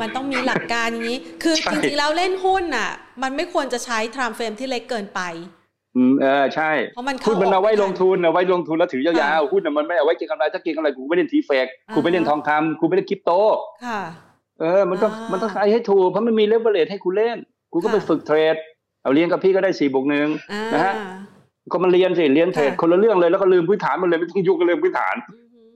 [0.00, 2.90] มันต้องมีหลักการอย่างนี้ คือใช่จริงๆแล้วเล่นหุ้นน่ะ
[3.22, 5.20] มันไม่ควรจะใช้ timeframe ที่เล็กเกินไป
[5.96, 13.30] อืมเออใช่เพราะมันเข้าหุ้นมันเอาไว้ออกไม่ลงทุนเอาไว้ลงทุนแล้วถือยาวค่ะๆหุ้นน่ะมันไม่เอาไว้เก็งกำไรถ้าเก็งกำไรคุณไม่เล่น TFEX อ่าคุณไม่เล่นทองคำคุณไม่เล่นคริปโต
[13.86, 14.00] ค่ะ
[14.60, 17.36] เออ มันต้องอ่ามัมันต้องใช้ให้ถูกเพราะมันมีเลเวลเลทให้คุณเล่น
[17.72, 18.56] คุณก็ไปค่ะฝึกเทรด
[19.02, 20.94] เอาเรียนกับพี่ก็ได้สี่บวกหนึ่งอ่านะฮะ
[21.72, 25.70] ก็มาเรียนสิเรียนเทรดค่ะคนละเรื่องเลยแล้วก็ลืมพื้นฐานมันเลยไม่ต้องยุ่งกับเรื่องพื้นฐานอือหือ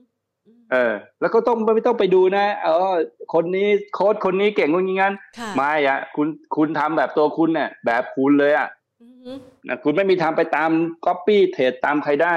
[0.47, 2.95] อืมเออ แล้วก็ต้องไม่ต้องไปดูนะเออ
[3.33, 8.67] คนนี้โค้ดคนนี้เก่งคนนี้งั้นค่ะไม่อะคุณคุณทำแบบตัวคุณเนี่ยแบบคุณเลยอะ
[9.03, 9.37] อือหือ
[9.67, 10.69] นะคุณไม่มีทางไปตาม
[11.05, 12.35] ก๊อปปี้เทรดตามใครได้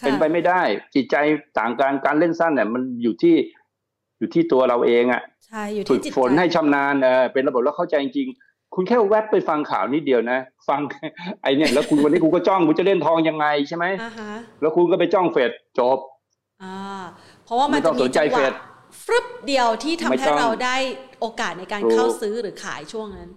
[0.00, 0.62] ค่ะเป็นไปไม่ได้
[0.94, 1.16] จิตใจ
[1.58, 3.34] ต่างกันการเล่นสั้นเนี่ย มันอยู่ที่
[4.18, 10.80] อยู่ที่ตัวเราเองอะใช่อยู่ฝึที่กจิตฝนใจให้ชำนาญเออเป็นระบบแล้วเข้าใจจริงๆ คุณแค่แวบไปฟังข่าวนิดเดียวนะ ฟัง
[11.42, 15.98] ไอเนี่ยแล้วคุณวันนี้คุณก็จ้องคุณจะเล่นทองยังไงใช่ไหมอ่าฮะแล้วคุณก็ไปจ้องเฟดจบ
[16.62, 16.76] อ่า
[17.44, 18.52] เพราะว่ามันไม่ต้จะองมีสนใจจังหเฟวะด
[19.04, 20.76] ฟรึบเดียวที่ทำไม่ให้ต้องเราได้
[21.20, 23.28] โอกาสในการถูกเข้าซื้อหรือขายช่วงนั้น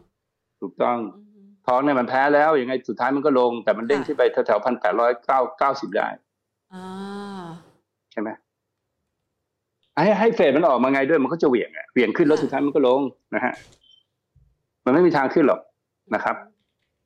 [0.61, 6.07] ถูกต้องอือหือทองเนี่ยมันแพ้แล้วยังไงสุดท้ายมันก็ลง แต่มันเด้งค่ะขึ้นไปแถวๆพันแปดร้อยเก้าเก้าสิบได้
[6.73, 6.85] อ่า
[8.11, 8.29] ใช่ไหม
[10.03, 13.01] ให้ให้เฟดมันออกมาไงด้วยมันก็จะเหวี่ยงอะเหวี่ยงขึ้นแล้วสุดท้ายมันก็ลง
[13.35, 13.53] นะฮะ
[14.85, 15.61] มันไม่มีทางขึ้นหรอก
[16.15, 16.35] นะครับ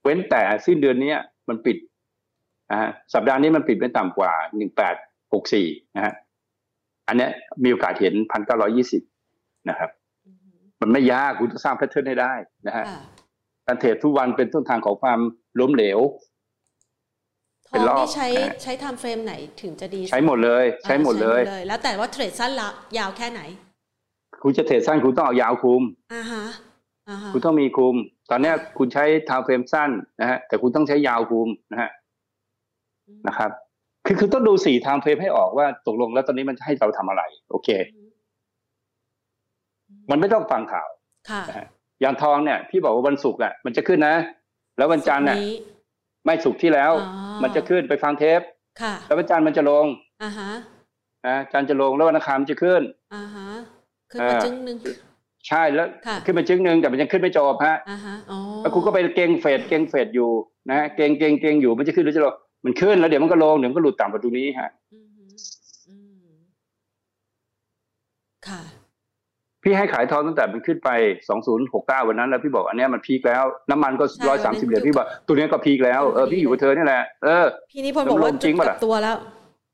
[0.04, 1.18] เว้นแต่สิ้นเดือนเนี้ย
[1.50, 1.78] มันปิด
[2.72, 2.82] อ่า
[3.14, 4.96] สัปดาห์นี้มันปิดไม่ต่ำกว่าหนึ่งแปด
[5.34, 6.14] หกสี่นะฮะ
[7.08, 7.32] อันเนี้ย
[7.64, 9.02] มีโอกาสเห็นพันเก้าร้อยี่สิบ
[9.70, 9.90] นะครับ
[10.28, 12.34] อือหือมันไม่ยากคุณจะสร้างแพทเทิร์นให้ได้
[12.68, 13.02] นะฮะค่ะ
[13.68, 15.20] การเทรดทุกวันเป็นต้นทางของความ
[15.60, 16.00] ล้มเหลว
[17.68, 23.42] ทเป็อนงรอบนี่ใช้นะฮะใช้ไทม์เฟรมไหนถึงจะดี ใช้หมดเลย ใช้หมดเลย แล้วแต่ว่าเทรดสั้นละยาวแค่ไหน
[24.44, 25.82] คุณจะเทรดสั้นคุณต้องเอายาวคุม
[26.14, 26.69] อ่าฮะอ่าฮะ
[27.34, 27.95] คุณต้องมีคุม
[28.30, 29.89] ตอนเนี้ยคุณใช้ทาวเฟรมสั้น
[30.22, 31.89] นะฮะแต่คุณต้องใช้ยาวคุมนะฮะ
[33.28, 33.51] นะครับ
[34.05, 37.70] คือคือต้องดูสี่ทางเฟรมให้ออกว่าตกลงแล้วตอนนี้มันจะให้เราทำอะไร โอเค
[40.12, 40.89] มันไม่ต้องฟังข่าว
[41.30, 41.68] ค่ะนะฮะ
[42.01, 44.16] อย่างทองเนี่ย พี่บอกว่าวันศุกร์อะมันจะขึ้นนะ
[44.78, 45.55] แล้ววันจันทร์น่ะนี้
[46.26, 48.41] ไม่ศุกร์ที่แล้วอ๋อมันจะขึ้นไปฟังเทป
[48.82, 49.86] ค่ะ แล้ววันจันทร์มันจะลง
[50.24, 50.51] อ่าฮะ
[51.28, 52.82] นะจันทร์จะลงแล้ววันอังคารมันจะขึ้น
[53.16, 53.47] อ่าฮะ
[54.12, 54.78] ขึ้นเอมาอจึงหนึ่ง
[55.48, 60.30] ใช่แล้วค่ะขึ้นไปจึงหนึ่งแต่มันยังขึ้นไม่จบฮะอ่าฮะอ๋อแล้วคุณก็ไปเก่งเฟดเก่งเฟดอยู่
[60.70, 62.34] นะฮะเก่งเก่งเก่งอยู่มันจะขึ้นหรือจะลง
[62.66, 65.24] มันขึ้นแล้วเดี๋ยวมันก็ลงเดี๋ยวมันก็หลุดต่ำกว่าตรงนี้ฮะอืมฮึ
[65.88, 66.30] อืม
[68.48, 68.62] ค่ะ
[69.64, 70.90] พี่ให้ขายทองตั้งแต่มันขึ้นไป
[71.50, 79.16] 2069วันนั้น แล้วพี่บอกอันเนี้ยมันพีคแล้ว น้ำมันก็ใช่ร้อยสามสิบเหรียญพี่บอกตัวเนี้ยก็พีคแล้วเออพี่อยู่กับเธอนี่แหละเออพี่นิพนธ์บอกว่าจจุริดงปะกลัล่ะบตัวแล้ว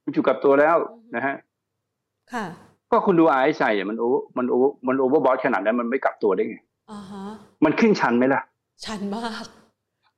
[0.06, 0.76] มันอยู่กับตัวแล้ว
[1.16, 1.36] นะฮะ
[2.34, 2.46] ค่ะ
[2.96, 4.04] ก็คุณดูไอ้ใส่มันโอ
[4.38, 4.56] มันโอ
[4.88, 6.58] มันโอเวอร์บอทขนาดนั้นมันไม่กลับตัวได้ไง
[6.92, 7.24] อ่าฮะ
[7.66, 8.42] มันขึ้นชันไหมล่ะ
[8.86, 9.46] ชันมาก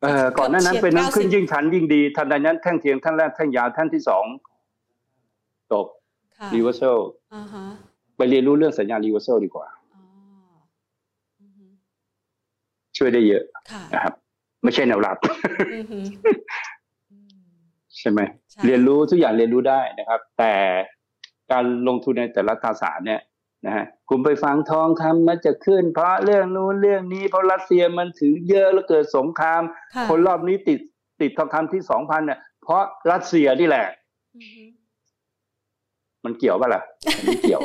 [0.03, 4.25] เออก่อนหน้านั้นเฉียดเป็นน้ำขึ้น90ยิ่งชันยิ่งดีทันใดนั้นแท่งเทียมท่านแรกแท่งยาวท่านที่สอง
[5.71, 5.85] จบ
[6.37, 6.97] ค่ะรีเวอร์เซล
[7.35, 7.65] อ่าฮะ
[8.17, 10.03] ไปเรียนรู้เรื่องสัญญาณรีเวอร์เซลดีกว่าอ๋อ
[11.41, 11.65] อือฮึ
[12.97, 14.13] ช่วยได้เยอะค่ะนะครับ
[14.63, 15.17] ไม่ใช่แนวรับ
[15.75, 15.99] อือฮึ
[17.11, 17.57] อืม
[17.97, 18.19] ใช่ไหม
[18.51, 20.53] ใช่เรียนรู้ทุกอย่างเรียนรู้ได้นะครับ แต่
[21.51, 23.21] การลงทุนในแต่ละตราสารเนี่ย
[23.65, 29.61] นะฮะคุณไปฟังทองคำมันจะขึ้น เพราะเรื่องนู้นเรื่องนี้เพราะรัสเซียมันถือเยอะแล้วเกิดสงคราม
[29.95, 30.79] ค่ะคนรอบนี้ติด
[31.21, 33.85] ติดทองคำที่สองพันเนี่ยเพราะรัสเซียนี่แหละ
[34.35, 34.63] อือฮึ
[36.25, 36.81] มันเกี่ยวป่ะล่ะ
[37.15, 37.61] มันไม่เกี่ยว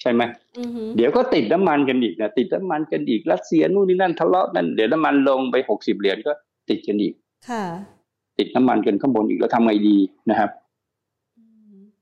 [0.00, 0.22] ใช่ไหม
[0.58, 6.32] อือฮึเดี๋ยวก็ติดน้ำมันกันอีกนะติดน้ำมันกันอีกรัสเซียนู่นนี่นั่นทะเลาะกันเดี๋ยวน้ำมันลงไปหกสิบเหรียญก็
[6.70, 7.14] ติดกันอีก
[7.48, 7.64] ค่ะ
[8.38, 9.96] ติดน้ำมันกันข้างบนอีกแล้วทำไงดี
[10.30, 10.61] นะครับอือฮึ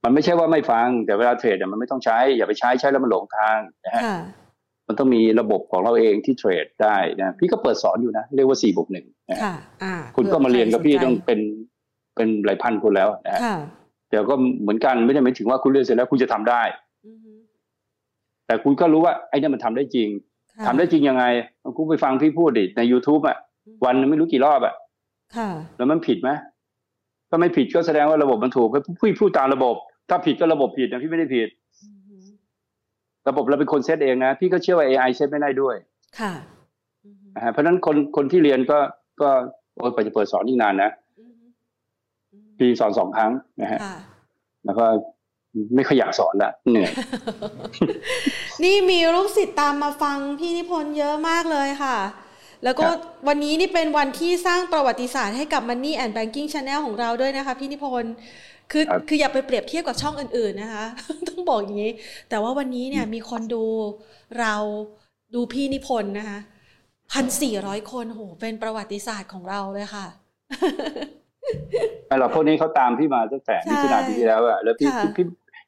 [0.05, 4.18] มันไม่ใช่ว่าไม่ฟัง แต่เวลาเทรดเนี่ยมันไม่ต้องใช้ อย่าไปใช้ใช้แล้วมันหลงทางนะฮะค่ะ
[4.88, 11.40] มันต้องมีระบบของเราเองที่เทรดได้นะพี่ก็เปิดสอนอยู่นะ เรียกว่าสี่บวกหนึ่งนะฮะค่ะอ่าคุณก็มาเรียนกับพี่ต้องเผื่เป็น
[12.16, 13.57] เป็นหลายพันคนแล้วนะฮะใครสนใจค่ะ
[14.11, 16.62] เดี๋ยวก็เหมือนกันไม่ได้หมายถึงว่าคุณเรียนเสร็จแล้วคุณจะทำได้
[17.07, 17.32] อือฮึ
[18.46, 20.09] แต่คุณก็รู้ว่าไอ้เนี่ยมันทำได้จริง
[20.53, 21.24] ค่ะทำได้จริงยังไง
[21.76, 23.38] คุณไปฟังพี่พูดดิใน youtube อะ
[23.84, 24.74] วันนึงไม่รู้กี่รอบอะ
[25.36, 26.30] ค่ะแล้วมันผิดไหม
[27.28, 28.68] ถ้าไม่ผิดก็แสดงว่าระบบมันถูก
[29.01, 29.76] พี่พูดตามระบบ
[30.11, 31.48] ถ้าผิดก็ระบบผิดนะพี่ไม่ได้ผิด
[31.84, 32.14] อือฮึ
[33.28, 35.76] ระบบเราเป็นคนเซตเองนะ พี่ก็เชื่อว่า AI เซตไม่ได้ด้วย
[36.20, 36.32] ค่ะ
[37.04, 38.78] อือฮึนะฮะเพราะฉะนั้นคนคนที่เรียนก็
[39.20, 39.30] ก็
[39.78, 40.90] โอ้ยไปจะเปิดสอนอีกนานนะ
[41.20, 41.46] อือฮึ
[42.32, 43.32] อืมปีสอนสองครั้ง
[43.62, 43.96] นะฮะค่ะ
[44.64, 44.84] แล้วก็
[45.74, 46.92] ไม่ขยันสอนละเหนื่อย
[48.64, 51.98] นี่มีลูกศิษย์ตามมาฟังพี่นิพนธ์เยอะมากเลยค่ะ
[52.64, 52.98] แล้วก็ครับ
[53.28, 58.12] วันนี้นี่เป็นวันที่สร้างประวัติศาสตร์ให้กับ Money and Banking Channel ของเราด้วยนะคะพี่นิพนธ์
[58.70, 60.84] คือคืออย่าไปเปรียบเทียบกับช่องอื่น ๆนะคะ
[61.28, 61.92] ต้องบอกอย่างนี้
[62.30, 63.64] แต่ว่าวันนี้เนี่ยมีคนดู
[64.40, 64.54] เรา
[65.34, 66.38] ดูพี่นิพนธ์นะคะ
[67.12, 70.06] พันสี่ร้อยคนโหเป็นประวัติศาสตร์ของเราเลยค่ะ
[72.06, 75.24] ไม่หรอกพวกนี้เขาตามพี่มาตั้งแต่ใช่มิถุนายนปีที่แล้วอะแล้วพี่ค่ะพี่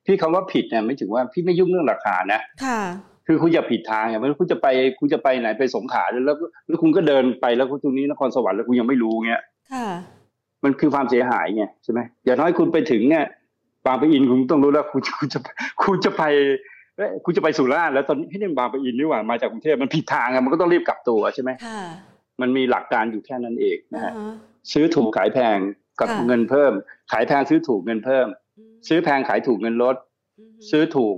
[0.06, 2.80] พี่คำว่าผิดเนี่ยไม่ถึงว่าพี่ไม่ยุ่งเรื่องราคานะค่ะ
[3.26, 4.66] คือคุณอย่าผิดทางไงไม่รู้คุณจะไป
[5.00, 6.36] คุณจะไปไหนไปสงขลาแล้วแล้ว
[6.68, 9.42] แล้วคุณก็เดินไปแล้วคุณตรงนี้นครสวรรค์แล้วคุณยังไม่รู้เงี้ย
[9.72, 9.88] ค่ะ
[10.64, 13.24] มันคือความเสียหายไงใช่ไหมอย่างน้อยคุณไปถึงเนี่ย
[13.86, 15.38] บางปะอินคุณต้องรู้แล้วคุณคุณจะ
[15.82, 16.22] คุณจะไป
[16.96, 21.80] เอ้ยคุณจะไปสุราษฎร์แล้วตอนนี้พี่เนี่ยบางปะอินนี่หว่ามาจากกรุงเทพมันผิดทางอะมันก็ต้องรีบกลับตัวใช่ไหมค่ะ
[22.40, 24.34] มันมีหลักการอยู่แค่นั้นเองนะอ่าฮะฮะ
[24.72, 25.58] ซื้อถูกขายแพง
[26.00, 26.72] กับค่ะเงินเพิ่ม
[27.12, 28.28] ขายแพงซื้อถูกเงินเพิ่มม
[28.88, 29.96] ซื้อแพงขายถูกเงินลด
[30.38, 30.40] ม
[30.70, 31.16] ซื้อถูก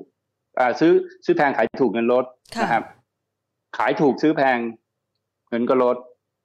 [0.59, 0.93] อ่าซื้อ
[1.25, 2.25] ซื้อแพงขายถูกเงินลด
[2.57, 2.85] ค่ะนะครับ
[3.79, 4.59] ขายถูกซื้อแพง
[5.51, 5.97] เงินก็ลด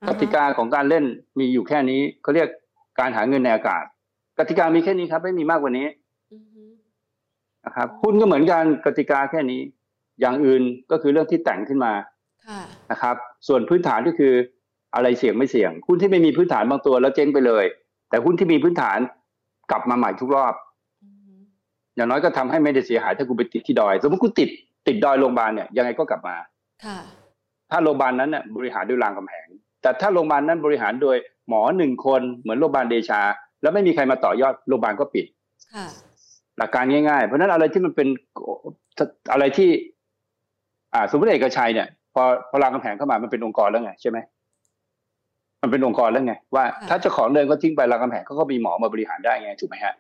[0.01, 1.05] อ่ากฮะติกาของการเล่น
[1.39, 2.49] มีอยู่แค่นี้เขาเรียก
[2.99, 3.83] การหาเงินในอากาศ
[4.37, 5.87] กติกามีแค่นี้ครับ ไม่มีมากกว่านี้
[6.33, 6.63] อือฮึ
[7.65, 9.61] นะครับหุ้นก็เหมือนกันกติกาแค่นี้
[10.21, 11.93] อย่างอื่นก็คือเรื่องที่แต่งขึ้นมา
[12.47, 13.15] ค่ะนะครับ
[13.47, 14.33] ส่วนพื้นฐานก็คือ
[14.95, 17.65] อะไรเสี่ยงไม่เสี่ยงหุ้นที่ไม่มีพื้นฐานบางตัวแล้วเจ๊งไปเลย
[18.09, 18.99] แต่หุ้นที่มีพื้นฐาน
[19.71, 20.53] กลับมาใหม่ทุกรอบ
[21.03, 21.33] อือฮึ
[21.95, 24.49] อย่างน้อยก็ทำให้ไม่ได้เสียหายถ้าคุณไปติดที่ดอย สมมติคุณติด
[24.87, 26.35] ติดดอยโรงพยาบาลเนี่ยยังไงก็กลับมา
[26.85, 26.97] ค่ะ
[27.71, 29.47] ถ้าโรงพยาบาลนั้นเนี่ยบริหารด้วยรางกำแหง
[29.81, 31.17] แต่ถ้าโรงพยาบาลนั้นบริหารโดย
[31.49, 33.21] หมอหนึ่งคนเหมือนโรงพยาบาลเดชา
[33.61, 35.25] แล้วไม่มีใครมาต่อยอดโรงพยาบาลก็ปิด
[35.73, 35.85] ค่ะ
[36.57, 38.07] หลักการง่ายๆ เพราะฉะนั้นอะไรที่มันเป็น
[39.31, 39.69] อะไรที่
[40.93, 44.17] อ่า สมมติเอกชัยเนี่ย พอพอรามคำแหงเข้ามามันเป็นองค์กรแล้วไงใช่ไหม
[45.61, 49.93] มันเป็นองค์กรแล้วไง ว่าค่ะถ้าเจ้าของเดินก็ทิ้งไปรามคำแหงเขาก็มีหมอมาบริหารได้ไงถูกไหมฮะ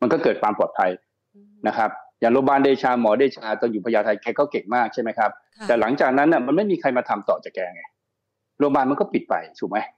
[0.00, 0.90] มันก็เกิดความปลอดภัย
[1.34, 1.90] อือฮึนะครับ
[2.20, 7.82] อย่างโรงพยาบาลเดชาหมอเดชาตอนอยู่พญาไทแกก็เก่งมากใช่ไหมครับค่ะแต่หลังจากนั้นน่ะมันไม่มีใครมาทำต่อจากแกไง
[8.58, 9.97] โรงพยาบาลมันก็ปิดไปถูกไหมอือฮ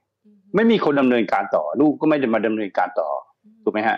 [0.55, 3.09] ไม่มีคนดำเนินการต่อ ลูกก็ไม่ได้มาดำเนินการต่อ
[3.63, 3.97] ถูกไหมฮะ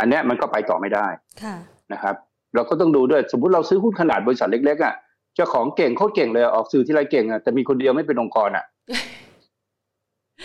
[0.00, 1.06] อันเนี้ยมันก็ไปต่อไม่ได้
[1.42, 1.56] ค่ะ
[1.92, 2.14] นะครับ
[2.54, 4.94] เราก็ต้องดูด้วยสมมุติเราซื้อหุ้นขนาดบริษัทเล็กๆอะ
[5.34, 8.64] เจ้าของเก่งโคตรเก่งเลยออกสื่อที่ไรเก่งอะแต่มีคนเดียวไม่เป็นองค์กรอะ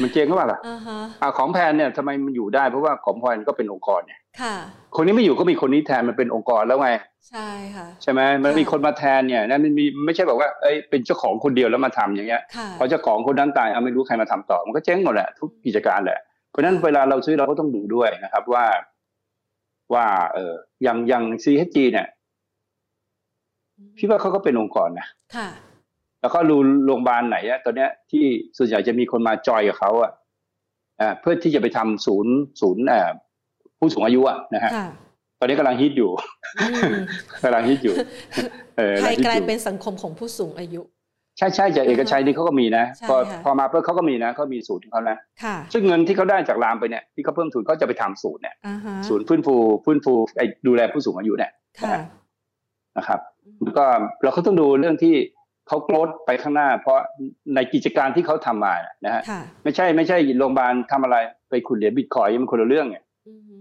[0.01, 4.55] มันเจ๊งก็ว่าล่ะอ่าฮะอ่าของแพนเนี่ยทำไมมันอยู่ได้เพราะว่าของแพนก็เป็นองค์กรเนี่ยค่ะ
[4.95, 6.89] คนนี้ไม่อยู่ก็มีคนนี้แทนมันเป็นองค์กรแล้วไง
[7.29, 16.19] ใช่ค่ะใช่ไหมมันค่ะมีคนมาแทนเนี่ยนะมันมีไม่ใช่แบบว่าเอ้ยเป็นเจ้าของคนเดียวแล้วมาทำอย่างเงี้ยค่ะพอเจ้าของคนนั้นตายเอาไม่รู้ใครมาทำต่อ มันก็เจ๊งหมดแหละทุกกิจการแหละ
[16.49, 18.65] เพราะฉะนั้นเวลาเราซื้อเราก็ต้องดูด้วยนะครับว่า
[19.93, 22.07] ว่า เอออย่างอย่าง CHG เนี่ย
[23.97, 25.47] พี่ว่าเขาก็เป็นองค์กรนะค่ะ
[26.22, 28.24] แล้วก็ดูโรงพยาบาลไหนอะตอนเนี้ยที่
[28.57, 30.11] ส่วนใหญ่จะมีคนมาจอยกับเขาอะ
[31.01, 33.09] อ่าเพื่อที่จะไปทำศูนย์ศูนย์เอ่อ
[33.80, 34.88] ผู้สูงอายุอะนะฮะค่ะ
[35.39, 36.11] ตอนนี้กำลังฮิตอยู่
[36.61, 36.93] อืม
[37.43, 37.93] กำลังฮิตอยู่
[38.78, 40.82] เออไทยฮิตกลายอยู่เป็นสังคมของผู้สูงอายุ
[41.38, 49.55] ใช่ใช่จากเอกชัยนี่เขาก็มีนะใช่พอค่ะพอมาเพิ่มเขาก็มีนะเขามีสูตรของเขานะค่ะซึ่งเงินที่เขาได้จากรามไปเนี่ยที่เขาเพิ่มทุนเขาจะไปทำสูตรเนี่ยอ่าฮะศูนย์ฟื้นฟู
[49.86, 51.51] ฟื้นฟูไอ้ดูแลผู้สูงอายุเนี่ย
[51.82, 51.97] ค่ะ
[52.97, 53.20] นะครับ
[53.61, 53.86] แล้วก็
[54.24, 55.15] เราก็ต้องดูเรื่องที่
[55.68, 56.97] เขาโกรธไปข้างหน้า เพราะ
[57.55, 58.74] ในกิจการที่เขาทำมา
[59.05, 61.18] นะฮะค่ะไม่ใช่ไม่ใช่โรงพยาบาลทำอะไร
[61.49, 62.97] ไปขุดเหรียญบิตคอยน์มันคนละเรื่องไง
[63.28, 63.57] อือฮึ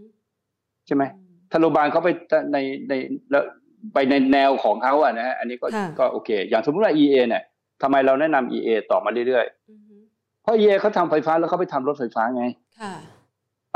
[0.86, 1.02] ใช่ไหม
[1.50, 2.08] ถ้าโรงพยาบาลเขาไป
[2.52, 2.92] ในใน
[3.30, 3.44] แล้ว
[3.94, 7.42] ไปในแนวของเขาอะนะฮะอันนี้ก็ค่ะก็โอเค อย่างสมมติว่า EA เนี่ย
[7.82, 12.44] ทำไมเราแนะนำ EA ต่อมาเรื่อยอือฮึๆเพราะ EA เขาทำไฟฟ้าแล้วเขาไปทำรถไฟฟ้าไง
[12.80, 12.94] ค่ะ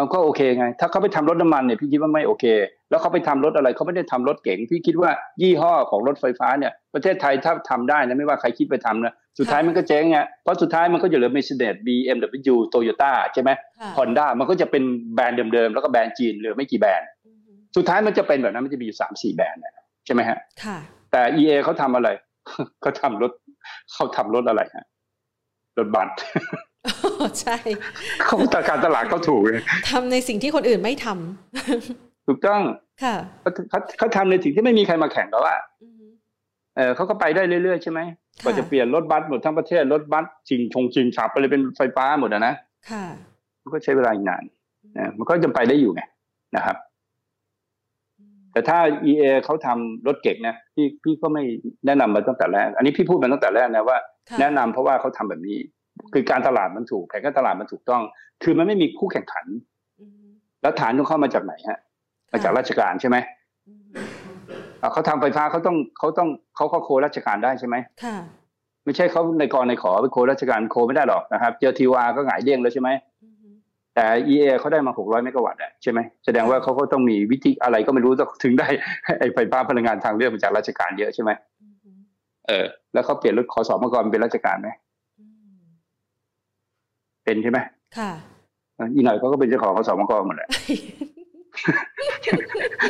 [0.01, 2.45] เอาก็โอเคไง ถ้าเขาไปทำรถน้ำมันเนี่ยพี่คิดว่าไม่โอเค
[2.91, 5.11] แล้วเขาไปทำรถอะไรเขาไม่ได้ทำรถเก๋งพี่คิดว่า
[5.43, 14.83] ยี่ห้อของรถไฟฟ้าเนี่ยประเทศไทยถ้าทำได้นะไม่ว่าใครคิดไปทำนะสุดท้ายมันก็เจ๊งไงเพราะสุดท้ายมันก็จะเหลือ Mercedes BMW Toyota ใช่ไหมค่ะ Honda มันก็จะเป็น
[15.15, 19.75] แบรนด์เดิมๆแล้วก็แบรนด์จีนเหลือไม่กี่แบรนด์อือฮึสุดท้ายมันจะเป็นแบบนั้นมันจะมีอยู่สามสี่แบรนด์นะ
[20.07, 20.79] ใช่ไหมฮะค่ะ
[21.13, 22.09] แต่ EA เขาทำอะไร
[22.81, 23.33] เขาทำรถ
[23.95, 24.87] เขาทำรถอะไรฮะ
[25.79, 26.09] รถบัส
[27.41, 27.57] ใช่
[28.27, 32.61] เขาตการตลาดเขาถูกเลยทำในสิ่งที่คนอื่นไม่ทำถูกต้อง
[33.03, 36.07] ค่ะเขาเขาเขาทำในสิ่งที่ไม่มีใครมาแข่งเขาว่าอือฮึ
[36.77, 38.01] เออเขาก็ไปได้เรื่อยๆใช่ไหม
[38.43, 42.55] กว่าจะเปลี่ยนรถบัสหมดทั้งประเทศรถบัสชิงชงชิงฉับไปเลยเป็นไฟฟ้าหมดอะนะ
[42.91, 43.05] ค่ะ
[43.63, 44.43] มันก็ใช้เวลาอีกนาน
[44.99, 46.03] นะมันก็จะไปได้อยู่ไง
[46.57, 46.77] นะครับ
[48.19, 48.79] อืมแต่ถ้า
[49.11, 51.43] EA เขาทำรถเก่งนะพี่พี่ก็ไม่
[51.87, 53.99] แนะนำมาตั้งแต่แรก อันนี้พี่พูดมาตั้งแต่แรกนะว่า
[54.31, 55.59] ค่ะแนะนำเพราะว่าเขาทำแบบนี้
[56.15, 58.03] คือการตลาดมันถูกแข่งกันตลาดมันถูกต้อง
[58.43, 59.47] คือมันไม่มีคู่แข่งขัน
[60.01, 60.27] อือฮึ
[60.63, 61.79] แล้วฐานของเขามาจากไหนฮะ
[62.33, 63.17] มาจากราชการใช่ไหม
[63.69, 64.31] อือฮึ
[64.83, 68.17] อะเขาทำไฟฟ้าเขาต้องเขาต้องเขาก็โคราชการได้ใช่ไหมค่ะ
[68.85, 72.91] ไม่ใช่เขาในกรในขอไปโคราชการโคไม่ได้หรอกนะครับ เจอทีวาก็หงายเด้งแล้วใช่ไหม
[73.25, 73.49] อือฮึ
[73.95, 78.69] แต่ EA เขาได้มา600เมกะวัตต์อะใช่ไหมแสดงว่าเขาก็ต้องมีวิธีอะไรก็ไม่รู้ถึงได้
[79.19, 81.31] ไอ้ไฟฟ้าพลังงานทางเลือกมาจากราชการเยอะใช่ไหม
[81.63, 81.91] อือฮึ
[82.47, 84.90] เออ แล้วเขาเปลี่ยนรถขอสอมกรเป็นราชการไหมอืม
[87.31, 87.59] เป็นใช่ไหม
[87.99, 88.11] ค่ะ
[88.77, 90.49] เอออีกหน่อยเขาก็เป็นเจ้าของขอสอมกรหมดแหละ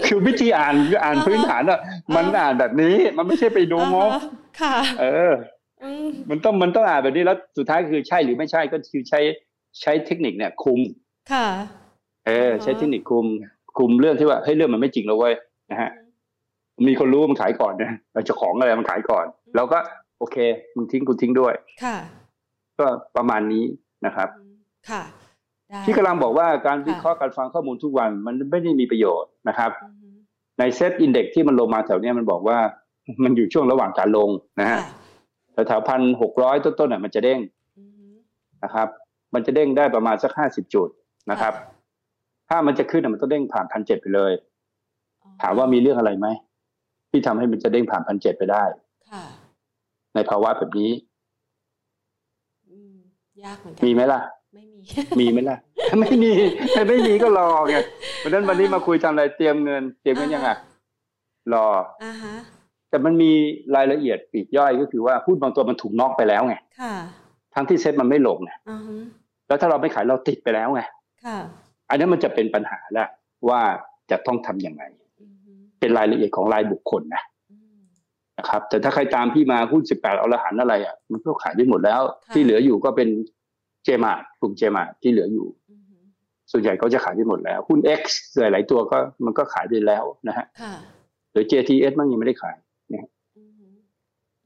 [0.07, 0.75] คือวิธีอ่าน
[1.05, 1.81] อ่านอ่าฮะพื้นฐานอะ
[2.17, 4.31] มันอ่านแบบนี้ มันไม่ใช่ไปดูงบอ่าฮะ
[4.61, 5.33] ค่ะ เออ
[5.83, 9.21] อืมมันต้องมันต้องอ่านแบบนี้แล้วสุดท้ายคือใช่หรือไม่ใช่ก็คือใช้
[9.81, 10.81] ใช้เทคนิคเนี่ยคุม
[11.33, 11.47] ค่ะ
[12.27, 13.27] เออ ใช้เทคนิคคุม
[13.79, 15.35] คุมเรื่องที่ว่าเฮ้ยเรื่องมันไม่จริงแล้วเว้ย
[15.71, 15.91] นะฮะ
[16.89, 17.91] มีคนรู้ว่ามันขายก่อนนะ
[18.25, 19.27] เจ้าของอะไรมันขายก่อน
[19.57, 19.79] เราก็
[20.19, 20.37] โอเค
[20.77, 21.97] มึงทิ้งกูทิ้งด้วย ค่ะ
[22.79, 22.87] ก็
[23.17, 23.65] ประมาณนี้
[24.07, 24.55] นะครับอืม
[24.91, 25.03] ค่ะ
[25.71, 30.09] ได้ที่กำลังบอกว่าการค่ะวิเคราะห์การฟังข้อมูลทุกวันมันไม่ได้มีประโยชน์นะครับอือฮึ
[30.59, 32.59] ใน SET Index ที่มันลงมาแถวเนี้ยมันบอกว่า
[33.25, 34.31] มันอยู่ช่วงระหว่างการลง
[34.61, 37.41] นะฮะค่ะแถวพันหกร้อยต้นๆน่ะมันจะเด้ง
[37.79, 38.07] อือฮึ
[38.65, 38.89] นะครับ
[39.35, 40.89] มันจะเด้งได้ประมาณสักห้าสิบจุด
[41.31, 41.55] นะครับ
[42.49, 44.33] ถ้ามันจะขึ้นน่ะมันต้องเด้งผ่านพันเจ็ดไปเลย
[45.23, 46.27] อ๋อถามว่ามีเรื่องอะไรไหม
[47.11, 48.65] ที่ทำให้มันจะเด้งผ่านพันเจ็ดไปได้
[49.11, 49.25] ค่ะ
[50.15, 51.10] ในภาวะแบบนี้อืม
[53.45, 54.21] ยากเหมือนกัมีไหมล่ะ
[54.55, 54.81] ไม่มี
[55.21, 55.57] มีไหมล่ะ
[56.01, 56.33] ไม่มี
[56.89, 57.77] ไม่มีก็รอไง
[58.19, 60.51] เพราะฉะนั้นวันนี้มาคุยทำอะไรเตรียมเงิน เตรียมเงินยังไง
[61.55, 61.67] รอ
[62.05, 62.35] อ่าฮะ
[62.91, 63.33] แต่มันมี
[63.77, 66.95] รายละเอียดปลีกย่อยก็คือว่าพูดบางตัวมันถูกน็อกไปแล้วไงค่ะ
[67.55, 68.99] ทั้งที่เซ็ตมันไม่ลงไงอ่าฮะ
[69.49, 70.83] แล้วถ้าเราไม่ขายเราติดไปแล้วไง
[71.25, 71.39] ค่ะ
[71.89, 73.09] อันนั้นมันจะเป็นปัญหาแล้ว
[73.49, 73.61] ว่า
[74.11, 74.83] จะต้องทำยังไง
[75.21, 77.30] อือฮึเป็นรายละเอียดของรายบุคคลนะอืม
[78.41, 83.09] นะครับแต่ถ้าใครตามพี่มาหุ้นสิบแปดอรหันต์อะไรอะมันก็ขายได้หมดแล้วค่ะที่เหลืออยู่ก็เป็น
[83.85, 85.97] เจมาร์ทกลุ่มเจมาร์ทที่เหลืออยู่อือฮึ
[86.53, 88.03] ส่วนใหญ่เขาจะขายได้หมดแล้ว หุ้น X
[88.39, 90.75] หลาย ๆ ตัวก็มันก็ขายไปแล้วนะฮะค่ะ
[91.33, 92.57] หรือ JTS มันยังไม่ได้ขาย
[92.91, 93.01] อือ
[93.59, 93.67] ฮึ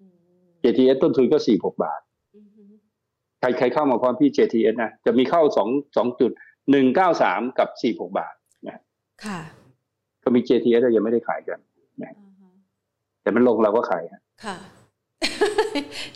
[0.00, 0.16] อืม
[0.62, 2.00] JTS ต้นทุนก็สี่หกบาท
[2.36, 2.62] อือฮึ
[3.40, 6.30] ใครใครเข้ามาพร้อมพี่ JTS นะจะมีเข้าสองสองจุด
[6.70, 8.34] หนึ่งเก้าสามกับสี่หกบาท
[9.24, 9.40] ค่ะ
[10.22, 11.58] ก็มี JTS แต่ยังไม่ได้ขายกัน
[12.02, 12.23] อ่าฮะ
[13.24, 14.56] แต่มันลงเราก็ขายฮะค่ะ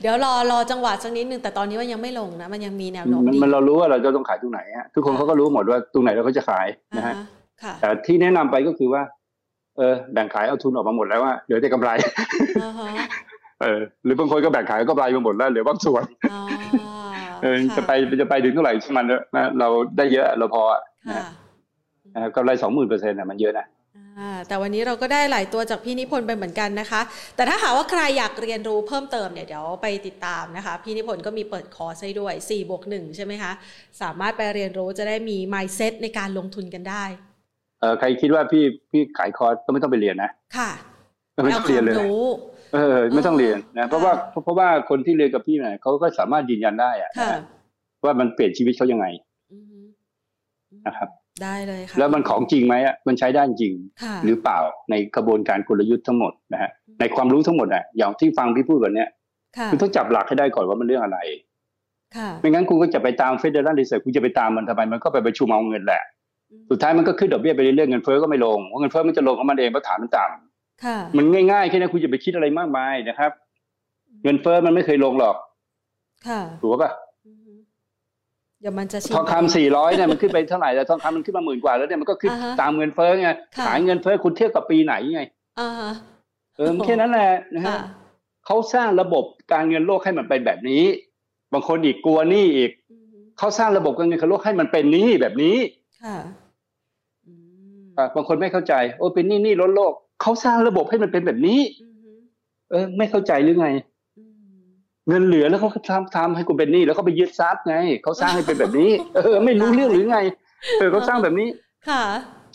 [0.00, 6.66] เดี๋ยวรอรอจังหวะสักนิดนึงแต่ตอนนี้มันยังไม่ลงนะมันยังมีแนวโน้มมันดีมันเรารู้ว่าเราจะต้องขายตรงไหนฮะทุกคนเขาก็รู้หมดว่าตรงไหนเราก็จะขาย
[6.96, 7.24] นะฮะอ่า
[7.62, 9.02] ค่ะแต่ที่แนะนำไปก็คือว่า
[9.76, 11.90] เออแบ่งขายเอาทุนออกมาหมดแล้วว่าเหลือแต่กำไร
[12.62, 13.06] อ่าฮะ
[13.62, 16.40] เออหรือบางคนก็แบ่งขายก็กำไรไปหมดแล้วเหลือบางส่วนอ่า
[17.42, 21.30] เออค่จะไปจะไปถึงเท่าไหร่ช่างมันเถอะนะเราได้เยอะเราพออะนะค่ะฮะ
[22.14, 23.77] นะครับกำไรสองหมื่นเปอร์เซ็นต์น่ะมันเยอะนะอ่า
[24.48, 27.00] แต่วันนี้เราก็ได้หลายตัวจากพี่นิพนธ์ไปเหมือนกันนะคะ
[27.36, 33.52] แต่ถ้าหากว่าใครอยากเรียนรู้เพิ่มเติมเนี่ยเดี๋ยวไปติดตามนะคะ พี่นิพนธ์ก็มีเปิดคอร์สให้ด้วย4บวก1ใช่ไหมคะ
[34.02, 37.04] สามารถไปเรียนรู้จะได้มี mindset ในการลงทุนกันได้
[37.80, 40.70] เออใครคิดว่าพี่พี่ขายคอร์สก็ไม่ต้องไปเรียนนะ ค่ะ
[41.44, 42.24] ไม่ต้องเรียนเลยอาความรู้
[42.74, 44.12] เออ ไม่ต้องเรียนนะค่ะเพราะว่า
[44.44, 47.42] เพราะว่าคนที่เรียนกับพี่เนี่ยเขาก็สามารถยืนยันได้อะค่ะนะ
[48.04, 49.06] ว่ามันเปลี่ยนชีวิตเขายังไง
[49.52, 49.78] อือฮึ
[50.86, 51.08] นะครับ
[51.44, 54.58] ได้เลยค่ะแล้วมันของจริงไหมอะมันใช้ได้จริงค่ะหรือเปล่า
[54.90, 56.70] ในกระบวนการกลยุทธ์ทั้งหมดนะฮะ
[57.00, 59.08] ในความรู้ทั้งหมดอะอย่างที่ฟังพี่พูดแบบเนี้ย
[59.58, 61.18] ค่ะคุณต้องจับหลักให้ได้ก่อนว่ามันเรื่องอะไร
[62.16, 66.02] ค่ะไม่งั้นคุณก็จะไปตาม Federal Reserve คุณจะไปตามมันทำไมมันก็ไปประชุมเอาเงินแหละ
[66.70, 73.32] สุดท้ายมันก็ขึ้นดอกเบี้ยไปเรื่อยๆเงินเฟ้อก็ไม่ลงเพราะเงินเฟ้อมันจะลงของมันเองเพราะฐานมันต่ำค่ะมันง่ายๆแค่นั้นคุณจะไปคิดอะไรมากมายนะครับ
[74.24, 75.36] เงินเฟ้อมันไม่เคยลงหรอก
[76.28, 77.07] ค่ะถูกป่ะอือฮึ
[78.60, 85.22] เดี๋ยวมันจะชินทองคำสี่ร้อยเนี่ยมันขึ้นไปเท่าไหร่แต่ทองคำมันขึ้นมาหมื่นกว่าแล้วเนี่ยมันก็ขึ้นอ่าฮะตามเงินเฟ้อไงค่ะขายเงินเฟ้อคุณเทียบกับปีไหนไง
[85.60, 85.92] อ่าฮะ
[86.56, 87.80] เออมันแค่นั้นแหละนะฮะค่ะ
[88.46, 90.84] เขาสร้างระบบการเงินโลกให้มันเป็นแบบนี้
[91.52, 95.56] บางคนอีกกลัวหนี้อีกอือฮึเขาสร้างระบบการเงินโลกให้มันเป็นหนี้แบบนี้
[96.02, 96.16] ค่ะ
[97.26, 97.32] อื
[97.80, 102.10] มอะบางคนไม่เข้าใจ โอ้เป็นหนี้หนี้ล้นโลกเขาสร้างระบบให้มันเป็นแบบนี้อือฮึ
[102.70, 103.97] เออ ไม่เข้าใจหรือไงอืม
[105.08, 110.18] เงินเหลือแล้วเขาทำทำให้คุณเป็นหนี้แล้วเขาไปยึดทรัพย์ไงเขาสร้างให้เป็นแบบนี้ เออ ไม่รู้เรื่องหรือไง
[110.78, 111.48] เออเขาสร้างแบบนี้
[111.88, 112.02] ค่ะ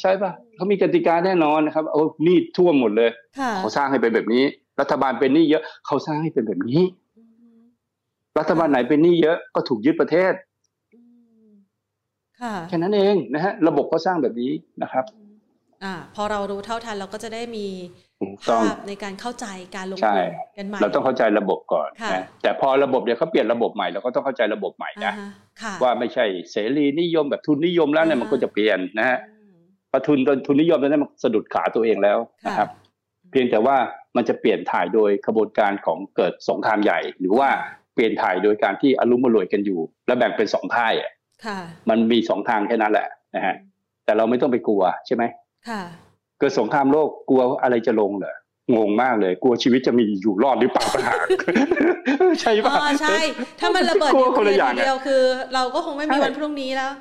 [0.02, 3.10] ใช่ป่ะเขามีกติกาแน่นอนนะครับโอ้หนี้ท่วมหมดเลย
[3.40, 4.44] ค่ะเขาสร้างให้เป็นแบบนี้
[4.80, 6.82] รัฐบาลเป็นหนี้เยอะเขาสร้างให้เป็นแบบนี้
[7.18, 7.48] อือฮึ
[8.40, 10.34] รัฐบาลไหนเป็นหนี้เยอะก็ถูกยึดประเทศ
[10.94, 11.00] อื
[11.48, 11.50] ม
[12.42, 14.52] ค่ะแค่นั้นเองนะฮะ ระบบก็สร้างแบบนี้
[14.84, 15.06] นะครับ
[15.84, 17.68] อ่าพอเรารู้เท่าทันเราก็จะได้มี
[18.22, 19.45] ถูกต้องภาพในการเข้าใจ
[19.76, 20.19] การลงใช่ทุ
[20.53, 25.30] นกันใหม่เราต้องเข้าใจระบบก่อนค่ะนะแต่พอระบบเดี๋ยวเขาเปลี่ยนระบบใหม่เราก็ต้องเข้าใจระบบใหม่อ่านะฮะ
[25.61, 29.55] ค่ะว่าไม่ใช่เสรีนิยมแบบทุนนิยมแล้วเนี่ยอ่าฮะมันก็จะเปลี่ยนนะฮะอืม
[29.91, 32.69] พอทุนทุนนิยมแล้วเนี่ยมันสะดุดขาตัวเองแล้วค่ะนะครับ
[33.31, 33.77] เพียงแต่ว่า
[34.15, 37.49] มันจะเปลี่ยนถ่ายโดยกระบวนการของเกิดสงครามใหญ่ หรือว่า
[37.93, 41.11] เปลี่ยนถ่ายโดยการที่อารมณ์มารวยกันอยู่ แล้วแบ่งเป็นสองท่ายอะ
[41.45, 43.55] ค่ะมันมีสองทางแค่นั้นแหละนะฮะ
[44.05, 45.43] แต่เราไม่ต้องไปกลัวใช่ไหมค่ะ
[46.40, 48.35] เกิดสงครามโลกกลัวอะไรจะลงเหรอ
[48.76, 51.14] งงมากเลย กลัวชีวิตจะมีอยู่รอดหรือเปล่าปัญหา
[52.41, 53.19] ใช่อ๋ปะอใช่
[53.60, 55.22] ถ้ามันระเบิดกลันิววคนเคลีละยอย่างร์อะทีเดียวคือ
[55.53, 56.91] เราก็คงไม่มีใช่วันพรุ่งนี้แล้ว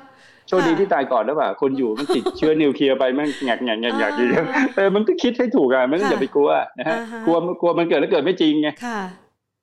[0.47, 6.49] โชคดีที่ตายก่อนหรือเปล่าคนอยู่มันติดเชื้อนิวเคลียร์ไปแม่งแงกแงกแงกแงกอย่างเดียวอ่าเออมันก็คิดให้ถูกอะไม่ต้องค่ะอย่าไปกลัว
[6.79, 8.99] นะฮะอ่าฮะกลัวกลัวมันเกิดแล้วเกิดไม่จริงไงค่ะ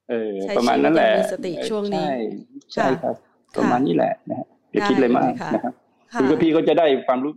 [0.09, 2.11] เออใช้ประมาณนั้นแหละชีวิตอย่างมีสติช่วงนี้ใช่
[2.73, 3.15] ใช่ค่ะครับ
[3.57, 5.73] ประมาณนี้แหละนะฮะอย่าคิดเลยมากได้เลยค่ะนะครับ
[6.13, 7.33] ค่ะคือก็พี่ก็จะได้ความรู้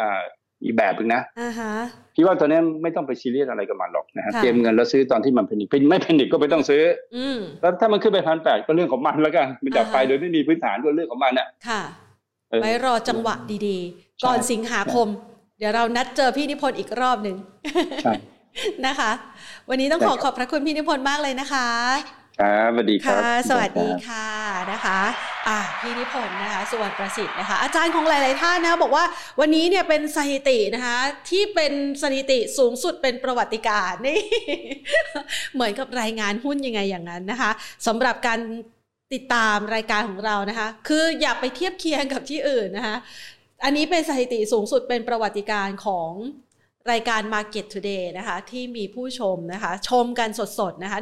[0.00, 0.22] อ่า
[0.64, 1.72] อีกแบบหนึงนะอ่าฮะ
[2.14, 6.82] พี่ว่าตอนนี้ไม่ต้องไปซีเรียสอะไรกับมันหรอกนะฮะค่ะเตรียมเงินแล้วซื้อตอนที่มันเป็นเป็นไม่เป็นอีกก็ไม่ต้องซื้อ
[7.16, 11.82] อืมแล้วถ้ามันขึ้นไปพันแปดก็เรื่องของมันแล้วกันมันดับอ่าฮะไฟโดยไม่มีพื้นฐานก็เรื่องของมันอะค่ะ
[12.50, 13.34] เออไว้รอจังหวะ
[13.66, 15.08] ดีๆ ก่อนใช่สิงหาคม
[15.58, 17.36] เดี๋ยวเรานัดเจอพี่นิพนธ์อีกรอบหนึ่ง
[18.04, 18.14] ใช่
[18.86, 19.10] นะคะ
[19.68, 21.68] วันนี้ต้องขอได้ครับขอบพระคุณพี่นิพนธ์มากเลยนะคะ
[22.40, 24.28] ครับสวัสดีครับค่ะสวัสดีค่ะ
[24.72, 25.00] นะคะ
[25.48, 29.04] อะพี่นิพนธ์นะคะสุวรรณประสิทธิ์นะคะ อาจารย์ของหลาย ๆ ท่านนะบอกว่า
[29.40, 30.98] วันนี้เนี่ยเป็นสถิตินะคะ
[31.30, 31.72] ที่เป็น
[32.02, 34.20] สถิติสูงสุดเป็นประวัติการณ์นี่
[35.54, 37.50] เหมือนกับรายงานหุ้นยังไงอย่างนั้นนะคะ
[37.86, 38.38] สำหรับการ
[39.14, 42.96] ติดตามรายการของเรานะคะ คืออย่าไปเทียบเคียงกับที่อื่นนะคะ
[43.64, 46.10] อันนี้เป็นสถิติสูงสุดเป็นประวัติการณ์ของ
[46.92, 50.98] รายการ Market Today นะคะที่มีผู้ชมนะคะ ชมกันสดๆนะคะ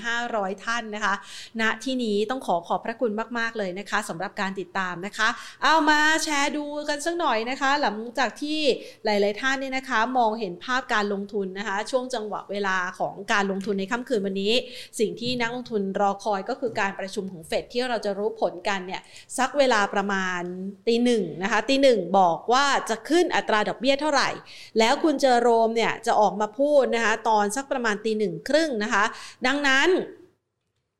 [0.00, 1.14] 1,500 ท่านนะคะ
[1.60, 5.28] ณที่นี้ต้องขอขอบพระคุณมากๆเลยนะคะสำหรับการติดตามนะคะ
[5.62, 8.60] เอามาแชร์ดูกันสักหน่อยนะคะ หลังจากที่
[9.04, 14.52] หลายๆท่านเนี่ยนะคะ มองเห็นภาพการลงทุนนะคะ ช่วงจังหวะเวลาของการลงทุนในค่ำคืนวันนี้
[14.98, 19.02] สิ่งที่นักลงทุนรอคอยก็คือการประชุมของเฟดที่เราจะรู้ผลกันเนี่ย
[19.38, 20.42] สักเวลาประมาณ
[20.86, 24.30] ตีหนึ่งนะคะตีหนึ่งบอกว่าจะขึ้นอัตราดอกเบี้ยเท่าไหร่
[24.78, 29.04] แล้วคุณณเจอโรมเนี่ยจะออกมาพูดนะคะตอนสักประมาณตีหนึ่งครึ่งนะคะ
[29.46, 29.88] ดังนั้น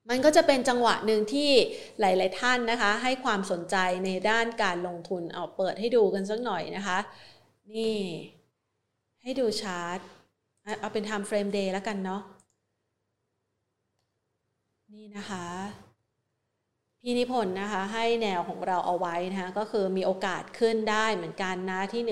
[0.09, 1.51] มันก็จะเป็นจังหวะหนึ่งที่
[2.01, 6.99] หลาย ๆ ท่านนะคะ ให้ความสนใจในด้านการลงทุนเอาเปิดให้ดูกันสักหน่อยนะคะ
[7.73, 7.97] นี่
[9.23, 9.99] ให้ดูชาร์ต
[10.81, 12.23] เอาเป็น time frame day แล้วกันเนาะ
[14.93, 15.47] นี่นะคะ
[17.05, 22.03] พี่นิพนธ์นะคะให้แนวของเราเอาไว้นะคะก็คือมีโอกาสขึ้นได้เหมือนกันนะที่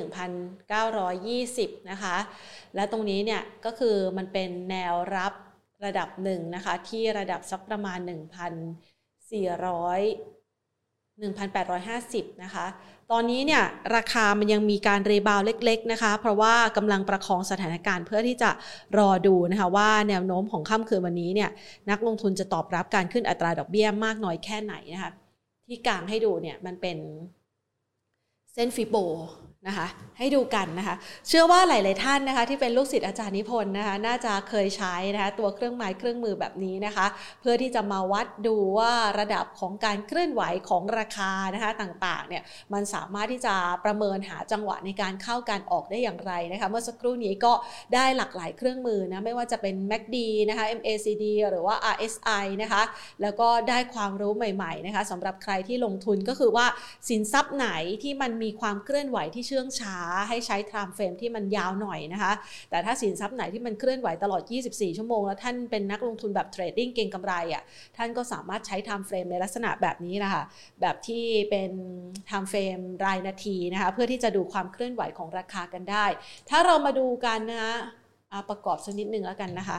[1.77, 2.17] 1,920 นะคะ
[2.75, 5.33] และตรงนี้เนี่ยก็คือมันเป็นแนวรับ
[5.85, 8.11] ระดับหนึ่งนะคะ ที่ระดับสักประมาณ 1,400
[11.21, 12.67] 1,850 นะคะ
[13.15, 13.65] ตอนนี้เนี่ย
[13.97, 18.51] ราคามันยังมีการรีบาวเล็ก ๆนะคะ เพราะว่ากำลังประคองสถานการณ์เพื่อที่จะ
[18.99, 21.51] รอดูนะคะว่าแนวโน้มของค่ำคืนวันนี้เนี่ย
[21.91, 25.13] นักลงทุนจะตอบรับการขึ้นอัตราดอกเบี้ยมากน้อยแค่ไหนนะคะ
[25.67, 26.99] ที่กลางให้ดูเนี่ยมันเป็น
[28.55, 28.97] เส้นฟิโบ
[29.69, 29.87] นะคะ
[30.19, 30.97] ให้ดูกันนะคะ
[31.29, 37.07] เชื่อว่าหลาย ๆ ท่านนะคะที่เป็นลูกศิษย์อาจารย์นิพนธ์นะคะน่าจะเคยใช้นะคะตัวเครื่องไม้เครื่องมือแบบนี้นะคะ
[37.41, 42.43] เพื่อที่จะมาวัดดูว่าระดับของการเคลื่อนไหวของราคานะคะต่าง ๆ เนี่ย
[42.73, 43.55] มันสามารถที่จะ
[43.85, 47.53] ประเมินหาจังหวะในการเข้าการออกได้อย่างไรนะคะเมื่อสักครู่นี้ก็
[47.95, 50.17] ได้หลากหลายเครื่องมือนะไม่ว่าจะเป็น MACD
[50.49, 52.83] นะคะ MACD หรือว่า RSI นะคะ
[53.23, 56.67] แล้วก็ได้ความรู้ใหม่ ๆ นะคะสำหรับใครที่ลงทุนก็คือว่า
[57.09, 57.69] สินทรัพย์ไหน
[58.03, 59.99] ที่มันมีความเคลื่อนไหวที่เชื่องช้า
[60.29, 62.33] ให้ใช้ time frame ที่มันยาวหน่อยนะคะ
[62.71, 67.63] แต่ถ้าสินทรัพย์ไหนที่มันเคลื่อนไหวตลอด 24 ชั่วโมง แล้วท่านเป็นนักลงทุนแบบเทรดดิ้งเก็งกำไรอะ่ะ
[67.97, 70.43] ท่านก็สามารถใช้ time frame ในลักษณะแบบนี้นะคะ
[70.81, 71.71] แบบที่เป็น
[72.29, 76.07] time frame รายนาทีนะคะเพื่อที่จะดูความเคลื่อนไหวของราคากันได้
[76.51, 77.75] ถ้าเรามาดูกันนะคะ
[78.51, 79.79] ประกอบสักนิดหนึ่งแล้วกันนะคะ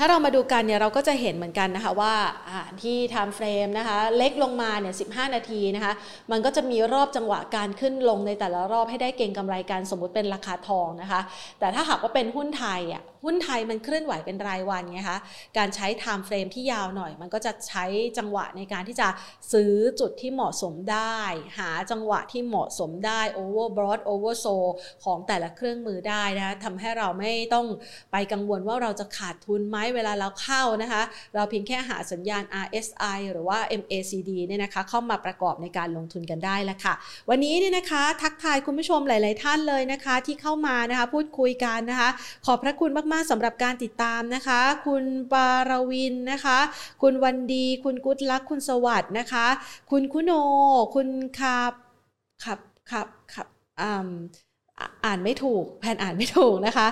[0.00, 2.14] ถ้าเรามาดูกันเนี่ยเราก็จะเห็นเหมือนกันนะคะว่า
[2.82, 5.92] ที่ time frame นะคะเล็กลงมาเนี่ย15 นาทีนะคะ
[6.30, 11.20] มันก็จะมีรอบจังหวะการขึ้นลงในแต่ละรอบให้ได้เก่งกำไรการสมมุติเป็นราคาทองนะคะ
[11.58, 15.18] แต่ถ้าหากว่าเป็นหุ้นไทยอะหุ้นไทยมันเคลื่อนไหวเป็นรายวันไงคะ
[15.58, 17.84] การใช้ time frame ที่ยาวหน่อย มันก็จะใช้
[18.18, 19.08] จังหวะในการที่จะ
[19.52, 21.18] ซื้อจุดที่เหมาะสมได้
[21.58, 24.72] หาจังหวะที่เหมาะสมได้ overbought oversold
[25.04, 27.66] ของแต่ละเครื่องมือได้นะทำให้เราไม่ต้อง
[28.12, 31.02] ไปกังวลว่าเราจะขาดทุนไหมเวลาเราเข้านะคะ
[31.34, 36.94] เราเพียงแค่หาสัญญาณ RSI หรือว่า MACD เนี่ยนะคะเข้ามาประกอบในการลงทุนกันได้แล้วค่ะ
[37.30, 42.10] วันนี้เนี่ยนะคะ ทักทายคุณผู้ชมหลาย ๆ ท่านเลยนะคะ ที่เข้ามานะคะพูดคุยกันนะคะ
[42.46, 46.58] ขอบพระคุณมาก ๆสำหรับการติดตามนะคะ คุณปารวินนะคะ
[47.02, 49.46] คุณวันดี คุณกุศลักคุณสวัสด์นะคะ
[49.90, 50.32] คุณคุโน
[50.94, 51.08] คุณ
[51.40, 51.72] ขับ
[52.44, 52.60] ขับ
[52.90, 53.46] ขับขับ
[53.80, 54.08] อ่า
[55.04, 56.86] อ่านไม่ถูกแผนอ่านไม่ถูกนะคะ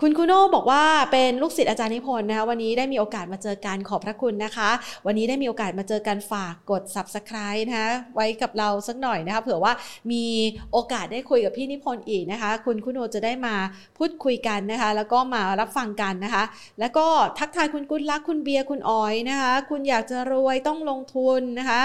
[0.00, 0.82] คุณคุโน่บอกว่า
[1.12, 4.70] เป็นลูกศิษย์อาจารย์นิพนธ์นะคะวันนี้ได้มีโอกาสมาเจอกันขอบพระคุณนะคะ
[5.06, 9.72] วันนี้ได้มีโอกาสมาเจอกันฝากกด subscribe นะคะไว้กับเราสักหน่อยนะคะเผื่อว่า
[10.12, 10.24] มี
[10.72, 13.54] โอกาสได้คุยกับพี่นิพนธ์อีกนะคะ คุณคุโนจะได้มา
[13.98, 16.44] พูดคุยกันนะคะ แล้วก็มารับฟังกันนะคะ
[16.80, 17.06] แล้วก็
[17.38, 21.82] ทักทายคุณกุลลักคุณเบียร์คุณออยนะคะ คุณอยากจะรวยต้องลงทุนนะคะ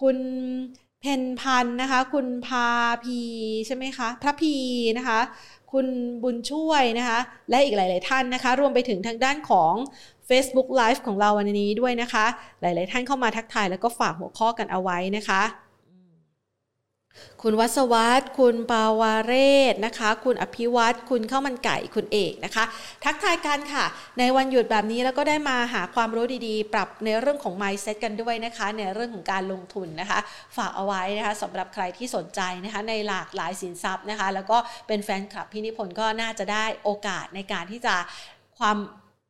[0.00, 0.16] คุณ
[1.06, 2.68] เพนพันนะคะ คุณพา
[3.04, 3.20] พี
[3.66, 4.54] ใช่ไหมคะพระพี
[4.98, 5.20] นะคะ
[5.72, 5.86] คุณ
[6.22, 7.18] บุญช่วยนะคะ
[7.50, 9.72] และอีกหลาย ๆ ท่านนะคะ รวมไปถึงทางด้านของ
[10.28, 12.26] Facebook Live ของเราวันนี้ด้วยนะคะ
[12.60, 15.42] หลาย ๆ ท่านเข้ามาทักทายแล้วก็ฝากหัวข้อกันเอาไว้นะคะ
[17.42, 19.34] คุณวัสวัตคุณปาวาเร
[19.72, 22.64] ศนะคะ คุณอภิวัตคุณข้าวมันไก่ คุณเอกนะคะ
[23.04, 23.84] ทักทายกันค่ะ
[24.18, 30.18] ในวันหยุดแบบนี้แล้วก็ได้มาหาความรู้ดีๆ ปรับในเรื่องของ mindset กันด้วยนะคะ ในเรื่องของการลงทุนนะคะ
[30.56, 37.94] ฝากเอาไว้นะคะสำหรับใครที่สนใจนะคะ ในหลากหลายสินทรัพย์นะคะ แล้วก็เป็นแฟนคลับพี่นิพนธ์ก็น่าจะได้โอกาสในการที่จะ
[38.58, 38.78] ความ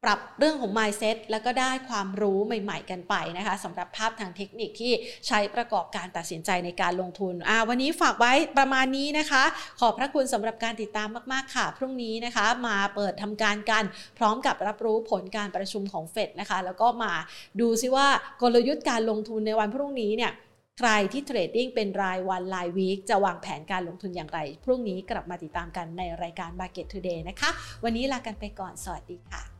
[0.08, 4.92] รับเรื่องของ mindset แล้วก็ได้ความรู้ใหม่ ๆ กันไปนะคะสำหรับภาพทางเทคนิคที่
[5.26, 9.42] ใช้ประกอบการตัดสินใจในการลงทุนอ่าวันนี้ฝากไว้ประมาณนี้นะคะ
[9.80, 13.84] ขอบพระคุณสำหรับการติดตามมาก ๆ ค่ะ พรุ่งนี้นะคะ มาเปิดทำการกัน
[14.18, 17.12] พร้อมกับรับรู้ผลการประชุมของเฟดนะคะ แล้วก็มา
[17.60, 18.06] ดูซิว่า
[18.42, 20.32] กลยุทธ์การลงทุนในวันพรุ่งนี้เนี่ย
[20.78, 27.50] ใครที่เทรดดิ้งเป็นรายวันรายวีคจะวางแผนการลงทุนอย่างไร พรุ่งนี้กลับมาติดตามกันในรายการ Market Today นะคะ
[27.84, 29.55] วันนี้ลากันไปก่อน สวัสดีค่ะ